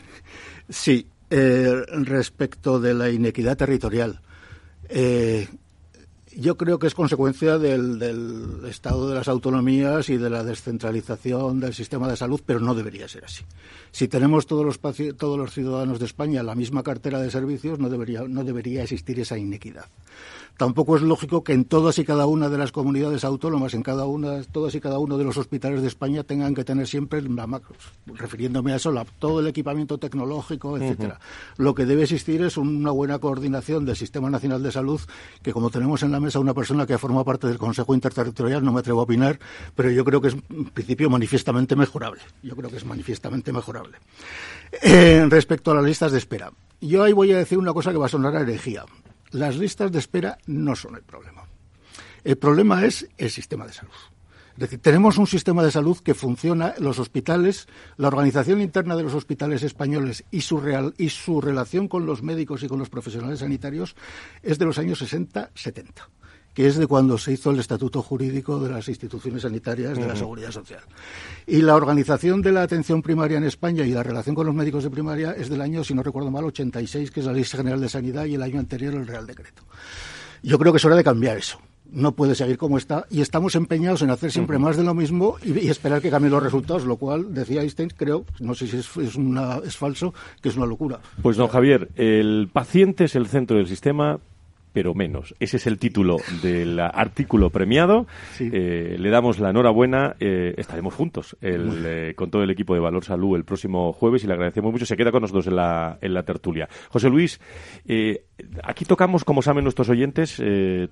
Sí, 0.68 1.06
eh, 1.30 1.82
respecto 2.04 2.80
de 2.80 2.94
la 2.94 3.10
inequidad 3.10 3.56
territorial. 3.56 4.20
Eh, 4.88 5.48
yo 6.38 6.56
creo 6.56 6.78
que 6.78 6.86
es 6.86 6.94
consecuencia 6.94 7.58
del, 7.58 7.98
del, 7.98 8.60
estado 8.68 9.08
de 9.08 9.16
las 9.16 9.26
autonomías 9.26 10.08
y 10.08 10.16
de 10.18 10.30
la 10.30 10.44
descentralización 10.44 11.58
del 11.58 11.74
sistema 11.74 12.08
de 12.08 12.16
salud, 12.16 12.40
pero 12.46 12.60
no 12.60 12.76
debería 12.76 13.08
ser 13.08 13.24
así. 13.24 13.44
Si 13.90 14.06
tenemos 14.06 14.46
todos 14.46 14.64
los, 14.64 14.78
todos 15.16 15.36
los 15.36 15.52
ciudadanos 15.52 15.98
de 15.98 16.06
España 16.06 16.44
la 16.44 16.54
misma 16.54 16.84
cartera 16.84 17.20
de 17.20 17.32
servicios, 17.32 17.80
no 17.80 17.88
debería, 17.88 18.22
no 18.28 18.44
debería 18.44 18.84
existir 18.84 19.18
esa 19.18 19.36
inequidad 19.36 19.86
tampoco 20.58 20.96
es 20.96 21.02
lógico 21.02 21.44
que 21.44 21.52
en 21.52 21.64
todas 21.64 21.98
y 21.98 22.04
cada 22.04 22.26
una 22.26 22.50
de 22.50 22.58
las 22.58 22.72
comunidades 22.72 23.24
autónomas, 23.24 23.74
en 23.74 23.82
cada 23.82 24.06
una, 24.06 24.42
todas 24.42 24.74
y 24.74 24.80
cada 24.80 24.98
uno 24.98 25.16
de 25.16 25.24
los 25.24 25.36
hospitales 25.36 25.80
de 25.80 25.88
España 25.88 26.24
tengan 26.24 26.54
que 26.54 26.64
tener 26.64 26.88
siempre, 26.88 27.22
refiriéndome 28.06 28.72
a 28.72 28.76
eso, 28.76 28.92
todo 29.20 29.38
el 29.38 29.46
equipamiento 29.46 29.98
tecnológico, 29.98 30.76
etcétera. 30.76 31.20
Lo 31.56 31.74
que 31.74 31.86
debe 31.86 32.02
existir 32.02 32.42
es 32.42 32.56
una 32.56 32.90
buena 32.90 33.20
coordinación 33.20 33.86
del 33.86 33.96
Sistema 33.96 34.28
Nacional 34.30 34.62
de 34.62 34.72
Salud, 34.72 35.00
que 35.42 35.52
como 35.52 35.70
tenemos 35.70 36.02
en 36.02 36.10
la 36.10 36.18
mesa 36.18 36.27
una 36.36 36.54
persona 36.54 36.86
que 36.86 36.98
forma 36.98 37.24
parte 37.24 37.46
del 37.46 37.58
Consejo 37.58 37.94
Interterritorial, 37.94 38.64
no 38.64 38.72
me 38.72 38.80
atrevo 38.80 39.00
a 39.00 39.04
opinar, 39.04 39.38
pero 39.74 39.90
yo 39.90 40.04
creo 40.04 40.20
que 40.20 40.28
es 40.28 40.36
en 40.50 40.66
principio 40.66 41.10
manifiestamente 41.10 41.76
mejorable. 41.76 42.20
Yo 42.42 42.54
creo 42.56 42.70
que 42.70 42.76
es 42.76 42.84
manifiestamente 42.84 43.52
mejorable. 43.52 43.98
Eh, 44.82 45.26
respecto 45.28 45.70
a 45.70 45.74
las 45.74 45.84
listas 45.84 46.12
de 46.12 46.18
espera, 46.18 46.52
yo 46.80 47.02
ahí 47.02 47.12
voy 47.12 47.32
a 47.32 47.38
decir 47.38 47.58
una 47.58 47.72
cosa 47.72 47.92
que 47.92 47.98
va 47.98 48.06
a 48.06 48.10
sonar 48.10 48.36
a 48.36 48.42
herejía 48.42 48.84
las 49.30 49.56
listas 49.56 49.92
de 49.92 49.98
espera 49.98 50.38
no 50.46 50.74
son 50.74 50.96
el 50.96 51.02
problema. 51.02 51.44
El 52.24 52.38
problema 52.38 52.84
es 52.84 53.08
el 53.18 53.30
sistema 53.30 53.66
de 53.66 53.72
salud. 53.72 53.92
Es 54.52 54.62
decir, 54.62 54.80
tenemos 54.80 55.18
un 55.18 55.26
sistema 55.28 55.62
de 55.62 55.70
salud 55.70 55.98
que 55.98 56.14
funciona, 56.14 56.74
los 56.78 56.98
hospitales, 56.98 57.68
la 57.96 58.08
organización 58.08 58.60
interna 58.60 58.96
de 58.96 59.04
los 59.04 59.14
hospitales 59.14 59.62
españoles 59.62 60.24
y 60.32 60.40
su, 60.40 60.58
real, 60.58 60.94
y 60.98 61.10
su 61.10 61.40
relación 61.40 61.86
con 61.86 62.06
los 62.06 62.22
médicos 62.22 62.64
y 62.64 62.68
con 62.68 62.80
los 62.80 62.90
profesionales 62.90 63.38
sanitarios 63.38 63.94
es 64.42 64.58
de 64.58 64.64
los 64.64 64.78
años 64.78 65.00
60-70 65.00 66.08
que 66.58 66.66
es 66.66 66.76
de 66.76 66.88
cuando 66.88 67.16
se 67.18 67.30
hizo 67.30 67.52
el 67.52 67.60
estatuto 67.60 68.02
jurídico 68.02 68.58
de 68.58 68.68
las 68.68 68.88
instituciones 68.88 69.42
sanitarias 69.42 69.96
de 69.96 70.04
la 70.04 70.16
seguridad 70.16 70.50
social. 70.50 70.80
Y 71.46 71.62
la 71.62 71.76
organización 71.76 72.42
de 72.42 72.50
la 72.50 72.62
atención 72.62 73.00
primaria 73.00 73.38
en 73.38 73.44
España 73.44 73.86
y 73.86 73.92
la 73.92 74.02
relación 74.02 74.34
con 74.34 74.44
los 74.44 74.56
médicos 74.56 74.82
de 74.82 74.90
primaria 74.90 75.30
es 75.38 75.48
del 75.48 75.60
año, 75.60 75.84
si 75.84 75.94
no 75.94 76.02
recuerdo 76.02 76.32
mal, 76.32 76.44
86, 76.46 77.12
que 77.12 77.20
es 77.20 77.26
la 77.26 77.32
Ley 77.32 77.44
General 77.44 77.80
de 77.80 77.88
Sanidad, 77.88 78.24
y 78.24 78.34
el 78.34 78.42
año 78.42 78.58
anterior 78.58 78.92
el 78.94 79.06
Real 79.06 79.24
Decreto. 79.24 79.62
Yo 80.42 80.58
creo 80.58 80.72
que 80.72 80.78
es 80.78 80.84
hora 80.84 80.96
de 80.96 81.04
cambiar 81.04 81.36
eso 81.36 81.60
no 81.90 82.12
puede 82.12 82.34
seguir 82.34 82.58
como 82.58 82.76
está 82.76 83.06
y 83.08 83.22
estamos 83.22 83.54
empeñados 83.54 84.02
en 84.02 84.10
hacer 84.10 84.30
siempre 84.30 84.58
más 84.58 84.76
de 84.76 84.84
lo 84.84 84.92
mismo 84.92 85.36
y, 85.42 85.68
esperar 85.68 86.02
que 86.02 86.10
cambien 86.10 86.32
los 86.32 86.42
resultados, 86.42 86.84
lo 86.84 86.96
cual, 86.96 87.32
decía 87.32 87.62
Einstein, 87.62 87.90
creo, 87.96 88.26
no 88.40 88.54
sé 88.54 88.66
si 88.66 88.76
es, 88.76 88.96
es, 88.96 89.14
una, 89.14 89.58
es 89.64 89.76
falso, 89.76 90.12
que 90.42 90.50
es 90.50 90.56
una 90.56 90.66
locura. 90.66 91.00
Pues 91.22 91.38
don 91.38 91.48
Javier, 91.48 91.88
el 91.96 92.50
paciente 92.52 93.04
es 93.04 93.16
el 93.16 93.26
centro 93.26 93.56
del 93.56 93.68
sistema, 93.68 94.18
pero 94.72 94.94
menos. 94.94 95.34
Ese 95.40 95.56
es 95.56 95.66
el 95.66 95.78
título 95.78 96.18
del 96.42 96.78
artículo 96.78 97.50
premiado. 97.50 98.06
Eh, 98.40 98.96
le 98.98 99.10
damos 99.10 99.38
la 99.38 99.50
enhorabuena. 99.50 100.16
Eh, 100.20 100.54
estaremos 100.56 100.94
juntos 100.94 101.36
eh, 101.40 102.14
con 102.16 102.30
todo 102.30 102.42
el 102.42 102.50
equipo 102.50 102.74
de 102.74 102.80
Valor 102.80 103.04
Salud 103.04 103.36
el 103.36 103.44
próximo 103.44 103.92
jueves 103.92 104.24
y 104.24 104.26
le 104.26 104.34
agradecemos 104.34 104.72
mucho. 104.72 104.86
Se 104.86 104.96
queda 104.96 105.12
con 105.12 105.22
nosotros 105.22 105.46
en 105.46 105.56
la, 105.56 105.98
en 106.00 106.14
la 106.14 106.22
tertulia. 106.22 106.68
José 106.90 107.08
Luis, 107.08 107.40
aquí 108.62 108.84
tocamos, 108.84 109.24
como 109.24 109.42
saben 109.42 109.64
nuestros 109.64 109.88
oyentes, 109.88 110.42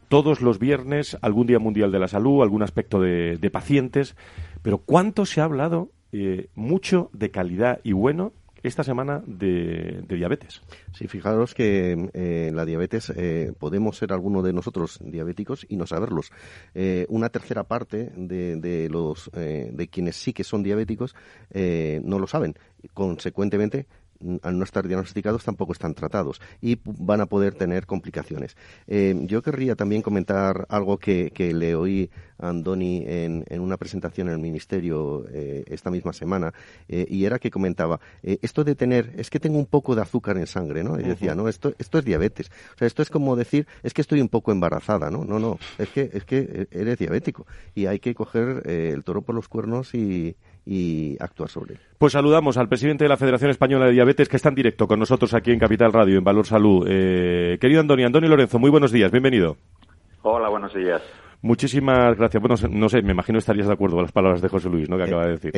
todos 0.08 0.40
los 0.40 0.58
viernes 0.58 1.16
algún 1.22 1.46
Día 1.46 1.58
Mundial 1.58 1.92
de 1.92 1.98
la 1.98 2.08
Salud, 2.08 2.42
algún 2.42 2.62
aspecto 2.62 3.00
de, 3.00 3.36
de 3.36 3.50
pacientes, 3.50 4.16
pero 4.62 4.78
¿cuánto 4.78 5.26
se 5.26 5.40
ha 5.40 5.44
hablado 5.44 5.90
mucho 6.54 7.10
de 7.12 7.30
calidad 7.30 7.80
y 7.84 7.92
bueno 7.92 8.32
esta 8.66 8.82
semana 8.84 9.22
de, 9.26 10.04
diabetes. 10.08 10.62
Sí, 10.92 11.06
fijaros 11.08 11.54
que 11.54 12.10
eh, 12.14 12.50
la 12.52 12.64
diabetes 12.64 13.10
eh, 13.10 13.52
podemos 13.58 13.96
ser 13.96 14.12
alguno 14.12 14.42
de 14.42 14.52
nosotros 14.52 14.98
diabéticos 15.00 15.66
y 15.68 15.76
no 15.76 15.86
saberlos. 15.86 16.32
Eh, 16.74 17.06
una 17.08 17.28
tercera 17.28 17.64
parte 17.64 18.12
de, 18.16 18.56
de 18.56 18.88
los 18.88 19.30
de 19.32 19.88
quienes 19.90 20.16
sí 20.16 20.32
que 20.32 20.44
son 20.44 20.62
diabéticos 20.62 21.14
no 21.54 22.18
lo 22.18 22.26
saben. 22.26 22.54
Consecuentemente, 22.92 23.86
al 24.42 24.58
no 24.58 24.64
estar 24.64 24.86
diagnosticados 24.86 25.44
tampoco 25.44 25.72
están 25.72 25.94
tratados 25.94 26.40
y 26.60 26.78
van 26.84 27.20
a 27.20 27.26
poder 27.26 27.54
tener 27.54 27.86
complicaciones. 27.86 28.56
Eh, 28.86 29.14
yo 29.22 29.42
querría 29.42 29.74
también 29.74 30.02
comentar 30.02 30.66
algo 30.68 30.98
que, 30.98 31.32
le 31.36 31.74
oí 31.74 32.10
a 32.38 32.48
Andoni 32.48 33.04
en, 33.06 33.44
una 33.60 33.76
presentación 33.76 34.28
en 34.28 34.34
el 34.34 34.40
Ministerio 34.40 35.24
eh, 35.30 35.64
esta 35.68 35.90
misma 35.90 36.12
semana 36.12 36.52
eh, 36.88 37.06
y 37.08 37.24
era 37.24 37.38
que 37.38 37.50
comentaba, 37.50 38.00
esto 38.22 38.64
de 38.64 38.74
tener, 38.74 39.12
es 39.16 39.30
que 39.30 39.40
tengo 39.40 39.58
un 39.58 39.66
poco 39.66 39.94
de 39.94 40.02
azúcar 40.02 40.36
en 40.36 40.46
sangre, 40.46 40.82
¿no? 40.82 40.98
Y 40.98 41.02
decía, 41.02 41.34
no, 41.34 41.48
esto, 41.48 41.74
esto 41.78 41.98
es 41.98 42.04
diabetes. 42.04 42.50
O 42.74 42.78
sea, 42.78 42.86
esto 42.86 43.02
es 43.02 43.10
como 43.10 43.36
decir, 43.36 43.66
es 43.82 43.94
que 43.94 44.00
estoy 44.00 44.20
un 44.20 44.28
poco 44.28 44.52
embarazada, 44.52 45.10
¿no? 45.10 45.24
No, 45.24 45.38
no, 45.38 45.58
es 45.78 45.88
que, 45.90 46.10
es 46.12 46.24
que 46.24 46.68
eres 46.70 46.98
diabético 46.98 47.46
y 47.74 47.86
hay 47.86 48.00
que 48.00 48.14
coger 48.14 48.68
el 48.68 49.04
toro 49.04 49.22
por 49.22 49.34
los 49.34 49.48
cuernos 49.48 49.94
y, 49.94 50.36
y 50.66 51.16
actuar 51.20 51.48
sobre 51.48 51.74
él. 51.74 51.80
Pues 51.96 52.12
saludamos 52.12 52.56
al 52.56 52.68
presidente 52.68 53.04
de 53.04 53.08
la 53.08 53.16
Federación 53.16 53.50
Española 53.50 53.86
de 53.86 53.92
Diabetes 53.92 54.28
que 54.28 54.36
está 54.36 54.48
en 54.48 54.56
directo 54.56 54.88
con 54.88 54.98
nosotros 54.98 55.32
aquí 55.32 55.52
en 55.52 55.60
Capital 55.60 55.92
Radio, 55.92 56.18
en 56.18 56.24
Valor 56.24 56.46
Salud. 56.46 56.86
Eh, 56.88 57.56
querido 57.60 57.80
Andoni, 57.80 58.04
Andoni 58.04 58.26
Lorenzo, 58.26 58.58
muy 58.58 58.70
buenos 58.70 58.90
días, 58.90 59.10
bienvenido. 59.10 59.56
Hola, 60.22 60.48
buenos 60.48 60.74
días. 60.74 61.02
Muchísimas 61.42 62.16
gracias. 62.16 62.42
Bueno, 62.42 62.56
no 62.70 62.88
sé, 62.88 63.02
me 63.02 63.12
imagino 63.12 63.38
estarías 63.38 63.66
de 63.66 63.72
acuerdo 63.72 63.96
con 63.96 64.04
las 64.04 64.12
palabras 64.12 64.42
de 64.42 64.48
José 64.48 64.68
Luis, 64.68 64.88
¿no? 64.88 64.96
Que 64.96 65.04
acaba 65.04 65.26
de 65.26 65.32
decir. 65.32 65.52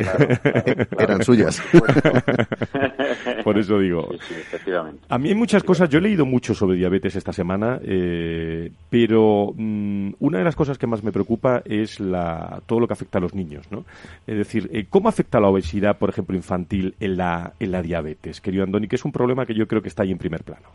Eran 0.98 1.22
suyas. 1.22 1.62
Por 3.44 3.58
eso 3.58 3.78
digo. 3.78 4.08
Sí, 4.20 4.34
efectivamente. 4.34 5.02
A 5.08 5.18
mí 5.18 5.28
hay 5.30 5.34
muchas 5.34 5.62
cosas. 5.62 5.88
Yo 5.88 5.98
he 5.98 6.02
leído 6.02 6.26
mucho 6.26 6.54
sobre 6.54 6.76
diabetes 6.76 7.16
esta 7.16 7.32
semana, 7.32 7.78
eh, 7.82 8.70
pero 8.90 9.52
mm, 9.56 10.10
una 10.20 10.38
de 10.38 10.44
las 10.44 10.56
cosas 10.56 10.78
que 10.78 10.86
más 10.86 11.02
me 11.02 11.12
preocupa 11.12 11.62
es 11.64 12.00
la, 12.00 12.60
todo 12.66 12.80
lo 12.80 12.86
que 12.86 12.92
afecta 12.92 13.18
a 13.18 13.20
los 13.20 13.34
niños, 13.34 13.70
¿no? 13.70 13.84
Es 14.26 14.36
decir, 14.36 14.68
eh, 14.72 14.86
¿cómo 14.90 15.08
afecta 15.08 15.40
la 15.40 15.48
obesidad, 15.48 15.98
por 15.98 16.10
ejemplo, 16.10 16.36
infantil 16.36 16.94
en 17.00 17.16
la, 17.16 17.52
en 17.58 17.72
la 17.72 17.82
diabetes, 17.82 18.40
querido 18.40 18.64
Andoni? 18.64 18.88
Que 18.88 18.96
es 18.96 19.04
un 19.04 19.12
problema 19.12 19.46
que 19.46 19.54
yo 19.54 19.66
creo 19.66 19.80
que 19.80 19.88
está 19.88 20.02
ahí 20.02 20.12
en 20.12 20.18
primer 20.18 20.42
plano. 20.42 20.68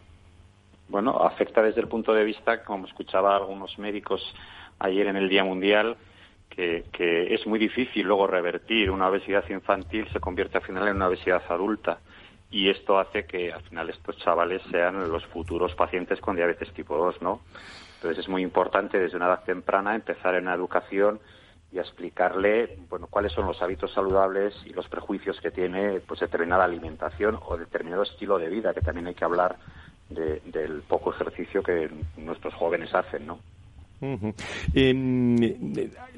Bueno, 0.90 1.18
afecta 1.24 1.62
desde 1.62 1.82
el 1.82 1.88
punto 1.88 2.14
de 2.14 2.24
vista, 2.24 2.64
como 2.64 2.86
escuchaba 2.86 3.36
algunos 3.36 3.80
médicos 3.80 4.22
ayer 4.84 5.08
en 5.08 5.16
el 5.16 5.30
Día 5.30 5.44
Mundial, 5.44 5.98
que, 6.50 7.34
es 7.34 7.48
muy 7.48 7.58
difícil 7.58 8.06
luego 8.06 8.28
revertir 8.28 8.92
una 8.92 9.08
obesidad 9.08 9.44
infantil, 9.50 10.08
se 10.14 10.20
convierte 10.20 10.58
al 10.58 10.64
final 10.64 10.88
en 10.88 10.98
una 10.98 11.08
obesidad 11.08 11.42
adulta. 11.50 12.00
Y 12.52 12.70
esto 12.70 13.00
hace 13.00 13.26
que 13.26 13.52
al 13.52 13.64
final 13.64 13.90
estos 13.90 14.18
chavales 14.20 14.62
sean 14.70 15.12
los 15.12 15.26
futuros 15.26 15.74
pacientes 15.74 16.20
con 16.20 16.36
diabetes 16.36 16.72
tipo 16.74 16.96
2, 16.96 17.22
¿no? 17.22 17.42
Entonces 17.96 18.26
es 18.26 18.30
muy 18.30 18.44
importante 18.44 19.00
desde 19.00 19.18
una 19.18 19.26
edad 19.26 19.44
temprana 19.44 19.96
empezar 19.96 20.36
en 20.36 20.46
la 20.46 20.54
educación 20.54 21.20
y 21.72 21.80
explicarle 21.80 22.78
bueno 22.90 23.08
cuáles 23.08 23.32
son 23.32 23.48
los 23.48 23.60
hábitos 23.64 23.92
saludables 23.94 24.54
y 24.66 24.74
los 24.74 24.88
prejuicios 24.88 25.42
que 25.42 25.50
tiene 25.50 26.02
pues 26.02 26.20
determinada 26.20 26.66
alimentación 26.66 27.40
o 27.44 27.58
determinado 27.58 28.04
estilo 28.04 28.38
de 28.38 28.50
vida 28.50 28.76
que 28.76 28.82
también 28.82 29.08
hay 29.08 29.16
que 29.16 29.26
hablar 29.26 29.58
del 30.10 30.84
poco 30.88 31.12
ejercicio 31.12 31.64
que 31.64 31.90
nuestros 32.18 32.54
jóvenes 32.54 32.94
hacen 32.94 33.26
no 33.26 33.40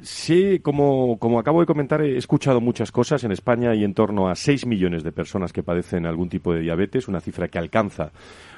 sí, 0.02 0.60
como, 0.60 1.20
como 1.20 1.40
acabo 1.40 1.60
de 1.60 1.66
comentar, 1.66 2.02
he 2.02 2.18
escuchado 2.18 2.62
muchas 2.62 2.92
cosas. 2.92 3.24
En 3.24 3.32
España 3.32 3.72
hay 3.72 3.84
en 3.84 3.94
torno 3.94 4.28
a 4.28 4.36
6 4.36 4.66
millones 4.66 5.04
de 5.04 5.12
personas 5.12 5.54
que 5.54 5.64
padecen 5.64 6.06
algún 6.06 6.30
tipo 6.30 6.54
de 6.54 6.62
diabetes, 6.62 7.08
una 7.08 7.22
cifra 7.22 7.48
que 7.48 7.60
alcanza 7.60 8.12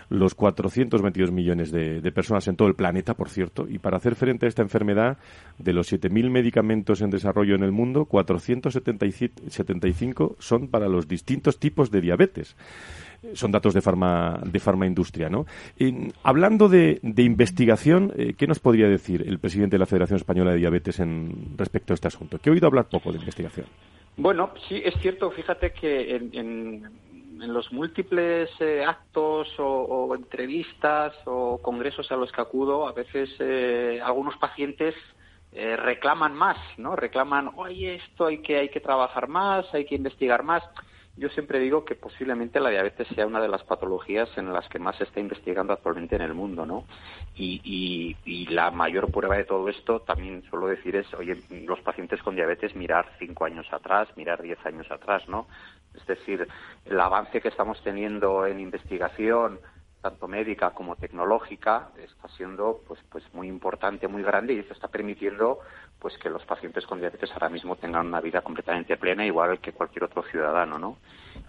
los 0.10 0.36
422 0.36 1.32
millones 1.32 1.72
de, 1.72 2.12
personas 2.12 2.48
en 2.48 2.56
todo 2.56 2.68
el 2.70 2.76
planeta, 2.76 3.16
por 3.16 3.30
cierto, 3.30 3.68
y 3.68 3.80
para 3.80 3.98
hacer 3.98 4.16
frente 4.16 4.46
a 4.46 4.50
esta 4.50 4.62
enfermedad, 4.62 5.18
de 5.58 5.74
los 5.74 5.92
7.000 5.92 6.30
medicamentos 6.30 7.02
en 7.02 7.10
desarrollo 7.10 7.56
en 7.56 7.64
el 7.64 7.74
mundo, 7.74 8.06
475 8.06 10.38
son 10.40 10.70
para 10.70 10.88
los 10.88 11.08
distintos 11.08 11.60
tipos 11.60 11.92
de 11.92 12.02
diabetes. 12.02 12.56
Son 13.34 13.52
datos 13.52 13.74
de 13.74 13.82
farma, 13.82 14.40
de 14.44 14.60
farmaindustria, 14.60 15.30
¿no? 15.30 15.46
hablando 16.24 16.70
de, 16.70 17.00
investigación, 17.18 18.14
eh, 18.18 18.34
¿qué 18.38 18.48
nos 18.48 18.60
podría 18.60 18.88
decir 18.88 19.24
el 19.28 19.40
presidente 19.40 19.76
de 19.76 19.80
la 19.80 19.86
Federación 19.86 20.18
Española 20.18 20.52
de 20.52 20.58
Diabetes 20.58 21.00
en 21.00 21.58
respecto 21.58 21.94
a 21.94 21.96
este 21.96 22.08
asunto? 22.08 22.40
Que 22.40 22.50
he 22.50 22.54
oído 22.54 22.68
hablar 22.68 22.86
poco 22.90 23.12
de 23.12 23.20
investigación. 23.20 23.68
Bueno, 24.16 24.52
sí, 24.68 24.82
es 24.84 24.96
cierto. 25.02 25.30
Fíjate 25.32 25.72
que 25.72 26.16
en, 26.16 26.84
los 27.40 27.72
múltiples 27.72 28.50
eh, 28.60 28.84
actos 28.84 29.48
o, 29.60 30.16
entrevistas 30.16 31.14
o 31.26 31.60
congresos 31.62 32.12
a 32.12 32.16
los 32.16 32.32
que 32.32 32.42
acudo, 32.42 32.88
a 32.88 32.94
veces 32.94 33.30
eh, 33.40 34.00
algunos 34.04 34.36
pacientes 34.38 34.96
reclaman 35.54 36.36
más, 36.36 36.58
¿no? 36.78 36.96
Reclaman, 36.96 37.50
oye, 37.56 37.96
esto 37.96 38.28
hay 38.28 38.44
que 38.44 38.58
hay 38.58 38.70
que 38.70 38.80
trabajar 38.80 39.28
más, 39.28 39.66
hay 39.74 39.86
que 39.86 39.96
investigar 39.96 40.44
más. 40.44 40.62
Yo 41.18 41.30
siempre 41.30 41.60
digo 41.60 41.84
que 41.84 41.96
posiblemente 41.96 42.60
la 42.60 42.70
diabetes 42.70 43.08
sea 43.08 43.26
una 43.26 43.42
de 43.42 43.48
las 43.48 43.64
patologías 43.64 44.30
en 44.38 44.54
las 44.54 44.70
que 44.70 44.78
más 44.78 44.96
se 44.98 45.04
está 45.06 45.20
investigando 45.20 45.74
actualmente 45.74 46.16
en 46.16 46.22
el 46.22 46.36
mundo, 46.36 46.66
¿no? 46.66 46.86
Y, 47.36 48.16
la 48.50 48.72
mayor 48.72 49.12
prueba 49.12 49.36
de 49.36 49.44
todo 49.44 49.68
esto, 49.68 50.00
también 50.02 50.44
suelo 50.50 50.68
decir, 50.68 50.96
es, 50.96 51.12
oye, 51.16 51.42
los 51.66 51.80
pacientes 51.82 52.22
con 52.22 52.36
diabetes 52.36 52.76
mirar 52.76 53.12
cinco 53.20 53.46
años 53.46 53.68
atrás, 53.72 54.08
mirar 54.16 54.42
diez 54.42 54.64
años 54.66 54.90
atrás, 54.92 55.28
¿no? 55.28 55.48
Es 55.96 56.06
decir, 56.06 56.48
el 56.86 57.00
avance 57.00 57.42
que 57.42 57.48
estamos 57.48 57.82
teniendo 57.84 58.46
en 58.46 58.60
investigación, 58.60 59.60
tanto 60.02 60.28
médica 60.28 60.72
como 60.72 60.96
tecnológica, 60.96 61.90
está 61.98 62.28
siendo 62.30 62.82
pues, 62.88 63.00
pues 63.10 63.24
muy 63.34 63.48
importante, 63.48 64.08
muy 64.08 64.24
grande 64.24 64.54
y 64.54 64.60
eso 64.60 64.74
está 64.74 64.88
permitiendo 64.88 65.60
pues 66.00 66.16
que 66.18 66.30
los 66.30 66.46
pacientes 66.46 66.86
con 66.86 67.00
diabetes 67.00 67.32
ahora 67.32 67.50
mismo 67.50 67.76
tengan 67.76 68.08
una 68.08 68.22
vida 68.22 68.42
completamente 68.42 68.98
plena 68.98 69.26
igual 69.26 69.60
que 69.60 69.74
cualquier 69.74 70.04
otro 70.06 70.24
ciudadano, 70.24 70.78
¿no? 70.78 70.98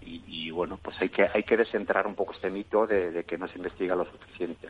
Y, 0.01 0.49
bueno, 0.51 0.79
pues 0.81 0.95
hay 1.01 1.09
que 1.09 1.27
hay 1.31 1.43
que 1.43 1.57
desentrar 1.57 2.07
un 2.07 2.15
poco 2.15 2.33
este 2.33 2.49
mito 2.49 2.87
de, 2.87 3.23
que 3.27 3.37
no 3.37 3.47
se 3.47 3.57
investiga 3.57 3.95
lo 3.95 4.05
suficiente. 4.05 4.67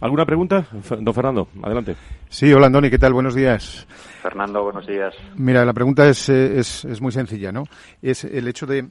¿Alguna 0.00 0.24
pregunta, 0.24 0.66
don 1.00 1.14
Fernando? 1.14 1.48
Adelante. 1.62 1.96
Sí, 2.28 2.52
hola 2.52 2.66
Andoni, 2.66 2.90
¿qué 2.90 2.98
tal? 2.98 3.12
Buenos 3.12 3.34
días. 3.34 3.86
Fernando, 4.22 4.62
buenos 4.62 4.86
días. 4.86 5.14
Mira, 5.36 5.64
la 5.64 5.72
pregunta 5.72 6.08
es, 6.08 6.28
eh, 6.28 6.58
es, 6.58 6.84
es 6.84 7.00
muy 7.00 7.12
sencilla, 7.12 7.52
¿no? 7.52 7.64
Es 8.02 8.24
el 8.24 8.46
hecho 8.48 8.66
de 8.66 8.88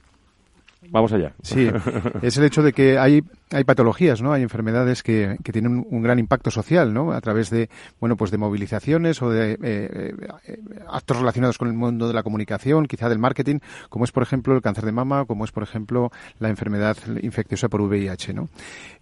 Vamos 0.90 1.14
allá. 1.14 1.34
Sí, 1.42 1.70
es 2.22 2.38
el 2.38 2.46
hecho 2.46 2.62
de 2.64 2.74
que 2.74 2.98
hay 2.98 3.22
hay 3.52 3.64
patologías, 3.64 4.22
¿no? 4.22 4.34
Hay 4.34 4.42
enfermedades 4.42 5.04
que, 5.04 5.38
que 5.44 5.52
tienen 5.52 5.86
un, 5.88 6.02
gran 6.02 6.18
impacto 6.18 6.50
social, 6.50 6.94
¿no? 6.94 7.12
A 7.12 7.22
través 7.22 7.50
de, 7.50 7.70
bueno, 8.00 8.18
pues 8.18 8.32
de 8.32 8.38
movilizaciones 8.38 9.22
o 9.22 9.30
de 9.30 9.54
eh, 9.54 9.58
eh, 9.62 10.60
actos 10.88 11.20
relacionados 11.20 11.58
con 11.58 11.68
el 11.68 11.74
mundo 11.76 12.08
de 12.08 12.14
la 12.14 12.24
comunicación, 12.24 12.88
quizá 12.88 13.08
del 13.08 13.20
marketing, 13.20 13.60
como 13.90 14.04
es, 14.06 14.12
por 14.12 14.24
ejemplo, 14.24 14.56
el 14.56 14.62
cáncer 14.62 14.86
de 14.86 14.92
mama, 14.92 15.26
como 15.26 15.46
es, 15.46 15.52
por 15.52 15.64
ejemplo, 15.64 16.12
la 16.40 16.50
enfermedad 16.50 16.98
infecciosa 17.22 17.70
por 17.70 17.82
VIH, 17.82 18.34
¿no? 18.34 18.50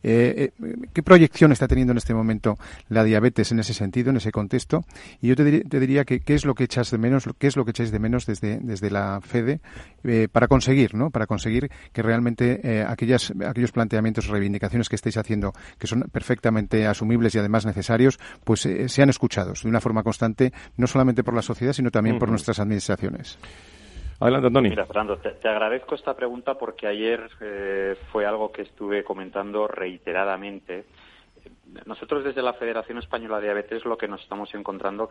Eh, 0.04 0.52
¿Qué 0.94 1.04
proyección 1.04 1.54
está 1.54 1.68
teniendo 1.68 1.92
en 1.92 1.98
este 1.98 2.14
momento 2.14 2.58
la 2.90 3.06
diabetes 3.06 3.52
en 3.54 3.60
ese 3.60 3.74
sentido, 3.74 4.10
en 4.10 4.18
ese 4.18 4.32
contexto? 4.32 4.84
Y 5.22 5.30
yo 5.30 5.36
te, 5.38 5.64
diría 5.80 6.04
que 6.04 6.20
qué 6.20 6.36
es 6.36 6.44
lo 6.44 6.54
que 6.54 6.66
echas 6.66 6.92
de 6.92 6.98
menos, 6.98 7.30
qué 7.40 7.48
es 7.48 7.56
lo 7.56 7.64
que 7.64 7.72
echáis 7.72 7.92
de 7.92 8.00
menos 8.00 8.26
desde, 8.26 8.60
desde 8.60 8.92
la 8.92 9.22
FEDE 9.22 9.62
para 10.32 10.50
conseguir, 10.50 10.96
¿no? 10.96 11.12
Para 11.12 11.28
conseguir 11.28 11.72
que 11.92 12.02
realmente 12.02 12.84
aquellas, 12.88 13.34
aquellos 13.46 13.72
planteamientos 13.72 14.28
reivindicaciones 14.28 14.90
que 14.90 14.96
estáis 14.96 15.18
haciendo, 15.18 15.54
que 15.80 15.88
son 15.88 16.04
perfectamente 16.12 16.88
asumibles 16.88 17.36
y 17.36 17.40
además 17.40 17.66
necesarios, 17.66 18.20
pues 18.44 18.66
eh, 18.66 18.90
sean 18.90 19.10
escuchados 19.10 19.64
de 19.64 19.70
una 19.70 19.82
forma 19.82 20.04
constante, 20.04 20.52
no 20.78 20.88
solamente 20.88 21.24
por 21.24 21.34
la 21.34 21.42
sociedad, 21.42 21.74
sino 21.74 21.92
también 21.92 22.20
por 22.20 22.30
nuestras 22.30 22.60
administraciones. 22.60 23.38
Adelante, 24.20 24.48
Antonio. 24.48 24.70
Mira, 24.70 24.86
Fernando, 24.86 25.18
te, 25.18 25.48
agradezco 25.48 25.96
esta 25.96 26.16
pregunta 26.16 26.56
porque 26.56 26.88
ayer 26.88 27.30
eh, 27.42 27.98
fue 28.12 28.26
algo 28.26 28.52
que 28.52 28.62
estuve 28.62 29.04
comentando 29.04 29.68
reiteradamente. 29.68 30.86
Nosotros 31.86 32.24
desde 32.24 32.42
la 32.42 32.54
Federación 32.54 33.00
Española 33.00 33.38
de 33.38 33.48
Diabetes 33.48 33.86
lo 33.86 33.98
que 33.98 34.08
nos 34.08 34.22
estamos 34.22 34.54
encontrando 34.54 35.10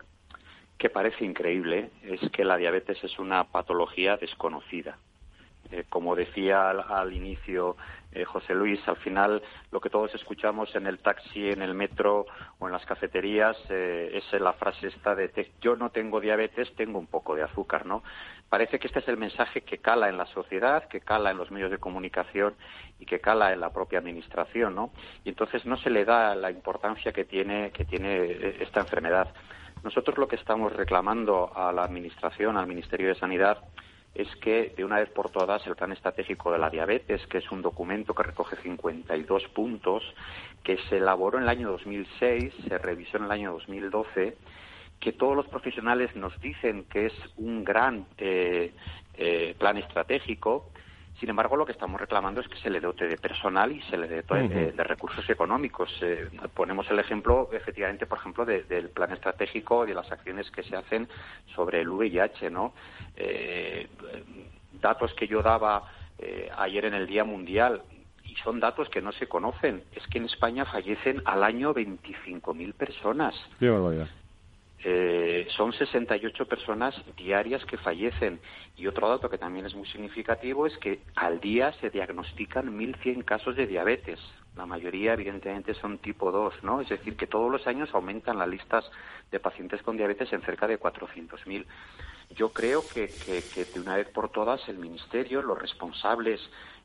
que 0.77 0.89
parece 0.89 1.25
increíble 1.25 1.91
es 2.03 2.19
que 2.31 2.43
la 2.43 2.57
diabetes 2.57 3.03
es 3.03 3.19
una 3.19 3.43
patología 3.43 4.17
desconocida. 4.17 4.97
Eh, 5.71 5.85
como 5.89 6.15
decía 6.15 6.69
al, 6.69 7.13
inicio 7.13 7.77
eh, 8.11 8.25
José 8.25 8.53
Luis, 8.53 8.85
al 8.87 8.97
final 8.97 9.41
lo 9.71 9.79
que 9.79 9.89
todos 9.89 10.13
escuchamos 10.13 10.75
en 10.75 10.87
el 10.87 10.99
taxi, 10.99 11.49
en 11.49 11.61
el 11.61 11.73
metro 11.73 12.25
o 12.59 12.67
en 12.67 12.73
las 12.73 12.85
cafeterías 12.85 13.57
eh, 13.69 14.11
es 14.13 14.41
la 14.41 14.53
frase 14.53 14.87
esta 14.87 15.15
de 15.15 15.31
yo 15.61 15.75
no 15.75 15.89
tengo 15.89 16.19
diabetes, 16.19 16.75
tengo 16.75 16.99
un 16.99 17.07
poco 17.07 17.33
de 17.33 17.43
azúcar, 17.43 17.85
¿no? 17.85 18.03
Parece 18.49 18.77
que 18.77 18.87
este 18.87 18.99
es 18.99 19.07
el 19.07 19.17
mensaje 19.17 19.61
que 19.61 19.77
cala 19.79 20.09
en 20.09 20.17
la 20.17 20.25
sociedad, 20.27 20.87
que 20.89 20.99
cala 20.99 21.31
en 21.31 21.37
los 21.37 21.49
medios 21.49 21.71
de 21.71 21.79
comunicación 21.79 22.55
y 22.99 23.05
que 23.05 23.19
cala 23.19 23.53
en 23.53 23.61
la 23.61 23.71
propia 23.71 23.99
administración, 23.99 24.75
¿no? 24.75 24.91
Y 25.23 25.29
entonces 25.29 25.65
no 25.65 25.77
se 25.77 25.89
le 25.89 26.05
da 26.05 26.35
la 26.35 26.51
importancia 26.51 27.13
que 27.13 27.23
tiene, 27.23 27.71
que 27.71 27.85
tiene 27.85 28.57
esta 28.59 28.81
enfermedad. 28.81 29.33
Nosotros 29.83 30.17
lo 30.17 30.27
que 30.27 30.35
estamos 30.35 30.73
reclamando 30.73 31.51
a 31.55 31.71
la 31.71 31.83
Administración, 31.83 32.57
al 32.57 32.67
Ministerio 32.67 33.07
de 33.07 33.15
Sanidad, 33.15 33.63
es 34.15 34.33
que 34.37 34.73
de 34.75 34.85
una 34.85 34.99
vez 34.99 35.09
por 35.09 35.31
todas 35.31 35.65
el 35.65 35.75
Plan 35.75 35.91
Estratégico 35.91 36.51
de 36.51 36.59
la 36.59 36.69
Diabetes, 36.69 37.25
que 37.27 37.39
es 37.39 37.51
un 37.51 37.61
documento 37.61 38.13
que 38.13 38.23
recoge 38.23 38.55
52 38.57 39.47
puntos, 39.49 40.03
que 40.63 40.77
se 40.89 40.97
elaboró 40.97 41.37
en 41.37 41.43
el 41.43 41.49
año 41.49 41.71
2006, 41.71 42.53
se 42.67 42.77
revisó 42.77 43.17
en 43.17 43.25
el 43.25 43.31
año 43.31 43.53
2012, 43.53 44.37
que 44.99 45.13
todos 45.13 45.35
los 45.35 45.47
profesionales 45.47 46.15
nos 46.15 46.39
dicen 46.39 46.85
que 46.85 47.07
es 47.07 47.13
un 47.37 47.63
gran 47.63 48.05
eh, 48.17 48.71
eh, 49.15 49.55
plan 49.57 49.77
estratégico, 49.77 50.69
sin 51.19 51.29
embargo, 51.29 51.55
lo 51.55 51.65
que 51.65 51.71
estamos 51.71 51.99
reclamando 51.99 52.41
es 52.41 52.47
que 52.47 52.57
se 52.57 52.69
le 52.69 52.79
dote 52.79 53.07
de 53.07 53.17
personal 53.17 53.71
y 53.71 53.81
se 53.83 53.97
le 53.97 54.21
dote 54.23 54.71
de, 54.71 54.83
recursos 54.83 55.29
económicos. 55.29 55.89
Eh, 56.01 56.27
ponemos 56.53 56.89
el 56.89 56.99
ejemplo, 56.99 57.49
efectivamente, 57.53 58.05
por 58.05 58.17
ejemplo, 58.17 58.45
del 58.45 58.89
plan 58.89 59.11
estratégico 59.11 59.85
y 59.85 59.89
de 59.89 59.93
las 59.93 60.11
acciones 60.11 60.49
que 60.51 60.63
se 60.63 60.75
hacen 60.75 61.07
sobre 61.55 61.81
el 61.81 61.89
VIH, 61.89 62.49
¿no? 62.49 62.73
Eh, 63.15 63.87
datos 64.81 65.13
que 65.13 65.27
yo 65.27 65.41
daba 65.41 65.83
eh, 66.17 66.49
ayer 66.57 66.85
en 66.85 66.95
el 66.95 67.07
Día 67.07 67.23
Mundial 67.23 67.83
y 68.23 68.35
son 68.37 68.59
datos 68.59 68.89
que 68.89 69.01
no 69.01 69.11
se 69.11 69.27
conocen. 69.27 69.83
Es 69.95 70.05
que 70.07 70.17
en 70.17 70.25
España 70.25 70.65
fallecen 70.65 71.21
al 71.25 71.43
año 71.43 71.73
25.000 71.73 72.73
personas. 72.73 73.35
Qué 73.59 73.69
barbaridad. 73.69 74.07
Eh, 74.85 75.47
son 75.55 75.71
68 75.71 76.45
personas 76.45 76.93
diarias 77.15 77.63
que 77.65 77.77
fallecen. 77.77 78.39
Y 78.75 78.87
otro 78.87 79.07
dato 79.07 79.29
que 79.29 79.37
también 79.37 79.65
es 79.65 79.75
muy 79.75 79.87
significativo 79.87 80.67
es 80.67 80.77
que 80.77 80.99
al 81.15 81.39
día 81.39 81.71
se 81.79 81.89
diagnostican 81.89 82.77
1.100 82.77 83.23
casos 83.23 83.55
de 83.55 83.65
diabetes. 83.65 84.19
La 84.57 84.65
mayoría, 84.65 85.13
evidentemente, 85.13 85.73
son 85.73 85.99
tipo 85.99 86.31
2, 86.31 86.63
¿no? 86.63 86.81
Es 86.81 86.89
decir, 86.89 87.15
que 87.15 87.27
todos 87.27 87.49
los 87.49 87.65
años 87.65 87.89
aumentan 87.93 88.37
las 88.37 88.47
listas 88.47 88.89
de 89.31 89.39
pacientes 89.39 89.81
con 89.81 89.95
diabetes 89.95 90.31
en 90.33 90.41
cerca 90.41 90.67
de 90.67 90.79
400.000. 90.79 91.65
Yo 92.35 92.49
creo 92.49 92.83
que, 92.93 93.07
de 93.07 93.79
una 93.79 93.95
vez 93.95 94.09
por 94.09 94.29
todas 94.29 94.67
el 94.67 94.77
Ministerio, 94.77 95.41
los 95.41 95.57
responsables 95.57 96.41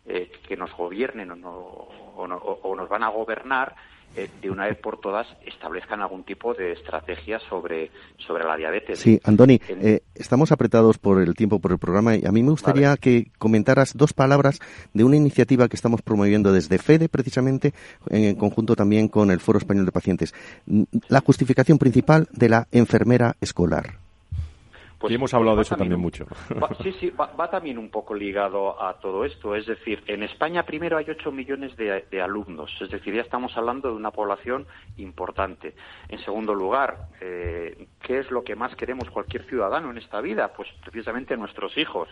eh, 0.07 0.31
que 0.47 0.57
nos 0.57 0.73
gobiernen 0.75 1.31
o 1.45 2.27
nos 2.27 2.89
van 2.89 3.03
a 3.03 3.09
gobernar, 3.09 3.75
eh, 4.17 4.29
de 4.43 4.51
una 4.51 4.67
vez 4.67 4.77
por 4.79 5.01
todas 5.01 5.27
establezcan 5.47 6.01
algún 6.01 6.25
tipo 6.25 6.55
de 6.55 6.73
estrategia 6.73 7.39
sobre, 7.49 7.91
sobre 8.17 8.45
la 8.45 8.57
diabetes. 8.57 8.99
Sí, 8.99 9.21
Andoni, 9.25 9.61
eh, 9.69 10.01
estamos 10.15 10.53
apretados 10.53 10.99
por 10.99 11.21
el 11.21 11.35
tiempo, 11.35 11.59
por 11.59 11.73
el 11.73 11.79
programa, 11.79 12.17
y 12.17 12.27
a 12.27 12.33
mí 12.33 12.43
me 12.43 12.51
gustaría 12.51 12.97
que 12.97 13.31
comentaras 13.39 13.97
dos 13.97 14.13
palabras 14.13 14.61
de 14.93 15.05
una 15.05 15.17
iniciativa 15.17 15.69
que 15.69 15.77
estamos 15.77 16.03
promoviendo 16.03 16.53
desde 16.53 16.79
FEDE, 16.79 17.09
precisamente, 17.09 17.75
en 18.11 18.35
conjunto 18.37 18.75
también 18.77 19.09
con 19.09 19.31
el 19.31 19.41
Foro 19.41 19.59
Español 19.59 19.87
de 19.87 19.93
Pacientes. 19.93 20.35
La 21.09 21.21
justificación 21.21 21.79
principal 21.79 22.29
de 22.33 22.49
la 22.49 22.69
enfermera 22.73 23.37
escolar. 23.41 24.08
Pues, 24.99 25.13
y 25.13 25.15
hemos 25.15 25.33
hablado 25.33 25.57
de 25.57 25.63
eso 25.63 25.77
también, 25.77 26.01
mucho. 26.01 26.27
sí, 26.83 26.93
sí, 26.99 27.11
va, 27.11 27.49
también 27.51 27.79
un 27.79 27.89
poco 27.89 28.15
ligado 28.15 28.83
a 28.83 28.99
todo 28.99 29.25
esto. 29.25 29.55
Es 29.55 29.67
decir, 29.67 30.03
en 30.07 30.25
España 30.25 30.65
primero 30.65 30.97
hay 30.97 31.07
8 31.09 31.31
millones 31.31 31.77
de, 31.77 32.21
alumnos, 32.21 32.71
es 32.81 32.91
decir, 32.91 33.15
ya 33.15 33.23
estamos 33.23 33.57
hablando 33.57 33.89
de 33.89 33.95
una 33.95 34.11
población 34.11 34.67
importante. 34.97 35.75
En 36.09 36.19
segundo 36.25 36.53
lugar, 36.53 37.09
eh, 37.21 37.87
¿qué 38.03 38.19
es 38.19 38.31
lo 38.33 38.43
que 38.43 38.57
más 38.57 38.75
queremos 38.75 39.09
cualquier 39.11 39.45
ciudadano 39.45 39.91
en 39.91 39.99
esta 39.99 40.21
vida? 40.21 40.53
Pues 40.53 40.69
precisamente 40.83 41.37
nuestros 41.37 41.79
hijos 41.79 42.09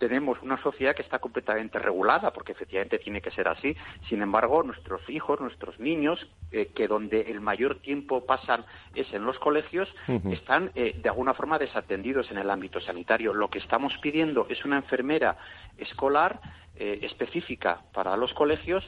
tenemos 0.00 0.40
una 0.42 0.60
sociedad 0.62 0.96
que 0.96 1.02
está 1.02 1.18
completamente 1.18 1.78
regulada, 1.78 2.32
porque 2.32 2.52
efectivamente 2.52 2.98
tiene 2.98 3.20
que 3.20 3.30
ser 3.30 3.46
así. 3.46 3.76
Sin 4.08 4.22
embargo, 4.22 4.62
nuestros 4.62 5.08
hijos, 5.10 5.38
nuestros 5.40 5.78
niños, 5.78 6.26
eh, 6.50 6.70
que 6.74 6.88
donde 6.88 7.20
el 7.30 7.40
mayor 7.40 7.80
tiempo 7.80 8.24
pasan 8.24 8.64
es 8.94 9.12
en 9.12 9.24
los 9.24 9.38
colegios, 9.38 9.88
están 10.32 10.72
eh, 10.74 10.98
de 11.00 11.08
alguna 11.10 11.34
forma 11.34 11.58
desatendidos 11.58 12.30
en 12.30 12.38
el 12.38 12.48
ámbito 12.48 12.80
sanitario. 12.80 13.34
Lo 13.34 13.50
que 13.50 13.58
estamos 13.58 13.92
pidiendo 13.98 14.46
es 14.48 14.64
una 14.64 14.78
enfermera 14.78 15.36
escolar 15.76 16.40
eh, 16.76 17.00
específica 17.02 17.82
para 17.92 18.16
los 18.16 18.32
colegios 18.32 18.82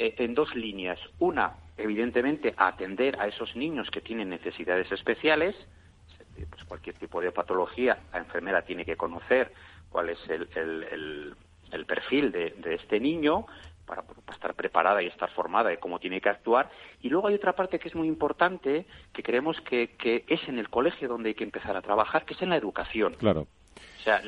en 0.00 0.34
dos 0.34 0.54
líneas. 0.54 1.00
Una, 1.18 1.54
evidentemente, 1.76 2.54
atender 2.56 3.18
a 3.20 3.26
esos 3.26 3.56
niños 3.56 3.90
que 3.90 4.00
tienen 4.00 4.28
necesidades 4.28 4.92
especiales, 4.92 5.56
pues 6.50 6.62
cualquier 6.64 6.94
tipo 6.96 7.20
de 7.20 7.32
patología, 7.32 7.98
la 8.12 8.18
enfermera 8.18 8.62
tiene 8.62 8.84
que 8.84 8.96
conocer 8.96 9.50
cuál 9.90 10.10
es 10.10 10.18
el, 10.28 10.48
el, 10.54 11.34
el, 11.72 11.86
perfil 11.86 12.32
de, 12.32 12.50
de, 12.58 12.74
este 12.74 13.00
niño, 13.00 13.46
para, 13.86 14.04
estar 14.32 14.54
preparada 14.54 15.02
y 15.02 15.06
estar 15.06 15.30
formada 15.30 15.70
de 15.70 15.78
cómo 15.78 15.98
tiene 15.98 16.20
que 16.20 16.28
actuar. 16.28 16.70
Y 17.02 17.08
luego 17.08 17.28
hay 17.28 17.34
otra 17.34 17.54
parte 17.54 17.78
que 17.78 17.88
es 17.88 17.94
muy 17.94 18.08
importante, 18.08 18.86
que 19.12 19.22
creemos 19.22 19.60
que, 19.62 19.96
que 19.96 20.24
es 20.28 20.46
en 20.48 20.58
el 20.58 20.68
colegio 20.68 21.08
donde 21.08 21.30
hay 21.30 21.34
que 21.34 21.44
empezar 21.44 21.76
a 21.76 21.82
trabajar, 21.82 22.24
que 22.24 22.34
es 22.34 22.42
en 22.42 22.50
la 22.50 22.56
educación. 22.56 23.14
Claro. 23.14 23.46
O 23.98 24.00
sea, 24.00 24.22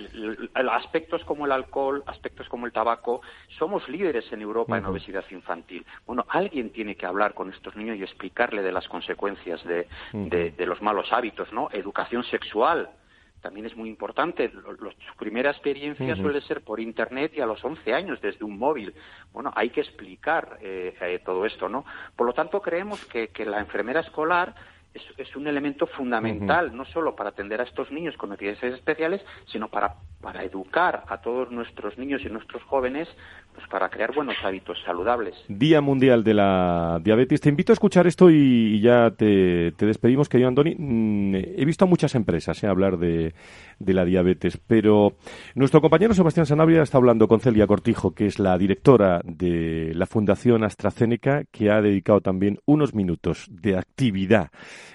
aspectos 0.72 1.24
como 1.24 1.46
el 1.46 1.52
alcohol, 1.52 2.02
aspectos 2.06 2.48
como 2.48 2.66
el 2.66 2.72
tabaco, 2.72 3.22
somos 3.58 3.88
líderes 3.88 4.30
en 4.32 4.42
Europa 4.42 4.76
en 4.76 4.84
obesidad 4.84 5.24
infantil. 5.30 5.86
Bueno, 6.06 6.26
alguien 6.28 6.70
tiene 6.70 6.96
que 6.96 7.06
hablar 7.06 7.34
con 7.34 7.50
estos 7.50 7.76
niños 7.76 7.96
y 7.96 8.02
explicarle 8.02 8.62
de 8.62 8.72
las 8.72 8.88
consecuencias 8.88 9.64
de, 9.64 9.86
de 10.12 10.66
los 10.66 10.82
malos 10.82 11.12
hábitos, 11.12 11.52
¿no? 11.52 11.68
Educación 11.72 12.24
sexual, 12.24 12.90
también 13.41 13.66
es 13.66 13.76
muy 13.76 13.88
importante. 13.88 14.51
su 14.51 15.16
primera 15.16 15.51
experiencia 15.51 16.16
suele 16.16 16.41
ser 16.43 16.62
por 16.62 16.80
Internet 16.80 17.32
y 17.34 17.41
a 17.41 17.47
los 17.47 17.64
11 17.64 17.93
años 17.93 18.20
desde 18.20 18.45
un 18.45 18.59
móvil. 18.59 18.95
Bueno, 19.32 19.53
hay 19.55 19.70
que 19.70 19.80
explicar 19.80 20.59
eh, 20.61 20.95
eh, 21.01 21.20
todo 21.24 21.45
esto, 21.47 21.68
¿no? 21.68 21.84
Por 22.16 22.26
lo 22.26 22.32
tanto, 22.32 22.61
creemos 22.61 23.05
que, 23.07 23.28
que 23.28 23.45
la 23.45 23.61
enfermera 23.61 24.01
escolar 24.01 24.55
es, 24.93 25.03
es, 25.16 25.36
un 25.36 25.47
elemento 25.47 25.86
fundamental, 25.86 26.76
no 26.76 26.84
solo 26.84 27.14
para 27.14 27.30
atender 27.30 27.61
a 27.61 27.64
estos 27.64 27.91
niños 27.93 28.16
con 28.16 28.30
necesidades 28.30 28.78
especiales, 28.78 29.22
sino 29.47 29.68
para, 29.68 29.95
para 30.20 30.44
educar 30.44 31.04
a 31.08 31.20
todos 31.20 31.50
nuestros 31.50 31.96
niños 31.98 32.22
y 32.24 32.28
nuestros 32.28 32.62
jóvenes 32.64 33.08
pues 33.54 33.66
para 33.68 33.88
crear 33.88 34.14
buenos 34.14 34.36
hábitos 34.44 34.78
saludables. 34.84 35.34
Día 35.48 35.80
Mundial 35.80 36.22
de 36.22 36.34
la 36.34 37.00
Diabetes. 37.02 37.40
Te 37.40 37.48
invito 37.48 37.72
a 37.72 37.74
escuchar 37.74 38.06
esto 38.06 38.30
y, 38.30 38.80
ya 38.80 39.10
te, 39.10 39.72
despedimos, 39.72 40.28
querido 40.28 40.48
Antoni. 40.48 40.76
Mm, 40.78 41.34
he 41.34 41.64
visto 41.64 41.84
a 41.84 41.88
muchas 41.88 42.14
empresas 42.14 42.62
eh, 42.62 42.68
hablar 42.68 42.98
de, 42.98 43.34
de, 43.78 43.94
la 43.94 44.04
diabetes, 44.04 44.56
pero 44.56 45.14
nuestro 45.54 45.80
compañero 45.80 46.14
Sebastián 46.14 46.46
Sanabria 46.46 46.82
está 46.82 46.98
hablando 46.98 47.26
con 47.26 47.40
Celia 47.40 47.66
Cortijo, 47.66 48.14
que 48.14 48.26
es 48.26 48.38
la 48.38 48.56
directora 48.56 49.20
de 49.24 49.92
la 49.94 50.06
Fundación 50.06 50.62
AstraZeneca, 50.62 51.42
que 51.50 51.70
ha 51.70 51.80
dedicado 51.80 52.20
también 52.20 52.60
unos 52.66 52.94
minutos 52.94 53.48
de 53.50 53.76
actividad 53.76 54.50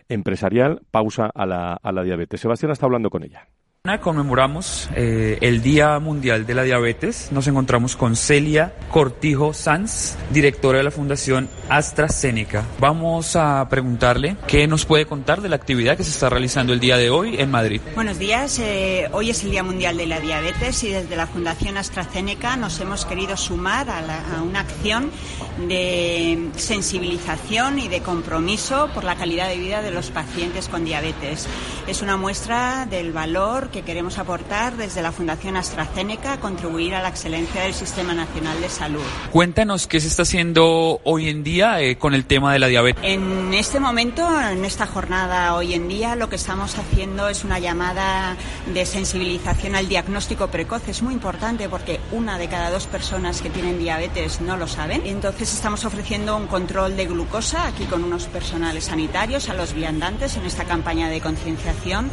empresarial, 0.08 0.82
pausa 0.92 1.30
a 1.34 1.46
la, 1.46 1.74
a 1.74 1.92
la 1.92 2.04
diabetes. 2.04 2.40
Sebastián 2.40 2.72
está 2.72 2.86
hablando 2.86 3.10
con 3.10 3.24
ella. 3.24 3.48
Conmemoramos 4.02 4.90
eh, 4.96 5.38
el 5.42 5.62
Día 5.62 6.00
Mundial 6.00 6.48
de 6.48 6.56
la 6.56 6.64
Diabetes. 6.64 7.30
Nos 7.32 7.48
encontramos 7.48 7.96
con 7.96 8.16
Celia 8.16 8.74
Cortijo 8.90 9.54
Sanz, 9.54 10.16
directora 10.32 10.80
de 10.80 10.84
la 10.84 10.92
Fundación 10.92 11.48
AstraZeneca. 11.70 12.66
Vamos 12.80 13.36
a 13.36 13.68
preguntarle 13.70 14.38
qué 14.48 14.68
nos 14.68 14.86
puede 14.86 15.06
contar 15.06 15.42
de 15.42 15.50
la 15.50 15.56
actividad 15.56 15.98
que 15.98 16.04
se 16.04 16.10
está 16.10 16.30
realizando 16.30 16.74
el 16.74 16.80
día 16.80 16.98
de 16.98 17.12
hoy 17.12 17.36
en 17.38 17.52
Madrid. 17.52 17.80
Buenos 17.94 18.18
días. 18.18 18.58
Eh, 18.60 19.08
hoy 19.12 19.30
es 19.30 19.44
el 19.44 19.52
Día 19.52 19.64
Mundial 19.64 19.98
de 19.98 20.08
la 20.08 20.20
Diabetes 20.20 20.84
y 20.84 20.90
desde 20.90 21.16
la 21.16 21.28
Fundación 21.28 21.78
AstraZeneca 21.78 22.58
nos 22.58 22.80
hemos 22.80 23.06
querido 23.06 23.38
sumar 23.38 23.90
a, 23.90 24.00
a 24.00 24.42
una 24.42 24.62
acción 24.62 25.12
de 25.68 26.50
sensibilización 26.58 27.78
y 27.80 27.88
de 27.88 28.02
compromiso 28.02 28.90
por 28.94 29.04
la 29.04 29.16
calidad 29.16 29.48
de 29.48 29.58
vida 29.58 29.84
de 29.84 29.92
los 29.92 30.10
pacientes 30.10 30.68
con 30.70 30.86
diabetes. 30.86 31.48
Es 31.88 32.02
una 32.02 32.18
muestra 32.18 32.88
del 32.88 33.14
valor 33.14 33.70
que 33.76 33.82
queremos 33.82 34.18
aportar 34.20 34.78
desde 34.78 35.02
la 35.02 35.12
Fundación 35.12 35.58
AstraZeneca 35.58 36.32
a 36.32 36.40
contribuir 36.40 36.96
a 36.96 37.02
la 37.02 37.10
excelencia 37.10 37.64
del 37.64 37.74
Sistema 37.74 38.14
Nacional 38.14 38.62
de 38.62 38.70
Salud. 38.70 39.04
Cuéntanos 39.34 39.86
qué 39.86 40.00
se 40.00 40.08
está 40.08 40.22
haciendo 40.22 41.02
hoy 41.04 41.28
en 41.28 41.44
día 41.44 41.82
eh, 41.82 41.98
con 41.98 42.14
el 42.14 42.24
tema 42.24 42.54
de 42.54 42.60
la 42.60 42.68
diabetes. 42.68 43.04
En 43.04 43.54
este 43.54 43.82
momento, 43.82 44.26
en 44.50 44.64
esta 44.64 44.88
jornada 44.88 45.56
hoy 45.56 45.74
en 45.74 45.90
día, 45.90 46.16
lo 46.16 46.30
que 46.30 46.38
estamos 46.38 46.78
haciendo 46.78 47.28
es 47.28 47.44
una 47.44 47.60
llamada 47.60 48.38
de 48.74 48.86
sensibilización 48.86 49.76
al 49.76 49.90
diagnóstico 49.90 50.48
precoz. 50.48 50.88
Es 50.88 51.02
muy 51.02 51.14
importante 51.14 51.68
porque 51.68 52.00
una 52.14 52.38
de 52.38 52.48
cada 52.48 52.70
dos 52.70 52.88
personas 52.88 53.42
que 53.42 53.50
tienen 53.50 53.78
diabetes 53.78 54.40
no 54.40 54.56
lo 54.56 54.70
saben. 54.70 55.02
Entonces 55.06 55.54
estamos 55.54 55.84
ofreciendo 55.84 56.38
un 56.38 56.48
control 56.48 56.96
de 56.96 57.08
glucosa 57.08 57.68
aquí 57.68 57.84
con 57.84 58.06
unos 58.06 58.28
personales 58.28 58.86
sanitarios 58.86 59.50
a 59.50 59.54
los 59.54 59.74
viandantes 59.74 60.38
en 60.38 60.46
esta 60.46 60.64
campaña 60.64 61.10
de 61.10 61.20
concienciación. 61.20 62.10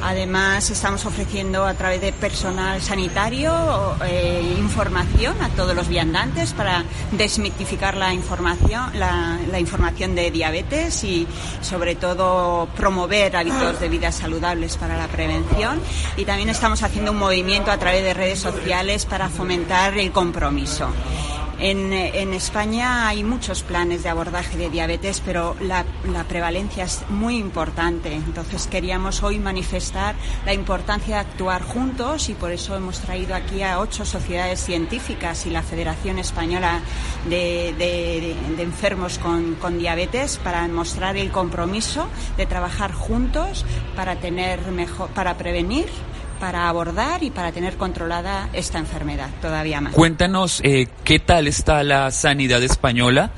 Además, 0.00 0.70
estamos 0.70 1.01
ofreciendo 1.06 1.66
a 1.66 1.74
través 1.74 2.00
de 2.00 2.12
personal 2.12 2.80
sanitario 2.80 3.52
eh, 4.04 4.56
información 4.58 5.34
a 5.42 5.48
todos 5.50 5.74
los 5.74 5.88
viandantes 5.88 6.52
para 6.52 6.84
desmitificar 7.12 7.96
la 7.96 8.12
información, 8.12 8.98
la, 8.98 9.38
la, 9.50 9.60
información 9.60 10.14
de 10.14 10.30
diabetes 10.30 11.04
y 11.04 11.26
sobre 11.60 11.94
todo 11.94 12.68
promover 12.76 13.36
hábitos 13.36 13.80
de 13.80 13.88
vida 13.88 14.12
saludables 14.12 14.76
para 14.76 14.96
la 14.96 15.08
prevención. 15.08 15.80
Y 16.16 16.24
también 16.24 16.48
estamos 16.48 16.82
haciendo 16.82 17.12
un 17.12 17.18
movimiento 17.18 17.70
a 17.70 17.78
través 17.78 18.02
de 18.02 18.14
redes 18.14 18.38
sociales 18.38 19.06
para 19.06 19.28
fomentar 19.28 19.96
el 19.98 20.12
compromiso. 20.12 20.88
En, 21.64 22.32
España 22.34 23.06
hay 23.06 23.22
muchos 23.22 23.62
planes 23.62 24.02
de 24.02 24.08
abordaje 24.08 24.58
de 24.58 24.68
diabetes, 24.68 25.22
pero 25.24 25.54
la, 25.60 25.84
prevalencia 26.28 26.82
es 26.82 27.04
muy 27.08 27.36
importante. 27.36 28.12
Entonces 28.14 28.66
queríamos 28.66 29.22
hoy 29.22 29.38
manifestar 29.38 30.16
la 30.44 30.54
importancia 30.54 31.14
de 31.14 31.20
actuar 31.20 31.62
juntos 31.62 32.30
y 32.30 32.34
por 32.34 32.50
eso 32.50 32.74
hemos 32.74 32.98
traído 32.98 33.36
aquí 33.36 33.62
a 33.62 33.78
ocho 33.78 34.04
sociedades 34.04 34.58
científicas 34.58 35.46
y 35.46 35.50
la 35.50 35.62
Federación 35.62 36.18
Española 36.18 36.80
de, 37.28 38.34
Enfermos 38.58 39.18
con, 39.18 39.54
con, 39.54 39.78
Diabetes 39.78 40.38
para 40.38 40.66
mostrar 40.66 41.16
el 41.16 41.30
compromiso 41.30 42.08
de 42.36 42.46
trabajar 42.46 42.92
juntos 42.92 43.64
para 43.94 44.16
tener 44.16 44.66
mejor, 44.72 45.10
para 45.10 45.36
prevenir 45.36 45.86
para 46.42 46.68
abordar 46.68 47.22
y 47.22 47.30
para 47.30 47.52
tener 47.52 47.76
controlada 47.76 48.48
esta 48.52 48.80
enfermedad 48.80 49.30
todavía 49.40 49.80
más. 49.80 49.94
Cuéntanos 49.94 50.60
eh, 50.64 50.88
qué 51.04 51.20
tal 51.20 51.46
está 51.46 51.84
la 51.84 52.10
sanidad 52.10 52.60
española 52.64 53.30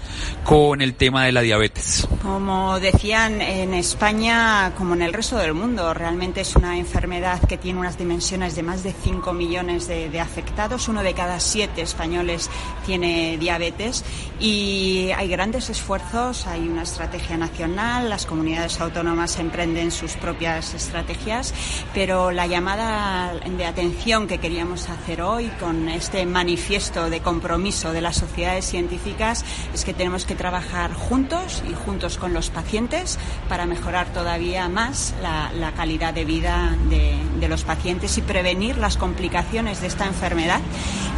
con 0.43 0.81
el 0.81 0.95
tema 0.95 1.27
de 1.27 1.33
la 1.33 1.43
diabetes. 1.43 2.09
Como 2.23 2.81
decían 2.81 3.43
en 3.43 3.75
España, 3.75 4.73
como 4.79 4.95
en 4.95 5.03
el 5.03 5.13
resto 5.13 5.37
del 5.37 5.53
mundo, 5.53 5.93
realmente 5.93 6.41
es 6.41 6.57
una 6.57 6.79
enfermedad 6.79 7.47
que 7.47 7.59
tiene 7.59 7.79
unas 7.79 7.99
dimensiones 7.99 8.57
de 8.57 8.63
más 8.63 8.83
de 8.83 8.95
5 8.95 9.35
millones 9.35 9.87
de, 9.87 10.09
de 10.09 10.21
afectados. 10.21 10.89
Uno 10.89 11.03
de 11.03 11.13
cada 11.13 11.41
siete 11.41 11.83
españoles 11.83 12.49
tiene 12.87 13.37
diabetes 13.37 14.03
y 14.41 15.11
hay 15.15 15.29
grandes 15.29 15.69
esfuerzos, 15.69 16.47
hay 16.47 16.67
una 16.67 16.85
estrategia 16.85 17.37
nacional, 17.37 18.09
las 18.09 18.25
comunidades 18.25 18.81
autónomas 18.81 19.39
emprenden 19.39 19.91
sus 19.91 20.15
propias 20.15 20.73
estrategias, 20.73 21.53
pero 21.93 22.31
la 22.31 22.47
llamada 22.47 22.94
de 22.95 23.67
atención 23.67 24.29
que 24.29 24.39
queríamos 24.39 24.89
hacer 24.89 25.21
hoy 25.21 25.49
con 25.59 25.89
este 25.89 26.27
manifiesto 26.27 27.11
de 27.11 27.21
compromiso 27.21 27.93
de 27.93 28.01
las 28.01 28.17
sociedades 28.17 28.67
científicas 28.67 29.45
es 29.73 29.85
que 29.85 29.95
tenemos 29.95 30.25
que 30.27 30.37
trabajar 30.37 30.93
juntos 30.93 31.63
y 31.69 31.75
juntos 31.75 32.19
con 32.19 32.33
los 32.35 32.51
pacientes 32.51 33.19
para 33.49 33.67
mejorar 33.67 34.13
todavía 34.13 34.69
más 34.69 35.13
la, 35.23 35.73
calidad 35.73 36.15
de 36.15 36.25
vida 36.25 36.77
de, 36.89 37.49
los 37.49 37.65
pacientes 37.65 38.17
y 38.17 38.23
prevenir 38.23 38.79
las 38.79 38.97
complicaciones 38.97 39.81
de 39.81 39.89
esta 39.89 40.07
enfermedad 40.07 40.61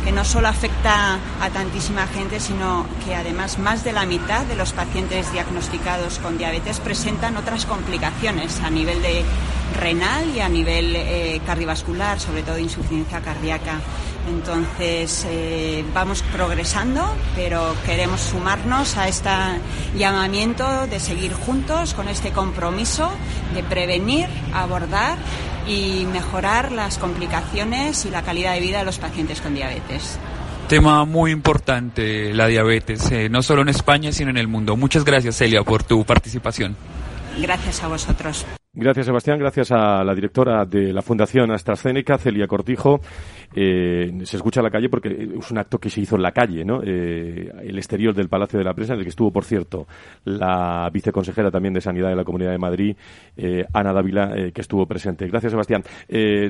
que 0.07 0.13
no 0.13 0.25
solo 0.25 0.47
afecta 0.47 1.19
a 1.41 1.51
tantísima 1.51 2.07
gente, 2.07 2.39
sino 2.39 2.87
que 3.05 3.17
además 3.17 3.59
más 3.59 3.83
de 3.83 3.91
la 3.93 4.07
mitad 4.07 4.47
de 4.47 4.55
los 4.55 4.73
pacientes 4.73 5.33
diagnosticados 5.33 6.21
con 6.21 6.39
diabetes 6.39 6.79
presentan 6.79 7.37
otras 7.37 7.67
complicaciones 7.67 8.61
a 8.61 8.71
nivel 8.71 9.03
de 9.03 9.25
renal 9.81 10.31
y 10.33 10.39
a 10.39 10.49
nivel 10.49 10.95
eh, 10.95 11.41
cardiovascular, 11.45 12.21
sobre 12.21 12.45
todo 12.45 12.57
insuficiencia 12.57 13.21
cardíaca. 13.21 13.81
Entonces 14.29 15.27
eh, 15.29 15.85
vamos 15.93 16.23
progresando, 16.33 17.05
pero 17.35 17.75
queremos 17.85 18.21
sumarnos 18.21 18.97
a 18.97 19.09
este 19.09 19.31
llamamiento 19.97 20.87
de 20.87 21.01
seguir 21.01 21.33
juntos 21.33 21.95
con 21.95 22.07
este 22.07 22.31
compromiso 22.31 23.11
de 23.55 23.65
prevenir, 23.65 24.29
abordar 24.55 25.19
y 25.67 26.07
mejorar 26.13 26.73
las 26.73 26.99
complicaciones 26.99 28.05
y 28.05 28.11
la 28.11 28.23
calidad 28.23 28.55
de 28.55 28.61
vida 28.61 28.79
de 28.79 28.85
los 28.85 28.99
pacientes 28.99 29.41
con 29.41 29.55
diabetes. 29.55 30.19
Tema 30.69 31.05
muy 31.05 31.31
importante, 31.31 32.35
la 32.35 32.49
diabetes, 32.49 33.11
eh, 33.13 33.29
no 33.29 33.43
solo 33.43 33.63
en 33.63 33.69
España, 33.69 34.11
sino 34.11 34.31
en 34.31 34.37
el 34.37 34.49
mundo. 34.49 34.77
Muchas 34.77 35.05
gracias, 35.05 35.37
Celia, 35.37 35.63
por 35.63 35.85
tu 35.85 36.05
participación. 36.05 36.77
Gracias 37.41 37.83
a 37.83 37.89
vosotros. 37.89 38.47
Gracias, 38.73 39.07
Sebastián. 39.07 39.39
Gracias 39.39 39.73
a 39.73 40.05
la 40.05 40.15
directora 40.15 40.67
de 40.67 40.93
la 40.93 41.01
Fundación 41.01 41.51
AstraZeneca, 41.51 42.19
Celia 42.19 42.47
Cortijo. 42.47 43.01
Eh, 43.59 44.13
se 44.25 44.37
escucha 44.37 44.61
la 44.61 44.71
calle 44.71 44.91
porque 44.91 45.09
es 45.09 45.51
un 45.51 45.57
acto 45.57 45.79
que 45.79 45.89
se 45.89 46.03
hizo 46.03 46.17
en 46.17 46.23
la 46.23 46.33
calle, 46.33 46.63
¿no? 46.63 46.83
Eh, 46.85 47.51
el 47.63 47.79
exterior 47.79 48.15
del 48.15 48.29
Palacio 48.29 48.59
de 48.59 48.65
la 48.65 48.75
Prensa, 48.75 48.93
en 48.93 48.99
el 48.99 49.05
que 49.07 49.09
estuvo, 49.09 49.33
por 49.33 49.45
cierto, 49.45 49.87
la 50.25 50.91
viceconsejera 50.93 51.51
también 51.51 51.73
de 51.73 51.81
Sanidad 51.81 52.11
de 52.11 52.17
la 52.17 52.25
Comunidad 52.25 52.51
de 52.51 52.59
Madrid, 52.59 52.97
eh, 53.37 53.65
Ana 53.73 53.95
Dávila, 53.95 54.51
que 54.53 54.61
estuvo 54.61 54.85
presente. 54.87 55.27
Gracias, 55.27 55.53
Sebastián. 55.53 55.83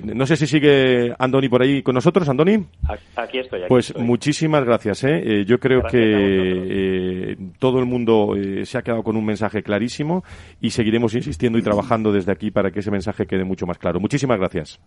no 0.03 0.27
sé 0.27 0.37
si 0.37 0.47
sigue 0.49 1.15
Andoni 1.17 1.49
por 1.49 1.63
ahí 1.63 1.83
con 1.83 1.95
nosotros. 1.95 2.29
Andoni. 2.29 2.67
Aquí 3.15 3.39
estoy. 3.39 3.61
pues 3.69 3.97
muchísimas 3.97 4.65
gracias. 4.65 5.07
yo 5.47 5.61
creo 5.61 5.83
que 5.83 7.37
todo 7.61 7.79
el 7.79 7.87
mundo 7.87 8.35
se 8.65 8.79
ha 8.79 8.83
quedado 8.83 9.05
con 9.05 9.17
un 9.17 9.25
mensaje 9.25 9.63
clarísimo 9.63 10.25
y 10.61 10.71
seguiremos 10.71 11.15
insistiendo 11.15 11.59
y 11.59 11.63
trabajando 11.63 12.13
desde 12.13 12.33
aquí 12.33 12.51
para 12.51 12.73
que 12.73 12.81
ese 12.81 12.91
mensaje 12.91 13.27
quede 13.27 13.45
mucho 13.45 13.67
más 13.67 13.79
claro. 13.79 14.01
Muchísimas 14.01 14.39
gracias. 14.39 14.81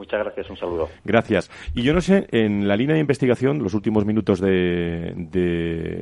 Muchas 0.00 0.20
gracias, 0.24 0.48
un 0.48 0.56
saludo. 0.56 0.88
Gracias. 1.04 1.50
Y 1.74 1.82
yo 1.82 1.92
no 1.92 2.00
sé, 2.00 2.26
en 2.30 2.66
la 2.66 2.74
línea 2.74 2.94
de 2.94 3.00
investigación, 3.00 3.62
los 3.62 3.74
últimos 3.74 4.06
minutos 4.06 4.40
de, 4.40 5.12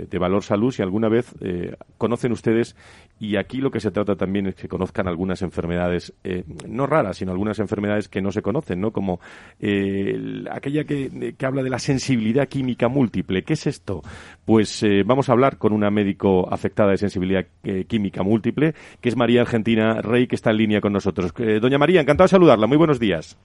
de, 0.09 0.19
Valor 0.19 0.45
Salud, 0.45 0.71
si 0.71 0.83
alguna 0.83 1.09
vez 1.09 1.35
eh, 1.41 1.75
conocen 1.97 2.31
ustedes, 2.31 2.77
y 3.19 3.37
aquí 3.37 3.59
lo 3.59 3.73
que 3.73 3.81
se 3.81 3.91
trata 3.91 4.15
también 4.15 4.47
es 4.47 4.55
que 4.55 4.69
conozcan 4.69 5.09
algunas 5.09 5.43
enfermedades, 5.43 6.15
eh, 6.23 6.45
no 6.69 6.87
raras, 6.87 7.17
sino 7.17 7.33
algunas 7.33 7.59
enfermedades 7.59 8.09
que 8.09 8.23
no 8.23 8.31
se 8.31 8.41
conocen, 8.41 8.81
¿no? 8.81 8.93
Como 8.93 9.19
eh, 9.59 10.45
aquella 10.51 10.85
que, 10.85 11.35
que, 11.37 11.47
habla 11.47 11.65
de 11.65 11.71
la 11.71 11.81
sensibilidad 11.81 12.47
química 12.49 12.89
múltiple. 12.89 13.43
¿Qué 13.43 13.55
es 13.55 13.67
esto? 13.67 14.03
Pues 14.45 14.85
vamos 15.05 15.29
a 15.29 15.33
hablar 15.33 15.59
con 15.59 15.73
una 15.73 15.91
médico 15.91 16.49
afectada 16.53 16.91
de 16.93 16.99
sensibilidad 16.99 17.47
química 17.89 18.23
múltiple, 18.23 18.75
que 19.01 19.09
es 19.09 19.17
María 19.17 19.41
Argentina 19.41 20.01
Rey, 20.03 20.29
que 20.29 20.37
está 20.37 20.51
en 20.51 20.59
línea 20.59 20.81
con 20.81 20.93
nosotros. 20.93 21.33
doña 21.61 21.79
María, 21.79 22.01
encantado 22.01 22.27
de 22.27 22.31
saludarla. 22.31 22.67
Muy 22.67 22.77
buenos 22.77 23.01
días. 23.01 23.37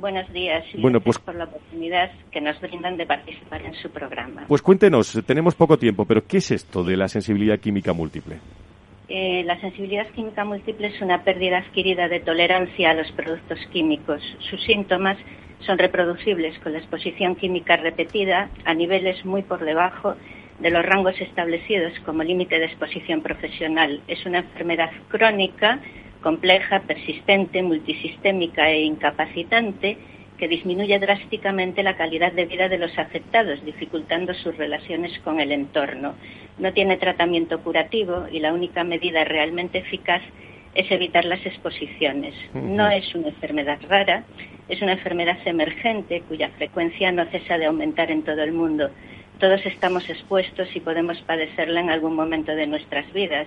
Buenos 0.00 0.32
días 0.32 0.64
y 0.72 0.80
bueno, 0.80 1.00
gracias 1.00 1.16
pues, 1.16 1.24
por 1.24 1.34
la 1.34 1.44
oportunidad 1.44 2.12
que 2.30 2.40
nos 2.40 2.60
brindan 2.60 2.96
de 2.96 3.04
participar 3.04 3.62
en 3.62 3.74
su 3.74 3.90
programa. 3.90 4.44
Pues 4.46 4.62
cuéntenos, 4.62 5.20
tenemos 5.26 5.56
poco 5.56 5.76
tiempo, 5.76 6.04
pero 6.04 6.24
¿qué 6.24 6.36
es 6.36 6.52
esto 6.52 6.84
de 6.84 6.96
la 6.96 7.08
sensibilidad 7.08 7.58
química 7.58 7.92
múltiple? 7.92 8.36
Eh, 9.08 9.42
la 9.44 9.60
sensibilidad 9.60 10.06
química 10.10 10.44
múltiple 10.44 10.86
es 10.86 11.00
una 11.00 11.24
pérdida 11.24 11.58
adquirida 11.58 12.06
de 12.06 12.20
tolerancia 12.20 12.90
a 12.90 12.94
los 12.94 13.10
productos 13.10 13.58
químicos. 13.72 14.22
Sus 14.48 14.62
síntomas 14.62 15.18
son 15.66 15.78
reproducibles 15.78 16.56
con 16.60 16.74
la 16.74 16.78
exposición 16.78 17.34
química 17.34 17.76
repetida 17.76 18.50
a 18.64 18.74
niveles 18.74 19.24
muy 19.24 19.42
por 19.42 19.64
debajo 19.64 20.14
de 20.60 20.70
los 20.70 20.86
rangos 20.86 21.20
establecidos 21.20 21.92
como 22.04 22.22
límite 22.22 22.60
de 22.60 22.66
exposición 22.66 23.20
profesional. 23.20 24.00
Es 24.06 24.24
una 24.26 24.38
enfermedad 24.38 24.90
crónica 25.08 25.80
compleja, 26.22 26.80
persistente, 26.80 27.62
multisistémica 27.62 28.70
e 28.70 28.82
incapacitante 28.82 29.98
que 30.38 30.48
disminuye 30.48 30.98
drásticamente 30.98 31.82
la 31.82 31.96
calidad 31.96 32.32
de 32.32 32.46
vida 32.46 32.68
de 32.68 32.78
los 32.78 32.96
afectados, 32.98 33.64
dificultando 33.64 34.32
sus 34.34 34.56
relaciones 34.56 35.18
con 35.20 35.40
el 35.40 35.52
entorno. 35.52 36.14
No 36.58 36.72
tiene 36.72 36.96
tratamiento 36.96 37.60
curativo 37.60 38.26
y 38.30 38.38
la 38.38 38.52
única 38.52 38.84
medida 38.84 39.24
realmente 39.24 39.78
eficaz 39.78 40.22
es 40.74 40.90
evitar 40.90 41.24
las 41.24 41.44
exposiciones. 41.44 42.34
No 42.54 42.88
es 42.88 43.12
una 43.14 43.28
enfermedad 43.28 43.78
rara, 43.88 44.24
es 44.68 44.80
una 44.80 44.92
enfermedad 44.92 45.38
emergente 45.44 46.22
cuya 46.28 46.50
frecuencia 46.50 47.10
no 47.10 47.26
cesa 47.26 47.58
de 47.58 47.66
aumentar 47.66 48.10
en 48.10 48.22
todo 48.22 48.42
el 48.42 48.52
mundo. 48.52 48.90
Todos 49.40 49.64
estamos 49.66 50.08
expuestos 50.08 50.68
y 50.74 50.80
podemos 50.80 51.20
padecerla 51.22 51.80
en 51.80 51.90
algún 51.90 52.14
momento 52.14 52.54
de 52.54 52.66
nuestras 52.66 53.12
vidas 53.12 53.46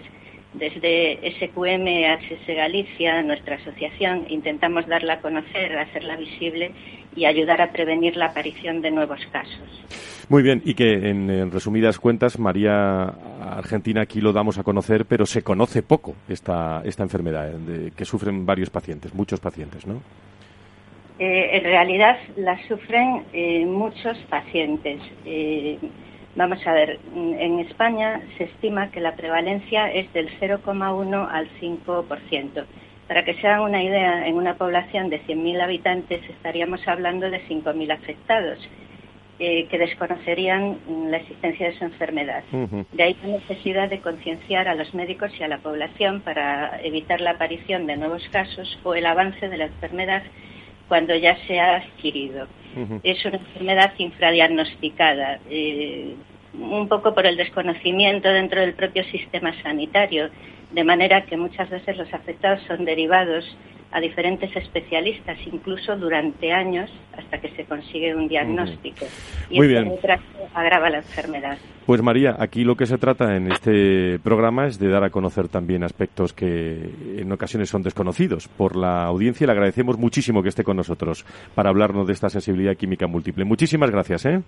desde 0.54 1.20
SQM 1.38 1.88
HS 1.88 2.56
Galicia, 2.56 3.22
nuestra 3.22 3.56
asociación, 3.56 4.26
intentamos 4.30 4.88
darla 4.88 5.14
a 5.14 5.22
conocer, 5.22 5.78
hacerla 5.78 6.18
visible 6.18 6.72
y 7.16 7.26
ayudar 7.26 7.62
a 7.62 7.72
prevenir 7.72 8.18
la 8.18 8.28
aparición 8.28 8.82
de 8.82 8.91
nuevos 8.91 9.20
casos. 9.32 9.86
Muy 10.30 10.43
bien, 10.43 10.62
y 10.64 10.74
que 10.76 11.10
en, 11.10 11.52
resumidas 11.52 11.99
cuentas, 11.99 12.39
María 12.39 13.04
Argentina 13.04 14.02
aquí 14.02 14.22
lo 14.22 14.32
damos 14.32 14.58
a 14.58 14.64
conocer, 14.64 15.06
pero 15.06 15.26
se 15.26 15.41
conoce 15.41 15.84
poco 15.84 16.16
esta, 16.30 16.82
esta 16.86 17.04
enfermedad 17.04 17.52
de, 17.52 17.91
que 17.91 18.06
sufren 18.06 18.45
varios 18.45 18.70
pacientes, 18.70 19.14
muchos 19.14 19.39
pacientes, 19.39 19.86
¿no? 19.86 20.02
Eh, 21.20 21.58
en 21.58 21.64
realidad 21.64 22.18
la 22.38 22.58
sufren 22.68 23.24
eh, 23.34 23.66
muchos 23.66 24.18
pacientes. 24.30 25.02
Eh, 25.26 25.78
Vamos 26.36 26.66
a 26.66 26.74
ver, 26.74 27.00
en 27.14 27.60
España 27.60 28.22
se 28.38 28.46
estima 28.46 28.90
que 28.92 29.02
la 29.02 29.16
prevalencia 29.16 29.92
es 29.92 30.12
del 30.14 30.30
0,1 30.40 31.28
al 31.30 31.50
5%. 31.60 32.66
Para 33.08 33.26
que 33.26 33.34
se 33.34 33.48
hagan 33.48 33.62
una 33.62 33.84
idea, 33.84 34.26
en 34.26 34.36
una 34.36 34.56
población 34.56 35.10
de 35.10 35.22
100.000 35.24 35.62
habitantes 35.62 36.22
estaríamos 36.30 36.88
hablando 36.88 37.30
de 37.30 37.46
5.000 37.46 37.92
afectados 37.92 38.60
eh, 39.40 39.68
que 39.70 39.78
desconocerían 39.78 40.78
la 41.10 41.18
existencia 41.18 41.68
de 41.68 41.78
su 41.78 41.84
enfermedad. 41.84 42.44
De 42.92 43.04
ahí 43.04 43.18
la 43.24 43.40
necesidad 43.40 43.90
de 43.90 44.00
concienciar 44.00 44.70
a 44.70 44.76
los 44.76 44.94
médicos 44.94 45.32
y 45.38 45.44
a 45.44 45.48
la 45.48 45.58
población 45.58 46.22
para 46.22 46.80
evitar 46.84 47.20
la 47.20 47.32
aparición 47.32 47.88
de 47.88 47.98
nuevos 47.98 48.22
casos 48.32 48.80
o 48.84 48.94
el 48.94 49.06
avance 49.06 49.50
de 49.50 49.58
la 49.58 49.66
enfermedad 49.66 50.24
cuando 50.92 51.16
ya 51.16 51.38
se 51.48 51.58
ha 51.58 51.78
adquirido. 51.78 52.48
Es 53.02 53.24
una 53.24 53.38
enfermedad 53.38 53.94
infradiagnosticada, 53.98 55.39
eh, 55.50 56.16
un 56.54 56.88
poco 56.88 57.14
por 57.14 57.26
el 57.26 57.38
desconocimiento 57.38 58.30
dentro 58.30 58.62
del 58.62 58.74
propio 58.74 59.04
sistema 59.06 59.54
sanitario, 59.62 60.30
de 60.72 60.84
manera 60.84 61.26
que 61.26 61.38
muchas 61.38 61.70
veces 61.70 61.97
los 61.97 62.14
afectados 62.14 62.62
son 62.68 62.86
derivados 62.86 63.45
a 63.91 63.99
diferentes 63.99 64.56
especialistas, 64.56 65.38
incluso 65.52 65.97
durante 65.97 66.54
años, 66.54 66.89
hasta 67.18 67.39
que 67.39 67.49
se 67.49 67.66
consigue 67.66 68.16
un 68.16 68.30
diagnóstico. 68.30 69.06
Y 69.49 69.58
Muy 69.58 69.68
bien. 69.68 69.91
agrava 70.54 70.89
la 70.89 70.99
enfermedad. 70.99 71.58
Pues 71.86 72.02
María, 72.02 72.38
aquí 72.39 72.64
lo 72.64 72.78
que 72.78 72.86
se 72.86 72.97
trata 72.97 73.36
en 73.36 73.52
este 73.52 74.18
programa 74.20 74.68
es 74.68 74.80
de 74.80 74.88
dar 74.88 75.04
a 75.04 75.10
conocer 75.10 75.49
también 75.49 75.84
aspectos 75.84 76.32
que 76.32 76.89
en 77.18 77.32
ocasiones 77.34 77.70
son 77.70 77.84
desconocidos 77.84 78.47
por 78.47 78.78
la 78.78 79.04
audiencia 79.04 79.43
y 79.43 79.47
le 79.47 79.52
agradecemos 79.54 79.97
muchísimo 79.97 80.41
que 80.41 80.49
esté 80.49 80.64
con 80.64 80.78
nosotros 80.78 81.26
para 81.54 81.70
hablarnos 81.70 82.08
de 82.08 82.14
esta 82.14 82.30
sensibilidad 82.30 82.78
química 82.78 83.08
múltiple. 83.08 83.43
Muchísimas 83.43 83.91
gracias. 83.91 84.26
¿eh? 84.26 84.41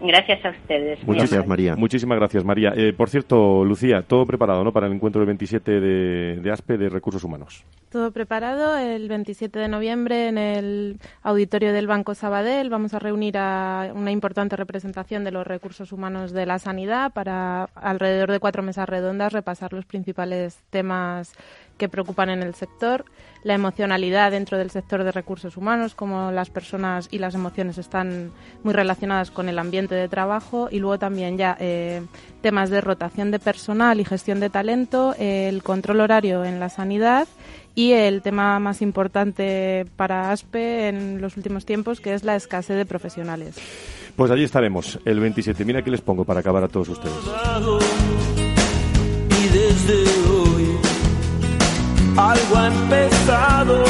Gracias 0.00 0.44
a 0.44 0.50
ustedes. 0.50 0.98
Muchas 1.06 1.30
gracias, 1.30 1.46
María. 1.46 1.76
Muchísimas 1.76 2.18
gracias, 2.18 2.44
María. 2.44 2.72
Eh, 2.76 2.92
por 2.92 3.10
cierto, 3.10 3.64
Lucía, 3.64 4.02
todo 4.02 4.26
preparado, 4.26 4.64
¿no? 4.64 4.72
Para 4.72 4.86
el 4.86 4.94
encuentro 4.94 5.20
del 5.20 5.26
27 5.26 5.80
de, 5.80 6.36
de 6.40 6.50
ASPE 6.50 6.78
de 6.78 6.88
Recursos 6.88 7.22
Humanos. 7.24 7.64
Todo 7.90 8.12
preparado. 8.12 8.76
El 8.76 9.08
27 9.08 9.58
de 9.58 9.68
noviembre 9.68 10.28
en 10.28 10.38
el 10.38 11.00
auditorio 11.22 11.72
del 11.72 11.86
Banco 11.86 12.14
Sabadell 12.14 12.70
vamos 12.70 12.94
a 12.94 12.98
reunir 12.98 13.36
a 13.36 13.90
una 13.94 14.12
importante 14.12 14.56
representación 14.56 15.24
de 15.24 15.32
los 15.32 15.46
recursos 15.46 15.92
humanos 15.92 16.32
de 16.32 16.46
la 16.46 16.58
sanidad 16.58 17.12
para 17.12 17.64
alrededor 17.74 18.30
de 18.30 18.38
cuatro 18.38 18.62
mesas 18.62 18.88
redondas 18.88 19.32
repasar 19.32 19.72
los 19.72 19.86
principales 19.86 20.62
temas 20.70 21.34
que 21.80 21.88
preocupan 21.88 22.28
en 22.28 22.42
el 22.42 22.54
sector, 22.54 23.06
la 23.42 23.54
emocionalidad 23.54 24.30
dentro 24.32 24.58
del 24.58 24.70
sector 24.70 25.02
de 25.02 25.12
recursos 25.12 25.56
humanos, 25.56 25.94
cómo 25.94 26.30
las 26.30 26.50
personas 26.50 27.08
y 27.10 27.18
las 27.18 27.34
emociones 27.34 27.78
están 27.78 28.32
muy 28.62 28.74
relacionadas 28.74 29.30
con 29.30 29.48
el 29.48 29.58
ambiente 29.58 29.94
de 29.94 30.06
trabajo 30.08 30.68
y 30.70 30.78
luego 30.78 30.98
también 30.98 31.38
ya 31.38 31.56
eh, 31.58 32.02
temas 32.42 32.68
de 32.68 32.82
rotación 32.82 33.30
de 33.30 33.38
personal 33.38 33.98
y 33.98 34.04
gestión 34.04 34.40
de 34.40 34.50
talento, 34.50 35.14
el 35.18 35.62
control 35.62 36.02
horario 36.02 36.44
en 36.44 36.60
la 36.60 36.68
sanidad 36.68 37.26
y 37.74 37.92
el 37.92 38.20
tema 38.20 38.58
más 38.60 38.82
importante 38.82 39.86
para 39.96 40.32
ASPE 40.32 40.88
en 40.88 41.22
los 41.22 41.38
últimos 41.38 41.64
tiempos, 41.64 42.00
que 42.00 42.12
es 42.12 42.24
la 42.24 42.36
escasez 42.36 42.76
de 42.76 42.84
profesionales. 42.84 43.56
Pues 44.16 44.30
allí 44.30 44.44
estaremos, 44.44 45.00
el 45.06 45.18
27. 45.18 45.64
Mira 45.64 45.82
que 45.82 45.90
les 45.90 46.02
pongo 46.02 46.26
para 46.26 46.40
acabar 46.40 46.62
a 46.62 46.68
todos 46.68 46.90
ustedes. 46.90 47.16
Y 49.30 49.48
desde 49.48 50.49
algo 52.20 52.56
ha 52.56 52.66
empezado. 52.68 53.84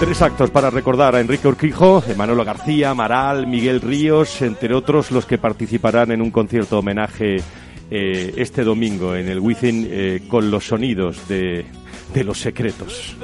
Tres 0.00 0.22
actos 0.22 0.50
para 0.50 0.70
recordar 0.70 1.16
a 1.16 1.20
Enrique 1.20 1.48
Urquijo, 1.48 2.02
Emanuelo 2.06 2.44
García, 2.44 2.94
Maral, 2.94 3.46
Miguel 3.46 3.80
Ríos, 3.80 4.42
entre 4.42 4.74
otros 4.74 5.10
los 5.10 5.26
que 5.26 5.38
participarán 5.38 6.12
en 6.12 6.22
un 6.22 6.30
concierto 6.30 6.78
homenaje 6.78 7.42
eh, 7.90 8.34
este 8.36 8.62
domingo 8.62 9.16
en 9.16 9.28
el 9.28 9.40
Within 9.40 9.88
eh, 9.90 10.22
con 10.28 10.50
los 10.50 10.66
sonidos 10.66 11.26
de, 11.26 11.64
de 12.14 12.24
los 12.24 12.38
secretos. 12.38 13.16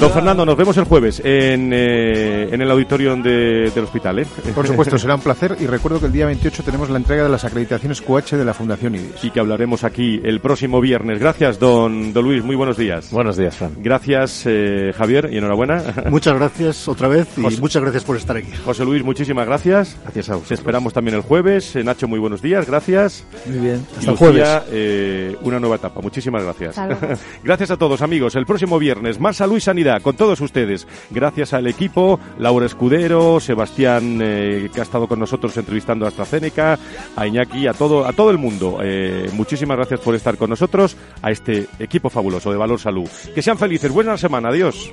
Don 0.00 0.10
Fernando, 0.10 0.46
nos 0.46 0.56
vemos 0.56 0.76
el 0.78 0.84
jueves 0.84 1.20
en, 1.22 1.72
eh, 1.72 2.48
en 2.50 2.60
el 2.60 2.70
auditorio 2.70 3.14
del 3.16 3.84
hospital. 3.84 4.18
¿eh? 4.18 4.26
Por 4.54 4.66
supuesto, 4.66 4.98
será 4.98 5.14
un 5.14 5.20
placer 5.20 5.56
y 5.60 5.66
recuerdo 5.66 6.00
que 6.00 6.06
el 6.06 6.12
día 6.12 6.26
28 6.26 6.62
tenemos 6.64 6.90
la 6.90 6.96
entrega 6.96 7.22
de 7.22 7.28
las 7.28 7.44
acreditaciones 7.44 8.00
QH 8.00 8.36
de 8.36 8.44
la 8.44 8.54
Fundación 8.54 8.94
IDIS. 8.94 9.22
Y 9.22 9.30
que 9.30 9.38
hablaremos 9.38 9.84
aquí 9.84 10.20
el 10.24 10.40
próximo 10.40 10.80
viernes. 10.80 11.20
Gracias, 11.20 11.60
don, 11.60 12.12
don 12.12 12.24
Luis, 12.24 12.42
muy 12.42 12.56
buenos 12.56 12.76
días. 12.76 13.10
Buenos 13.12 13.36
días, 13.36 13.54
Fran. 13.54 13.74
Gracias, 13.78 14.44
eh, 14.46 14.92
Javier, 14.96 15.28
y 15.30 15.38
enhorabuena. 15.38 15.82
Muchas 16.10 16.34
gracias 16.34 16.88
otra 16.88 17.06
vez 17.06 17.28
y 17.36 17.60
muchas 17.60 17.82
gracias 17.82 18.02
por 18.02 18.16
estar 18.16 18.36
aquí. 18.36 18.50
José 18.64 18.84
Luis, 18.84 19.04
muchísimas 19.04 19.46
gracias. 19.46 19.96
Gracias 20.02 20.30
a 20.30 20.32
vosotros. 20.32 20.48
Te 20.48 20.54
esperamos 20.54 20.92
también 20.92 21.16
el 21.16 21.22
jueves. 21.22 21.76
Nacho, 21.76 22.08
muy 22.08 22.18
buenos 22.18 22.42
días, 22.42 22.66
gracias. 22.66 23.24
Muy 23.46 23.58
bien, 23.58 23.86
hasta 23.98 24.10
el 24.10 24.16
jueves. 24.16 25.38
una 25.42 25.60
nueva 25.60 25.76
etapa. 25.76 26.00
Muchísimas 26.00 26.42
gracias. 26.42 26.76
gracias 27.44 27.70
a 27.70 27.76
todos, 27.76 28.02
amigos. 28.02 28.34
El 28.34 28.46
próximo 28.46 28.78
viernes, 28.78 29.20
más 29.20 29.36
salud 29.36 29.59
sanidad 29.60 30.02
con 30.02 30.16
todos 30.16 30.40
ustedes. 30.40 30.86
Gracias 31.10 31.52
al 31.52 31.66
equipo, 31.66 32.20
Laura 32.38 32.66
Escudero, 32.66 33.40
Sebastián, 33.40 34.18
eh, 34.22 34.70
que 34.72 34.80
ha 34.80 34.82
estado 34.82 35.06
con 35.06 35.18
nosotros 35.18 35.56
entrevistando 35.56 36.04
a 36.04 36.08
AstraZeneca, 36.08 36.78
a 37.16 37.26
Iñaki, 37.26 37.66
a 37.66 37.72
todo, 37.72 38.06
a 38.06 38.12
todo 38.12 38.30
el 38.30 38.38
mundo. 38.38 38.78
Eh, 38.82 39.30
muchísimas 39.34 39.76
gracias 39.76 40.00
por 40.00 40.14
estar 40.14 40.36
con 40.36 40.50
nosotros, 40.50 40.96
a 41.22 41.30
este 41.30 41.66
equipo 41.78 42.10
fabuloso 42.10 42.50
de 42.50 42.58
Valor 42.58 42.80
Salud. 42.80 43.08
Que 43.34 43.42
sean 43.42 43.58
felices, 43.58 43.92
buena 43.92 44.16
semana, 44.16 44.48
adiós. 44.48 44.92